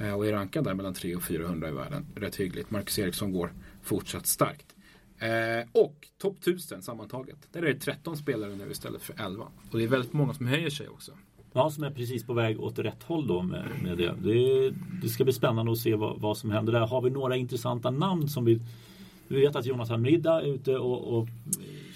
Eh, 0.00 0.12
och 0.12 0.26
är 0.26 0.32
rankad 0.32 0.64
där 0.64 0.74
mellan 0.74 0.94
300 0.94 1.18
och 1.18 1.24
400 1.24 1.68
i 1.68 1.72
världen, 1.72 2.06
rätt 2.14 2.36
hyggligt. 2.36 2.70
Marcus 2.70 2.98
Eriksson 2.98 3.32
går 3.32 3.52
fortsatt 3.82 4.26
starkt. 4.26 4.66
Eh, 5.18 5.66
och 5.72 6.08
topp 6.18 6.38
1000 6.40 6.82
sammantaget. 6.82 7.36
Där 7.52 7.62
är 7.62 7.74
det 7.74 7.80
13 7.80 8.16
spelare 8.16 8.56
nu 8.56 8.70
istället 8.70 9.02
för 9.02 9.14
11. 9.18 9.44
Och 9.70 9.78
det 9.78 9.84
är 9.84 9.88
väldigt 9.88 10.12
många 10.12 10.34
som 10.34 10.46
höjer 10.46 10.70
sig 10.70 10.88
också. 10.88 11.12
Ja, 11.52 11.70
som 11.70 11.84
är 11.84 11.90
precis 11.90 12.26
på 12.26 12.32
väg 12.32 12.60
åt 12.60 12.78
rätt 12.78 13.02
håll 13.02 13.26
då 13.26 13.42
med, 13.42 13.64
med 13.82 13.98
det. 13.98 14.14
det. 14.22 14.74
Det 15.02 15.08
ska 15.08 15.24
bli 15.24 15.32
spännande 15.32 15.72
att 15.72 15.78
se 15.78 15.94
vad, 15.94 16.20
vad 16.20 16.38
som 16.38 16.50
händer 16.50 16.72
där. 16.72 16.86
Har 16.86 17.02
vi 17.02 17.10
några 17.10 17.36
intressanta 17.36 17.90
namn 17.90 18.28
som 18.28 18.44
vi... 18.44 18.60
Vi 19.28 19.40
vet 19.40 19.56
att 19.56 19.66
Jonathan 19.66 20.02
Midda 20.02 20.40
är 20.40 20.46
ute 20.46 20.76
och, 20.76 21.18
och 21.18 21.28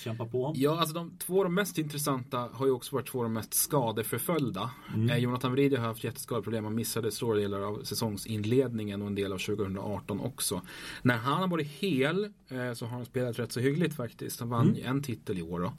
kämpar 0.03 0.27
på. 0.27 0.53
Ja, 0.57 0.81
alltså 0.81 0.95
de 0.95 1.11
två 1.19 1.39
av 1.39 1.45
de 1.45 1.55
mest 1.55 1.79
intressanta 1.79 2.49
har 2.53 2.67
ju 2.67 2.73
också 2.73 2.97
varit 2.97 3.07
två 3.07 3.19
av 3.19 3.25
de 3.25 3.33
mest 3.33 3.55
skadeförföljda. 3.55 4.71
Eh, 5.11 5.17
Jonathan 5.17 5.53
Wride 5.53 5.79
har 5.79 5.87
haft 5.87 6.05
jätteskadeproblem. 6.05 6.65
Han 6.65 6.75
missade 6.75 7.13
stora 7.13 7.39
delar 7.39 7.61
av 7.61 7.83
säsongsinledningen 7.85 9.03
och 9.03 9.09
en 9.09 9.15
del 9.15 9.33
av 9.33 9.39
2018 9.39 10.21
också. 10.21 10.63
När 11.03 11.17
han 11.17 11.41
har 11.41 11.49
varit 11.49 11.67
hel 11.67 12.25
eh, 12.25 12.73
så 12.75 12.87
har 12.87 12.97
han 12.97 13.05
spelat 13.05 13.39
rätt 13.39 13.53
så 13.53 13.61
hyggligt 13.61 13.95
faktiskt. 13.95 14.41
Han 14.41 14.49
vann 14.49 14.75
ju 14.75 14.83
en 14.83 15.03
titel 15.03 15.39
i 15.39 15.43
år 15.43 15.61
då. 15.61 15.73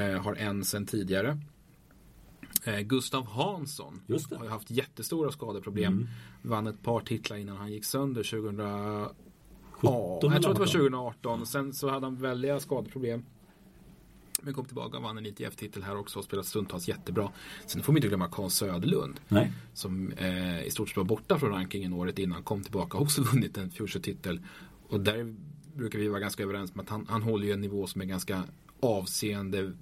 Eh, 0.00 0.22
har 0.22 0.34
en 0.34 0.64
sen 0.64 0.86
tidigare. 0.86 1.38
Gustav 2.84 3.26
Hansson 3.26 4.00
har 4.36 4.44
ju 4.44 4.50
haft 4.50 4.70
jättestora 4.70 5.30
skadeproblem. 5.30 5.92
Mm. 5.92 6.08
Vann 6.42 6.66
ett 6.66 6.82
par 6.82 7.00
titlar 7.00 7.36
innan 7.36 7.56
han 7.56 7.72
gick 7.72 7.84
sönder 7.84 8.22
2000 8.22 8.60
Ja, 9.84 10.18
17 10.22 10.32
jag 10.32 10.42
tror 10.42 10.50
att 10.50 10.56
det 10.56 10.78
var 10.78 10.80
eller 10.80 10.90
något. 10.90 11.22
2018. 11.22 11.46
Sen 11.46 11.72
så 11.72 11.88
hade 11.90 12.06
han 12.06 12.16
väldiga 12.16 12.60
skadeproblem. 12.60 13.24
Men 14.44 14.54
kom 14.54 14.64
tillbaka 14.64 14.96
och 14.96 15.02
vann 15.02 15.18
en 15.18 15.26
ITF-titel 15.26 15.82
här 15.82 15.96
också 15.96 16.18
och 16.18 16.24
spelat 16.24 16.46
stundtals 16.46 16.88
jättebra. 16.88 17.30
Sen 17.66 17.82
får 17.82 17.92
man 17.92 17.96
inte 17.96 18.08
glömma 18.08 18.28
Carl 18.28 18.50
Söderlund. 18.50 19.20
Nej. 19.28 19.52
Som 19.74 20.12
eh, 20.12 20.66
i 20.66 20.70
stort 20.70 20.88
sett 20.88 20.96
var 20.96 21.04
borta 21.04 21.38
från 21.38 21.50
rankingen 21.50 21.92
året 21.92 22.18
innan. 22.18 22.42
Kom 22.42 22.62
tillbaka 22.62 22.96
och 22.98 23.02
också 23.02 23.22
vunnit 23.32 23.58
en 23.58 23.70
Future-titel. 23.70 24.40
Och 24.88 25.00
där 25.00 25.34
brukar 25.74 25.98
vi 25.98 26.08
vara 26.08 26.20
ganska 26.20 26.42
överens 26.42 26.72
om 26.74 26.80
att 26.80 26.88
han, 26.88 27.06
han 27.08 27.22
håller 27.22 27.46
ju 27.46 27.52
en 27.52 27.60
nivå 27.60 27.86
som 27.86 28.00
är 28.00 28.04
ganska 28.04 28.42
avseende. 28.80 29.72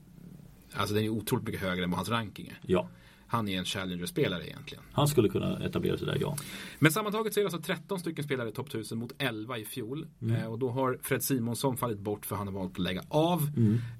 Alltså 0.72 0.94
den 0.94 1.04
är 1.04 1.08
otroligt 1.08 1.46
mycket 1.46 1.60
högre 1.60 1.84
än 1.84 1.90
vad 1.90 1.98
hans 1.98 2.08
ranking 2.08 2.46
är. 2.46 2.60
Ja, 2.62 2.88
Han 3.32 3.48
är 3.48 3.58
en 3.58 3.64
Challenger-spelare 3.64 4.46
egentligen. 4.46 4.84
han 4.92 5.08
skulle 5.08 5.28
kunna 5.28 5.64
etablera 5.64 5.98
sig 5.98 6.06
där, 6.06 6.18
ja. 6.20 6.36
Men 6.78 6.92
sammantaget 6.92 7.34
så 7.34 7.40
är 7.40 7.44
det 7.44 7.46
alltså 7.54 7.72
13 7.72 8.00
stycken 8.00 8.24
spelare 8.24 8.48
i 8.48 8.52
topp 8.52 8.68
1000 8.68 8.98
mot 8.98 9.12
11 9.18 9.58
i 9.58 9.64
fjol. 9.64 10.06
Eh, 10.38 10.46
och 10.46 10.58
då 10.58 10.70
har 10.70 10.98
Fred 11.02 11.22
Simonsson 11.22 11.76
fallit 11.76 11.98
bort 11.98 12.26
för 12.26 12.36
han 12.36 12.46
har 12.46 12.54
valt 12.54 12.72
att 12.72 12.78
lägga 12.78 13.02
av. 13.08 13.42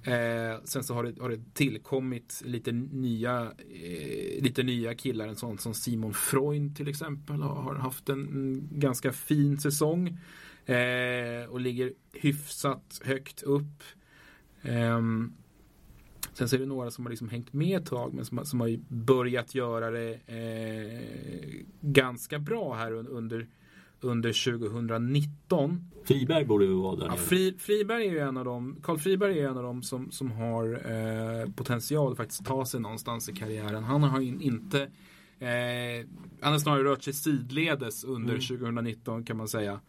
Eh, 0.05 0.63
sen 0.65 0.85
så 0.85 0.95
har 0.95 1.05
det, 1.05 1.21
har 1.21 1.31
det 1.31 1.55
tillkommit 1.55 2.43
lite 2.45 2.73
nya, 2.73 3.53
eh, 3.83 4.43
lite 4.43 4.63
nya 4.63 4.95
killar. 4.95 5.29
En 5.29 5.37
sån 5.37 5.59
som 5.59 5.75
Simon 5.75 6.15
Freund 6.15 6.77
till 6.77 6.89
exempel 6.89 7.43
har, 7.43 7.63
har 7.63 7.75
haft 7.75 8.09
en, 8.09 8.27
mm, 8.27 8.69
ganska 8.71 9.13
fin 9.13 9.59
säsong. 9.59 10.19
Eh, 10.67 11.49
och 11.49 11.61
ligger 11.61 11.93
hyfsat 12.13 13.01
högt 13.05 13.43
upp. 13.43 13.83
Ehm, 14.63 15.33
Sen 16.35 16.49
så 16.49 16.57
är 16.57 16.61
det 16.61 16.67
några 16.67 16.91
som 16.91 17.05
har 17.07 17.11
liksom 17.11 17.29
hängt 17.29 17.53
med 17.53 17.81
ett 17.81 17.87
tag 17.87 18.15
men 18.15 18.25
som, 18.25 18.45
som 18.45 18.61
har 18.61 18.79
börjat 18.89 19.55
göra 19.55 19.91
det 19.91 20.13
eh, 20.27 21.65
ganska 21.81 22.39
bra 22.39 22.75
här 22.75 22.93
un- 22.93 23.09
under, 23.09 23.47
under 24.01 24.33
2019. 24.93 25.91
Friberg 26.05 26.45
borde 26.45 26.65
ju 26.65 26.73
vara 26.75 26.97
där 26.97 27.07
Ja. 27.07 27.17
Fri, 27.17 27.55
Friberg 27.59 28.07
är 28.07 28.11
ju 28.13 28.19
en 28.19 28.37
av 28.37 28.45
dem, 28.45 28.77
Karl 28.83 28.99
Friberg 28.99 29.39
är 29.41 29.49
en 29.49 29.57
av 29.57 29.63
dem 29.63 29.83
som, 29.83 30.11
som 30.11 30.31
har 30.31 30.65
eh, 31.45 31.51
potential 31.53 32.13
att 32.13 32.17
faktiskt 32.19 32.45
ta 32.45 32.65
sig 32.67 32.81
någonstans 32.81 33.29
i 33.29 33.33
karriären. 33.33 33.85
Han 33.85 34.03
har 34.03 34.21
ju 34.21 34.29
inte 34.41 34.83
eh, 35.39 36.07
Han 36.41 36.53
har 36.53 36.59
snarare 36.59 36.85
rört 36.85 37.03
sig 37.03 37.13
sidledes 37.13 38.05
under 38.05 38.35
2019 38.35 39.25
kan 39.25 39.37
man 39.37 39.49
säga. 39.49 39.81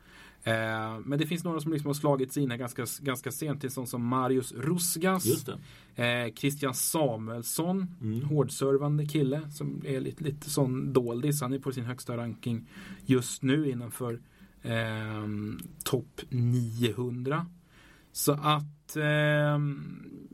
Eh, 0.46 1.00
men 1.06 1.20
det 1.20 1.28
finns 1.28 1.44
några 1.44 1.60
som 1.60 1.72
liksom 1.74 1.88
har 1.88 1.94
slagit 1.94 2.34
sig 2.34 2.44
in 2.44 2.52
här 2.52 2.58
ganska, 2.58 2.86
ganska 3.00 3.32
sent. 3.32 3.62
Det 3.62 3.68
är 3.68 3.70
sånt 3.70 3.90
som 3.90 4.06
Marius 4.06 4.52
Rusgas. 4.52 5.26
Eh, 5.96 6.34
Christian 6.36 6.74
Samuelsson, 6.74 7.88
Mm. 8.02 8.22
hårdservande 8.24 9.06
kille 9.06 9.52
som 9.52 9.82
är 9.86 10.00
lite, 10.00 10.24
lite 10.24 10.50
sån 10.50 10.94
doldis. 10.94 11.42
Han 11.42 11.54
är 11.54 11.60
på 11.60 11.72
sin 11.72 11.86
högsta 11.86 12.18
ranking 12.18 12.70
just 13.06 13.42
nu 13.44 13.70
innanför 13.70 14.22
eh, 14.62 15.28
topp 15.84 16.22
900. 16.30 17.46
Så 18.12 18.32
att 18.32 18.96
eh, 18.96 19.60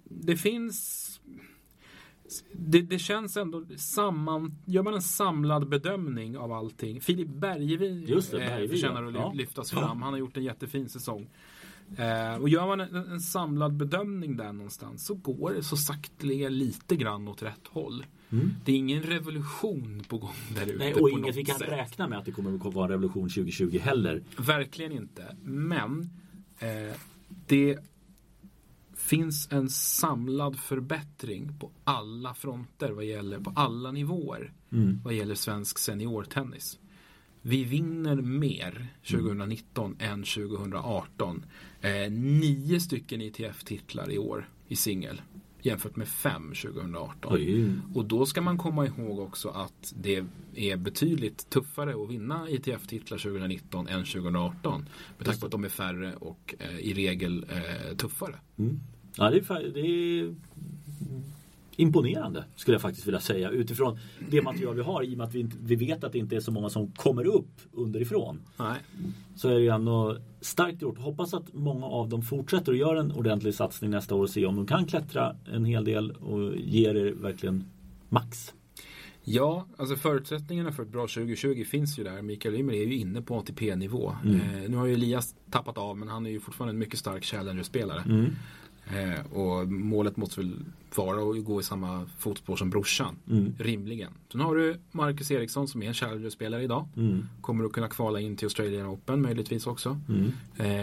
det 0.09 0.37
finns 0.37 1.05
det, 2.53 2.81
det 2.81 2.99
känns 2.99 3.37
ändå 3.37 3.65
samman, 3.77 4.55
gör 4.65 4.83
man 4.83 4.93
en 4.93 5.01
samlad 5.01 5.69
bedömning 5.69 6.37
av 6.37 6.51
allting. 6.51 7.01
Filip 7.01 7.27
Bergevi 7.27 8.05
Just 8.07 8.31
det, 8.31 8.43
eh, 8.43 8.69
förtjänar 8.69 9.03
att 9.03 9.13
Ja. 9.13 9.31
lyftas 9.35 9.73
Ja. 9.73 9.79
fram. 9.79 10.01
Han 10.01 10.13
har 10.13 10.19
gjort 10.19 10.37
en 10.37 10.43
jättefin 10.43 10.89
säsong. 10.89 11.29
Eh, 11.97 12.41
och 12.41 12.49
gör 12.49 12.67
man 12.67 12.79
en, 12.79 12.95
en 12.95 13.19
samlad 13.21 13.73
bedömning 13.73 14.37
där 14.37 14.53
någonstans 14.53 15.05
så 15.05 15.13
går 15.15 15.53
det 15.53 15.63
så 15.63 15.77
sakteliga 15.77 16.49
lite 16.49 16.95
grann 16.95 17.27
åt 17.27 17.43
rätt 17.43 17.67
håll. 17.67 18.05
Mm. 18.31 18.49
Det 18.65 18.71
är 18.71 18.75
ingen 18.75 19.03
revolution 19.03 20.03
på 20.07 20.17
gång 20.17 20.35
där 20.55 20.65
ute 20.65 20.77
Nej, 20.77 20.93
och 20.93 21.09
inget 21.09 21.35
vi 21.37 21.45
kan 21.45 21.59
sätt. 21.59 21.69
räkna 21.69 22.07
med 22.07 22.19
att 22.19 22.25
det 22.25 22.31
kommer 22.31 22.67
att 22.67 22.73
vara 22.73 22.85
en 22.85 22.91
revolution 22.91 23.29
2020 23.29 23.79
heller. 23.81 24.23
Verkligen 24.37 24.91
inte. 24.91 25.35
Men 25.43 26.09
eh, 26.59 26.95
det 27.47 27.77
finns 29.09 29.51
en 29.51 29.69
samlad 29.69 30.59
förbättring 30.59 31.53
på 31.59 31.71
alla 31.83 32.33
fronter 32.33 32.91
vad 32.91 33.05
gäller, 33.05 33.39
på 33.39 33.51
alla 33.55 33.91
nivåer 33.91 34.53
Mm. 34.71 35.01
vad 35.03 35.13
gäller 35.13 35.35
svensk 35.35 35.77
seniortennis. 35.79 36.79
Vi 37.41 37.63
vinner 37.63 38.15
mer 38.15 38.87
2019 39.11 39.95
än 39.99 40.23
2018. 40.23 41.45
Eh, 41.81 42.11
nio 42.11 42.79
stycken 42.79 43.21
ITF-titlar 43.21 44.11
i 44.11 44.17
år 44.17 44.49
i 44.67 44.75
singel 44.75 45.21
jämfört 45.61 45.95
med 45.95 46.07
fem 46.07 46.53
2018. 46.55 47.33
Oj. 47.33 47.73
Och 47.95 48.05
då 48.05 48.25
ska 48.25 48.41
man 48.41 48.57
komma 48.57 48.85
ihåg 48.85 49.19
också 49.19 49.49
att 49.49 49.93
det 49.97 50.23
är 50.55 50.77
betydligt 50.77 51.49
tuffare 51.49 52.03
att 52.03 52.09
vinna 52.09 52.49
ITF-titlar 52.49 53.17
2019 53.17 53.87
än 53.87 54.05
2018. 54.05 54.85
Med 55.17 55.25
tanke 55.25 55.39
på 55.39 55.45
att 55.45 55.51
de 55.51 55.63
är 55.63 55.69
färre 55.69 56.15
och 56.15 56.55
eh, 56.59 56.79
i 56.79 56.93
regel 56.93 57.45
eh, 57.49 57.95
tuffare. 57.95 58.35
Mm. 58.57 58.79
Ja, 59.19 59.29
det 59.29 59.37
är, 59.37 59.73
det 59.73 59.79
är 59.79 60.35
imponerande 61.79 62.43
skulle 62.55 62.75
jag 62.75 62.81
faktiskt 62.81 63.07
vilja 63.07 63.19
säga 63.19 63.49
utifrån 63.49 63.99
det 64.29 64.41
material 64.41 64.75
vi 64.75 64.81
har 64.81 65.03
i 65.03 65.13
och 65.13 65.17
med 65.17 65.27
att 65.27 65.35
vi, 65.35 65.39
inte, 65.39 65.57
vi 65.61 65.75
vet 65.75 66.03
att 66.03 66.11
det 66.11 66.17
inte 66.17 66.35
är 66.35 66.39
så 66.39 66.51
många 66.51 66.69
som 66.69 66.91
kommer 66.91 67.25
upp 67.25 67.51
underifrån. 67.71 68.41
Nej. 68.57 68.77
Så 69.35 69.49
är 69.49 69.53
det 69.53 69.61
ju 69.61 69.69
ändå 69.69 70.17
starkt 70.41 70.81
gjort. 70.81 70.99
Hoppas 70.99 71.33
att 71.33 71.53
många 71.53 71.85
av 71.85 72.09
dem 72.09 72.21
fortsätter 72.21 72.71
och 72.71 72.77
gör 72.77 72.95
en 72.95 73.11
ordentlig 73.11 73.53
satsning 73.53 73.91
nästa 73.91 74.15
år 74.15 74.23
och 74.23 74.29
se 74.29 74.45
om 74.45 74.55
de 74.55 74.67
kan 74.67 74.85
klättra 74.85 75.35
en 75.53 75.65
hel 75.65 75.85
del 75.85 76.11
och 76.11 76.57
ge 76.57 76.93
det 76.93 77.11
verkligen 77.11 77.63
max. 78.09 78.53
Ja, 79.23 79.67
alltså 79.77 79.95
förutsättningarna 79.95 80.71
för 80.71 80.83
ett 80.83 80.89
bra 80.89 81.01
2020 81.01 81.63
finns 81.63 81.99
ju 81.99 82.03
där. 82.03 82.21
Mikael 82.21 82.55
Ymer 82.55 82.73
är 82.73 82.85
ju 82.85 82.95
inne 82.95 83.21
på 83.21 83.37
ATP-nivå. 83.37 84.15
Mm. 84.25 84.35
Eh, 84.35 84.69
nu 84.69 84.77
har 84.77 84.85
ju 84.85 84.93
Elias 84.93 85.35
tappat 85.51 85.77
av 85.77 85.97
men 85.97 86.07
han 86.07 86.25
är 86.25 86.29
ju 86.29 86.39
fortfarande 86.39 86.71
en 86.71 86.79
mycket 86.79 86.99
stark 86.99 87.23
Challenger-spelare. 87.23 88.03
Mm. 88.05 88.35
Eh, 88.89 89.37
och 89.37 89.67
målet 89.67 90.17
måste 90.17 90.39
väl 90.39 90.55
vara 90.95 91.21
att 91.39 91.45
gå 91.45 91.59
i 91.59 91.63
samma 91.63 92.05
fotspår 92.17 92.55
som 92.55 92.69
brorsan. 92.69 93.15
Mm. 93.29 93.53
Rimligen. 93.59 94.11
Sen 94.31 94.41
har 94.41 94.55
du 94.55 94.79
Marcus 94.91 95.31
Eriksson 95.31 95.67
som 95.67 95.83
är 95.83 95.87
en 95.87 95.93
Challenger-spelare 95.93 96.63
idag. 96.63 96.87
Mm. 96.97 97.25
Kommer 97.41 97.65
att 97.65 97.71
kunna 97.71 97.87
kvala 97.87 98.19
in 98.19 98.35
till 98.37 98.45
Australian 98.45 98.87
Open 98.87 99.21
möjligtvis 99.21 99.67
också. 99.67 99.99
Mm. 100.09 100.31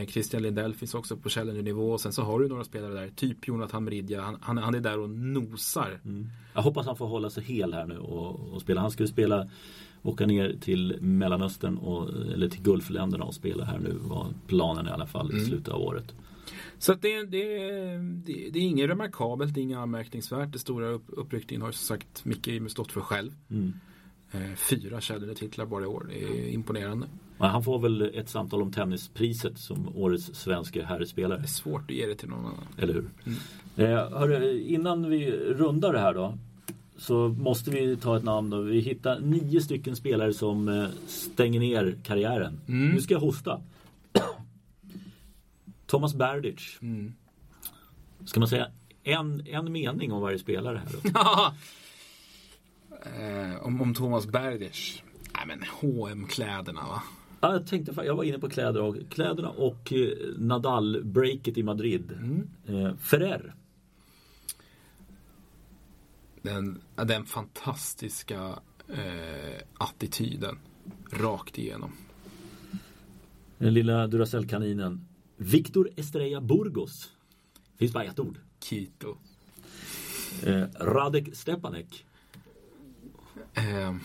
Eh, 0.03 0.07
Christian 0.09 0.43
Lindell 0.43 0.75
finns 0.75 0.95
också 0.95 1.17
på 1.17 1.29
Challenger-nivå. 1.29 1.93
Och 1.93 2.01
sen 2.01 2.13
så 2.13 2.23
har 2.23 2.41
du 2.41 2.49
några 2.49 2.65
spelare 2.65 2.93
där. 2.95 3.09
Typ 3.17 3.49
Jonathan 3.49 3.85
Meridja. 3.85 4.23
Han, 4.23 4.37
han, 4.41 4.59
han 4.59 4.75
är 4.75 4.81
där 4.81 4.99
och 4.99 5.11
nosar. 5.11 6.01
Mm. 6.05 6.27
Jag 6.55 6.63
hoppas 6.63 6.87
han 6.87 6.97
får 6.97 7.07
hålla 7.07 7.31
sig 7.31 7.45
hel 7.45 7.75
här 7.75 7.87
nu 7.87 7.99
och, 7.99 8.41
och 8.55 8.61
spela. 8.61 8.81
Han 8.81 8.91
skulle 8.91 9.09
spela 9.09 9.49
åka 10.03 10.27
ner 10.27 10.57
till 10.61 10.97
Mellanöstern 11.01 11.77
och, 11.77 12.09
eller 12.09 12.49
till 12.49 12.63
Gulfländerna 12.63 13.25
och 13.25 13.35
spela 13.35 13.65
här 13.65 13.79
nu 13.79 13.95
var 14.01 14.27
planen 14.47 14.87
i 14.87 14.91
alla 14.91 15.07
fall 15.07 15.31
i 15.31 15.35
Mm. 15.35 15.47
slutet 15.47 15.69
av 15.69 15.81
året. 15.81 16.15
Så 16.79 16.93
att 16.93 17.03
det, 17.03 17.23
det, 17.23 17.45
det, 17.99 18.51
det 18.51 18.59
är 18.59 18.63
inget 18.63 18.91
remarkabelt, 18.91 19.55
det 19.55 19.61
är 19.61 19.63
inget 19.63 19.79
anmärkningsvärt. 19.79 20.53
Det 20.53 20.59
stora 20.59 20.87
upp, 20.89 21.05
uppryckningen 21.09 21.63
har 21.63 21.73
som 21.73 21.97
sagt 21.97 22.25
Micke 22.25 22.71
stått 22.71 22.93
för 22.93 23.01
själv. 23.01 23.31
Mm. 23.51 23.73
Eh, 24.33 24.55
fyra 24.57 25.01
Challenger-titlar 25.01 25.67
bara 25.67 25.85
i 25.85 25.87
år. 25.87 26.07
Det 26.09 26.23
är 26.25 26.49
imponerande. 26.49 27.07
Men 27.39 27.51
han 27.51 27.65
får 27.65 27.79
väl 27.79 28.03
ett 28.03 28.29
samtal 28.29 28.63
om 28.63 28.73
tennispriset 28.73 29.59
som 29.59 29.97
årets 29.97 30.35
svenska 30.35 30.87
herrspelare. 30.87 31.39
Det 31.39 31.45
är 31.45 31.49
svårt 31.49 31.91
att 31.91 31.97
ge 31.97 32.07
det 32.07 32.15
till 32.15 32.29
någon 32.29 32.45
annan. 32.45 32.67
Eller 32.79 32.95
hur? 32.95 33.11
Mm. 33.25 33.39
Eh, 33.77 34.19
hörru, 34.19 34.61
innan 34.61 35.11
vi 35.11 35.31
rundar 35.31 35.93
det 35.93 35.99
här 35.99 36.15
då. 36.15 36.39
Så 36.97 37.29
måste 37.29 37.71
vi 37.71 37.97
ta 37.97 38.17
ett 38.17 38.25
namn 38.25 38.51
då. 38.51 38.61
Vi 38.61 38.81
hittar 38.81 39.21
nio 39.21 39.61
stycken 39.61 39.97
spelare 39.97 40.33
som 40.33 40.69
eh, 40.69 40.87
stänger 41.07 41.61
ner 41.61 41.97
karriären. 42.05 42.61
Mm. 42.69 42.89
Nu 42.89 43.01
ska 43.01 43.15
jag 43.15 43.21
hosta. 43.21 43.61
Thomas 45.87 46.15
Berdych. 46.15 46.79
Mm. 46.83 47.15
Ska 48.25 48.41
man 48.41 48.49
säga 48.49 48.71
en, 49.03 49.47
en 49.47 49.73
mening 49.73 50.13
om 50.13 50.23
varje 50.23 50.39
spelare 50.39 50.79
här 50.79 50.89
då? 50.93 51.09
eh, 53.11 53.67
om, 53.67 53.83
om 53.83 53.95
Thomas 53.95 54.27
Berdych. 54.27 55.03
Nej 55.35 55.47
men 55.47 55.63
hm 55.81 56.27
kläderna 56.27 56.81
va? 56.81 57.03
Ja, 57.41 57.53
jag 57.53 57.67
tänkte, 57.67 58.05
jag 58.05 58.17
var 58.17 58.25
inne 58.25 58.39
på 58.39 58.49
kläder 58.49 58.83
och, 58.83 58.97
kläderna 59.11 59.49
och 59.49 59.93
eh, 59.93 60.09
Nadal-breaket 60.39 61.59
i 61.59 61.63
Madrid. 61.63 62.13
Mm. 62.13 62.49
Eh, 62.67 62.97
Ferrer. 62.97 63.55
Den, 66.43 66.81
den 66.95 67.25
fantastiska 67.25 68.59
eh, 68.89 69.63
attityden. 69.75 70.59
Rakt 71.11 71.59
igenom. 71.59 71.93
Den 73.59 73.75
lilla 73.75 74.07
Duracell-kaninen. 74.07 75.07
Victor 75.37 75.91
Estrella 75.97 76.41
Burgos. 76.41 77.13
Finns 77.79 77.93
bara 77.93 78.05
ett 78.05 78.19
ord. 78.19 78.39
Kito. 78.65 79.19
Eh, 80.43 80.65
Radek 80.81 81.37
Stepanek. 81.37 82.07
Eh, 83.55 83.97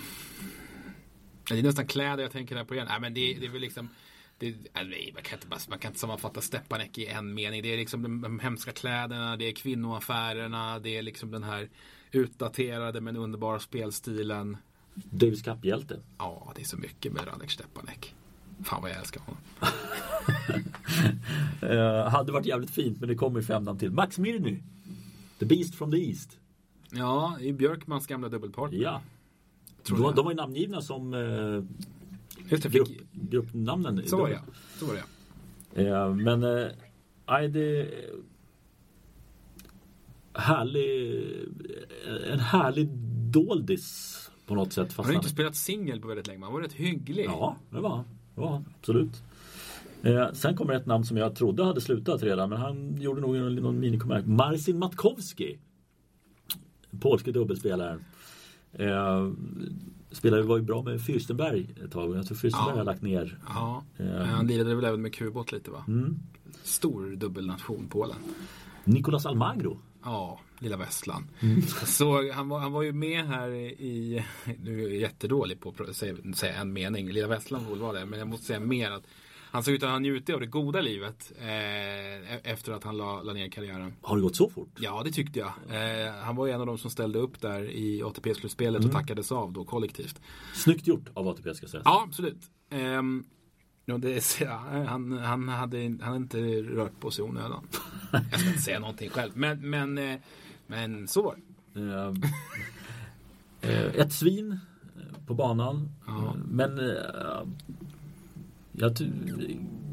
det 1.49 1.59
är 1.59 1.63
nästan 1.63 1.87
kläder 1.87 2.23
jag 2.23 2.31
tänker 2.31 2.55
där 2.55 2.63
på 2.63 2.73
igen. 2.73 2.87
Nej, 2.89 2.99
men 2.99 3.13
det, 3.13 3.33
det 3.33 3.45
är 3.45 3.49
väl 3.49 3.61
liksom 3.61 3.89
det, 4.37 4.55
nej, 4.73 5.11
man, 5.13 5.23
kan 5.23 5.39
inte, 5.39 5.69
man 5.69 5.79
kan 5.79 5.89
inte 5.89 5.99
sammanfatta 5.99 6.41
Stepanek 6.41 6.97
i 6.97 7.07
en 7.07 7.33
mening. 7.33 7.61
Det 7.61 7.73
är 7.73 7.77
liksom 7.77 8.01
de, 8.01 8.21
de 8.21 8.39
hemska 8.39 8.71
kläderna, 8.71 9.37
det 9.37 9.45
är 9.45 9.51
kvinnoaffärerna, 9.51 10.79
det 10.79 10.97
är 10.97 11.01
liksom 11.01 11.31
den 11.31 11.43
här 11.43 11.69
utdaterade 12.11 13.01
men 13.01 13.17
underbara 13.17 13.59
spelstilen. 13.59 14.57
Davis 14.93 15.41
Cup-hjälte. 15.41 15.99
Ja, 16.17 16.53
det 16.55 16.61
är 16.61 16.65
så 16.65 16.77
mycket 16.77 17.13
med 17.13 17.27
Radek 17.27 17.51
Stepanek. 17.51 18.15
Fan 18.63 18.81
vad 18.81 18.91
jag 18.91 18.97
älskar 18.97 19.21
honom. 19.21 19.41
Eh, 21.61 22.09
hade 22.09 22.31
varit 22.31 22.45
jävligt 22.45 22.69
fint 22.69 22.99
men 22.99 23.09
det 23.09 23.15
kommer 23.15 23.39
ju 23.39 23.45
fem 23.45 23.63
namn 23.63 23.79
till. 23.79 23.91
Max 23.91 24.17
Mirny. 24.17 24.61
The 25.39 25.45
Beast 25.45 25.75
from 25.75 25.91
the 25.91 25.97
East. 25.97 26.39
Ja, 26.91 27.37
i 27.39 27.53
Björkmans 27.53 28.07
gamla 28.07 28.29
dubbelpartner. 28.29 28.79
Ja. 28.79 29.01
De, 29.87 30.01
jag. 30.01 30.15
de 30.15 30.25
var 30.25 30.31
ju 30.31 30.35
namngivna 30.35 30.81
som 30.81 31.13
eh, 31.13 31.19
Just 32.49 32.63
det, 32.63 32.69
grupp, 32.69 32.87
fick, 32.87 33.11
gruppnamnen. 33.11 34.07
så 34.07 34.17
var 34.17 34.27
det 34.27 34.33
ja. 34.33 34.41
Så 34.79 34.85
var 34.85 34.93
det 34.93 35.03
ja. 35.81 36.07
Eh, 36.07 36.13
men 36.15 36.39
nej, 37.27 37.49
det 37.49 37.89
härlig, 40.33 41.23
en 42.31 42.39
härlig 42.39 42.89
doldis 43.31 44.17
på 44.45 44.55
något 44.55 44.73
sätt. 44.73 44.93
Han 44.97 45.05
har 45.05 45.13
inte 45.13 45.29
spelat 45.29 45.55
singel 45.55 46.01
på 46.01 46.07
väldigt 46.07 46.27
länge, 46.27 46.39
men 46.39 46.43
han 46.43 46.53
var 46.53 46.61
rätt 46.61 46.73
hygglig. 46.73 47.25
ja, 47.25 47.55
det 47.69 47.79
var 47.79 47.89
han. 47.89 48.05
Han, 48.35 48.65
absolut. 48.79 49.23
Eh, 50.03 50.31
sen 50.33 50.55
kommer 50.55 50.73
ett 50.73 50.85
namn 50.85 51.03
som 51.05 51.17
jag 51.17 51.35
trodde 51.35 51.63
hade 51.63 51.81
slutat 51.81 52.23
redan 52.23 52.49
men 52.49 52.57
han 52.61 52.95
gjorde 53.01 53.21
nog 53.21 53.35
någon, 53.35 53.79
minicomeback. 53.79 54.25
Marcin 54.25 54.79
Matkowski. 54.79 55.57
Polske 56.99 57.31
dubbelspelaren. 57.31 58.03
Eh, 58.73 59.29
spelade 60.11 60.43
var 60.43 60.57
ju 60.57 60.63
bra 60.63 60.81
med 60.83 60.99
Fürstenberg 60.99 61.83
ett 61.85 61.91
tag. 61.91 62.15
Jag 62.17 62.25
tror 62.27 62.37
Fürstenberg 62.37 62.69
Ja. 62.69 62.75
har 62.77 62.83
lagt 62.83 63.01
ner. 63.01 63.37
Ja, 63.47 63.83
Eh. 63.97 64.05
han 64.21 64.47
lirade 64.47 64.75
väl 64.75 64.85
även 64.85 65.01
med 65.01 65.13
Kubot 65.13 65.51
lite 65.51 65.71
va? 65.71 65.83
Mm. 65.87 66.19
Stor 66.63 67.15
dubbelnation, 67.15 67.87
Polen. 67.89 68.15
Nicolas 68.83 69.25
Almagro. 69.25 69.77
Ja, 70.03 70.39
lilla 70.61 70.77
Västland. 70.77 71.25
Mm. 71.39 71.61
Så 71.85 72.31
han 72.31 72.49
var, 72.49 72.59
han 72.59 72.71
var 72.71 72.81
ju 72.81 72.93
med 72.93 73.27
här 73.27 73.49
i, 73.49 74.23
nu 74.63 74.83
är 74.83 74.87
jag 74.87 74.97
jättedålig 74.97 75.59
på 75.59 75.73
att 75.89 75.95
säga, 75.95 76.15
säga 76.35 76.55
en 76.55 76.73
mening, 76.73 77.11
lilla 77.11 77.27
Västland 77.27 77.67
borde 77.67 77.81
vara 77.81 77.99
det, 77.99 78.05
men 78.05 78.19
jag 78.19 78.27
måste 78.27 78.45
säga 78.45 78.59
mer 78.59 78.91
att 78.91 79.03
han 79.51 79.63
såg 79.63 79.73
ut 79.73 79.83
att 79.83 79.89
ha 79.89 79.99
njutit 79.99 80.35
av 80.35 80.41
det 80.41 80.47
goda 80.47 80.81
livet 80.81 81.31
eh, 81.39 81.47
e- 81.47 82.39
efter 82.43 82.71
att 82.71 82.83
han 82.83 82.97
la, 82.97 83.21
la 83.21 83.33
ner 83.33 83.49
karriären. 83.49 83.93
Har 84.01 84.15
det 84.15 84.21
gått 84.21 84.35
så 84.35 84.49
fort? 84.49 84.69
Ja, 84.79 85.01
det 85.05 85.11
tyckte 85.11 85.39
jag. 85.39 85.47
Eh, 85.47 86.13
han 86.13 86.35
var 86.35 86.45
ju 86.45 86.51
en 86.51 86.61
av 86.61 86.67
de 86.67 86.77
som 86.77 86.91
ställde 86.91 87.19
upp 87.19 87.41
där 87.41 87.63
i 87.71 88.03
ATP-slutspelet 88.03 88.85
och 88.85 88.91
tackades 88.91 89.31
av 89.31 89.53
då 89.53 89.65
kollektivt. 89.65 90.21
Snyggt 90.53 90.87
gjort 90.87 91.09
av 91.13 91.27
ATP 91.27 91.53
ska 91.53 91.67
sägas. 91.67 91.83
Ja, 91.85 92.03
absolut. 92.07 92.41
Ja, 93.85 93.97
det 93.97 94.41
är, 94.41 94.47
han, 94.85 95.11
han, 95.11 95.49
hade, 95.49 95.83
han 95.83 96.01
hade 96.01 96.17
inte 96.17 96.37
rört 96.61 96.99
på 96.99 97.11
sig 97.11 97.25
i 97.25 97.27
onödan. 97.27 97.67
Jag 98.11 98.39
ska 98.39 98.49
inte 98.49 98.61
säga 98.61 98.79
någonting 98.79 99.09
själv, 99.09 99.31
men, 99.35 99.69
men, 99.69 99.97
eh, 99.97 100.19
men 100.71 101.07
så 101.07 101.21
var 101.21 101.35
det. 101.35 101.81
Eh, 101.81 102.13
eh, 103.61 103.95
ett 103.95 104.13
svin 104.13 104.51
eh, 104.95 105.25
på 105.27 105.33
banan. 105.33 105.89
Ja. 106.07 106.25
Eh, 106.27 106.33
Men 106.45 106.79
jag, 108.71 108.91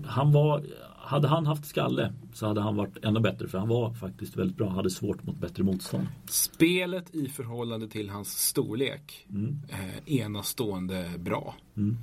han 0.07 0.33
var, 0.33 0.65
hade 0.97 1.29
han 1.29 1.47
haft 1.47 1.65
skalle 1.67 2.13
så 2.35 2.47
hade 2.47 2.61
han 2.61 2.77
varit 2.77 3.05
ännu 3.05 3.21
bättre 3.21 3.49
för 3.49 3.59
han 3.59 3.69
var 3.69 3.95
faktiskt 3.95 4.37
väldigt 4.37 4.57
bra. 4.57 4.67
Han 4.67 4.77
hade 4.77 4.91
svårt 4.91 5.23
mot 5.25 5.39
bättre 5.39 5.63
motstånd. 5.63 6.07
Spelet 6.29 7.15
i 7.15 7.29
förhållande 7.29 7.89
till 7.89 8.11
hans 8.11 8.39
storlek 8.49 9.27
Mm. 9.31 9.59
eh, 9.69 10.13
enastående 10.21 11.11
bra. 11.19 11.55
Mm. 11.77 11.97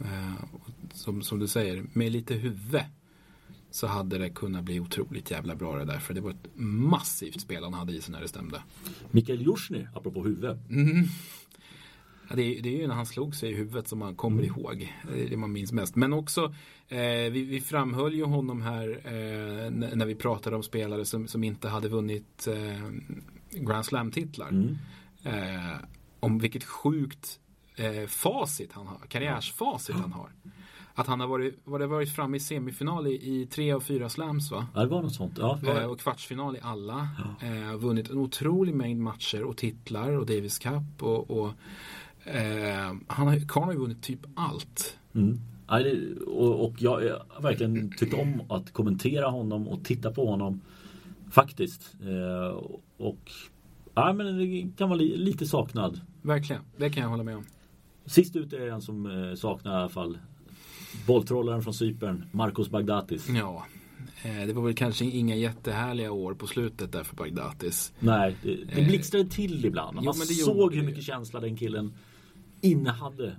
Eh, 0.00 0.44
som, 0.94 1.22
som 1.22 1.38
du 1.38 1.48
säger, 1.48 1.84
med 1.92 2.12
lite 2.12 2.34
huvud 2.34 2.80
så 3.72 3.86
hade 3.86 4.18
det 4.18 4.30
kunnat 4.30 4.64
bli 4.64 4.80
otroligt 4.80 5.30
jävla 5.30 5.54
bra 5.54 5.76
det 5.76 5.84
där. 5.84 5.98
För 5.98 6.14
det 6.14 6.20
var 6.20 6.30
ett 6.30 6.48
massivt 6.56 7.40
spel 7.40 7.64
han 7.64 7.74
hade 7.74 7.92
i 7.92 8.00
sig 8.00 8.12
när 8.12 8.20
det 8.20 8.28
stämde. 8.28 8.62
Mikael 9.10 9.42
Jusjny, 9.46 9.86
apropå 9.94 10.24
huvud. 10.24 10.58
Ja, 12.28 12.36
det, 12.36 12.42
är, 12.42 12.62
det 12.62 12.68
är 12.68 12.80
ju 12.80 12.86
när 12.86 12.94
han 12.94 13.06
slog 13.06 13.34
sig 13.34 13.50
i 13.50 13.54
huvudet 13.54 13.88
som 13.88 13.98
man 13.98 14.14
kommer 14.14 14.42
ihåg. 14.42 14.92
Det 15.12 15.22
är 15.22 15.30
det 15.30 15.36
man 15.36 15.52
minns 15.52 15.72
mest. 15.72 15.96
Men 15.96 16.12
också, 16.12 16.54
eh, 16.88 16.98
vi, 17.32 17.44
vi 17.44 17.60
framhöll 17.60 18.14
ju 18.14 18.24
honom 18.24 18.62
här 18.62 18.88
eh, 19.04 19.70
när 19.70 20.06
vi 20.06 20.14
pratade 20.14 20.56
om 20.56 20.62
spelare 20.62 21.04
som, 21.04 21.28
som 21.28 21.44
inte 21.44 21.68
hade 21.68 21.88
vunnit 21.88 22.48
eh, 22.48 22.90
Grand 23.50 23.84
Slam-titlar. 23.84 24.48
Mm. 24.48 24.76
Eh, 25.22 25.76
om 26.20 26.38
vilket 26.38 26.64
sjukt 26.64 27.40
eh, 27.76 28.06
facit 28.06 28.72
han 28.72 28.86
har, 28.86 28.98
karriärsfacit 29.08 29.96
han 29.96 30.12
har. 30.12 30.30
Att 30.94 31.06
han 31.06 31.20
har 31.20 31.26
varit, 31.26 31.60
var 31.64 31.78
det 31.78 31.86
varit 31.86 32.10
framme 32.14 32.36
i 32.36 32.40
semifinal 32.40 33.06
i, 33.06 33.10
i 33.10 33.46
tre 33.46 33.72
av 33.72 33.80
fyra 33.80 34.08
slams 34.08 34.50
va? 34.50 34.66
Ja, 34.74 34.80
det 34.80 34.86
var 34.86 35.02
något 35.02 35.14
sånt. 35.14 35.38
Ja, 35.38 35.58
det 35.62 35.68
Eh, 35.70 35.74
var, 35.74 35.86
och 35.88 36.00
kvartsfinal 36.00 36.56
i 36.56 36.58
alla. 36.62 37.08
Eh, 37.42 37.76
vunnit 37.76 38.10
en 38.10 38.18
otrolig 38.18 38.74
mängd 38.74 39.00
matcher 39.00 39.42
och 39.42 39.56
titlar 39.56 40.10
och 40.12 40.26
Davis 40.26 40.58
Cup. 40.58 41.02
Och, 41.02 41.30
och, 41.30 41.48
eh, 42.24 42.92
han 43.06 43.26
har, 43.28 43.48
Karl 43.48 43.64
har 43.64 43.72
ju 43.72 43.78
vunnit 43.78 44.02
typ 44.02 44.20
allt. 44.34 44.98
mm. 45.14 45.40
Ja, 45.68 45.80
och, 46.26 46.64
och 46.66 46.74
jag 46.82 46.90
har 47.28 47.42
verkligen 47.42 47.92
tyckt 47.98 48.14
om 48.14 48.42
att 48.48 48.72
kommentera 48.72 49.26
honom 49.30 49.68
och 49.68 49.84
titta 49.84 50.12
på 50.12 50.30
honom. 50.30 50.60
Faktiskt. 51.30 51.94
Eh, 52.02 52.56
och 52.96 53.30
ja, 53.94 54.12
men 54.12 54.38
det 54.38 54.68
kan 54.76 54.88
vara 54.88 54.98
li, 54.98 55.16
lite 55.16 55.46
saknad. 55.46 56.00
Verkligen, 56.22 56.62
det 56.76 56.90
kan 56.90 57.02
jag 57.02 57.10
hålla 57.10 57.22
med 57.22 57.36
om. 57.36 57.44
Sist 58.06 58.36
ut 58.36 58.52
är 58.52 58.68
en 58.68 58.82
som 58.82 59.06
eh, 59.06 59.34
saknar 59.34 59.72
i 59.72 59.74
alla 59.76 59.88
fall 59.88 60.18
bolltrollaren 61.06 61.62
från 61.62 61.74
Cypern, 61.74 62.24
Marcos 62.32 62.70
Bagdatis. 62.70 63.28
Ja, 63.28 63.66
eh, 64.22 64.46
det 64.46 64.52
var 64.52 64.62
väl 64.62 64.74
kanske 64.74 65.04
inga 65.04 65.36
jättehärliga 65.36 66.12
år 66.12 66.34
på 66.34 66.46
slutet 66.46 66.92
där 66.92 67.04
för 67.04 67.16
Bagdatis. 67.16 67.92
Nej, 67.98 68.36
det, 68.42 68.54
det 68.64 68.80
Eh, 68.80 68.86
blixtrade 68.88 69.24
till 69.28 69.64
ibland. 69.64 69.94
Man 69.94 70.04
jo, 70.04 70.12
det 70.12 70.18
såg 70.26 70.74
hur 70.74 70.80
det. 70.80 70.86
mycket 70.86 71.04
känsla 71.04 71.40
den 71.40 71.56
killen 71.56 71.92
innehade. 72.60 73.36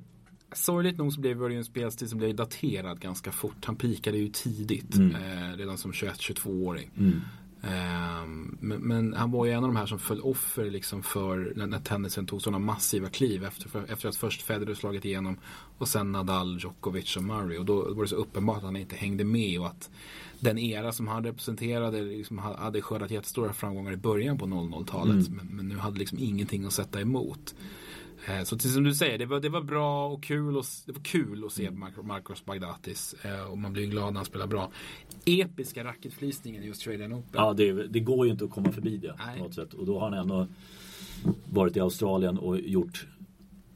Sorgligt 0.55 0.97
nog 0.97 1.13
så 1.13 1.21
blev 1.21 1.39
det 1.39 1.51
ju 1.51 1.57
en 1.57 1.65
spelstil 1.65 2.09
som 2.09 2.17
blev 2.19 2.35
daterad 2.35 2.99
ganska 2.99 3.31
fort. 3.31 3.65
Han 3.65 3.75
pikade 3.75 4.17
ju 4.17 4.27
tidigt, 4.29 4.95
Mm. 4.95 5.15
eh, 5.15 5.57
redan 5.57 5.77
som 5.77 5.91
21-22-åring. 5.93 6.89
Mm. 6.97 7.21
Ehm, 7.63 8.57
men, 8.59 8.81
men 8.81 9.13
han 9.13 9.31
var 9.31 9.45
ju 9.45 9.51
en 9.51 9.63
av 9.63 9.69
de 9.69 9.75
här 9.75 9.85
som 9.85 9.99
föll 9.99 10.21
offer 10.21 10.69
liksom 10.71 11.03
för 11.03 11.53
när, 11.55 11.67
när 11.67 11.79
tennisen 11.79 12.25
tog 12.25 12.41
sådana 12.41 12.59
massiva 12.59 13.09
kliv 13.09 13.43
efter, 13.45 13.69
för, 13.69 13.83
efter 13.91 14.09
att 14.09 14.15
först 14.15 14.41
Federer 14.41 14.73
slagit 14.73 15.05
igenom 15.05 15.37
och 15.77 15.87
sen 15.87 16.11
Nadal, 16.11 16.57
Djokovic 16.59 17.17
och 17.17 17.23
Murray. 17.23 17.57
Och 17.57 17.65
då 17.65 17.93
var 17.93 18.03
det 18.03 18.09
så 18.09 18.15
uppenbart 18.15 18.57
att 18.57 18.63
han 18.63 18.75
inte 18.75 18.95
hängde 18.95 19.23
med 19.23 19.59
och 19.59 19.67
att 19.67 19.89
den 20.39 20.57
era 20.57 20.91
som 20.91 21.07
han 21.07 21.23
representerade 21.23 22.01
liksom 22.01 22.39
ha- 22.39 22.57
hade 22.57 22.81
skördat 22.81 23.11
jättestora 23.11 23.53
framgångar 23.53 23.91
i 23.93 23.97
början 23.97 24.37
på 24.37 24.45
00-talet. 24.45 25.29
Men, 25.29 25.47
men 25.47 25.67
nu 25.67 25.77
hade 25.77 25.99
liksom 25.99 26.17
ingenting 26.21 26.65
att 26.65 26.73
sätta 26.73 27.01
emot. 27.01 27.55
Eh, 28.27 28.43
Så 28.43 28.57
till 28.57 28.73
som 28.73 28.83
du 28.83 28.93
säger, 28.95 29.17
det 29.17 29.25
var, 29.25 29.39
det 29.39 29.49
var 29.49 29.61
bra 29.61 30.07
och 30.07 30.23
kul 30.23 30.57
och, 30.57 30.65
det 30.85 30.91
var 30.91 31.01
kul 31.03 31.45
att 31.45 31.51
se 31.51 31.69
Mar- 31.69 32.03
Marcos 32.03 32.45
Bagdatis. 32.45 33.15
eh, 33.23 33.43
Och 33.51 33.57
man 33.57 33.73
blir 33.73 33.85
glad 33.85 34.13
när 34.13 34.19
han 34.19 34.25
spelar 34.25 34.47
bra. 34.47 34.71
Episka 35.25 35.83
racketflisningen 35.83 36.63
i 36.63 36.67
Australian 36.67 37.13
Open. 37.13 37.29
Ja, 37.33 37.53
det, 37.53 37.73
det 37.87 37.99
går 37.99 38.25
ju 38.25 38.31
inte 38.31 38.45
att 38.45 38.51
komma 38.51 38.71
förbi 38.71 38.97
det 38.97 39.15
Nej. 39.25 39.37
på 39.37 39.43
något 39.43 39.53
sätt. 39.53 39.73
Och 39.73 39.85
då 39.85 39.99
har 39.99 40.09
han 40.09 40.19
ändå 40.19 40.47
varit 41.49 41.77
i 41.77 41.79
Australien 41.79 42.37
och 42.37 42.59
gjort 42.59 43.07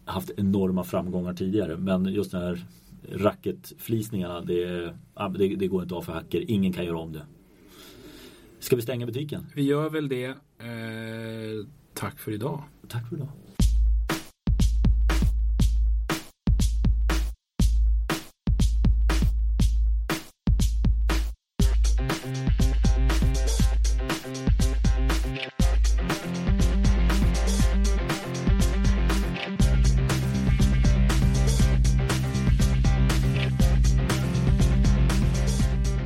haft 0.05 0.31
enorma 0.37 0.83
framgångar 0.83 1.33
tidigare. 1.33 1.77
Men 1.77 2.05
just 2.05 2.31
den 2.31 2.41
här 2.41 2.65
racketflisningarna, 3.11 4.41
det, 4.41 4.93
det, 5.37 5.55
det 5.55 5.67
går 5.67 5.83
inte 5.83 5.95
av 5.95 6.01
för 6.01 6.13
hacker. 6.13 6.51
Ingen 6.51 6.73
kan 6.73 6.85
göra 6.85 6.97
om 6.97 7.13
det. 7.13 7.25
Ska 8.59 8.75
vi 8.75 8.81
stänga 8.81 9.05
butiken? 9.05 9.45
Vi 9.55 9.61
gör 9.63 9.89
väl 9.89 10.07
det. 10.09 10.25
Eh, 10.25 10.35
tack 11.93 12.19
för 12.19 12.31
idag. 12.31 12.63
Tack 12.87 13.09
för 13.09 13.15
idag. 13.15 13.29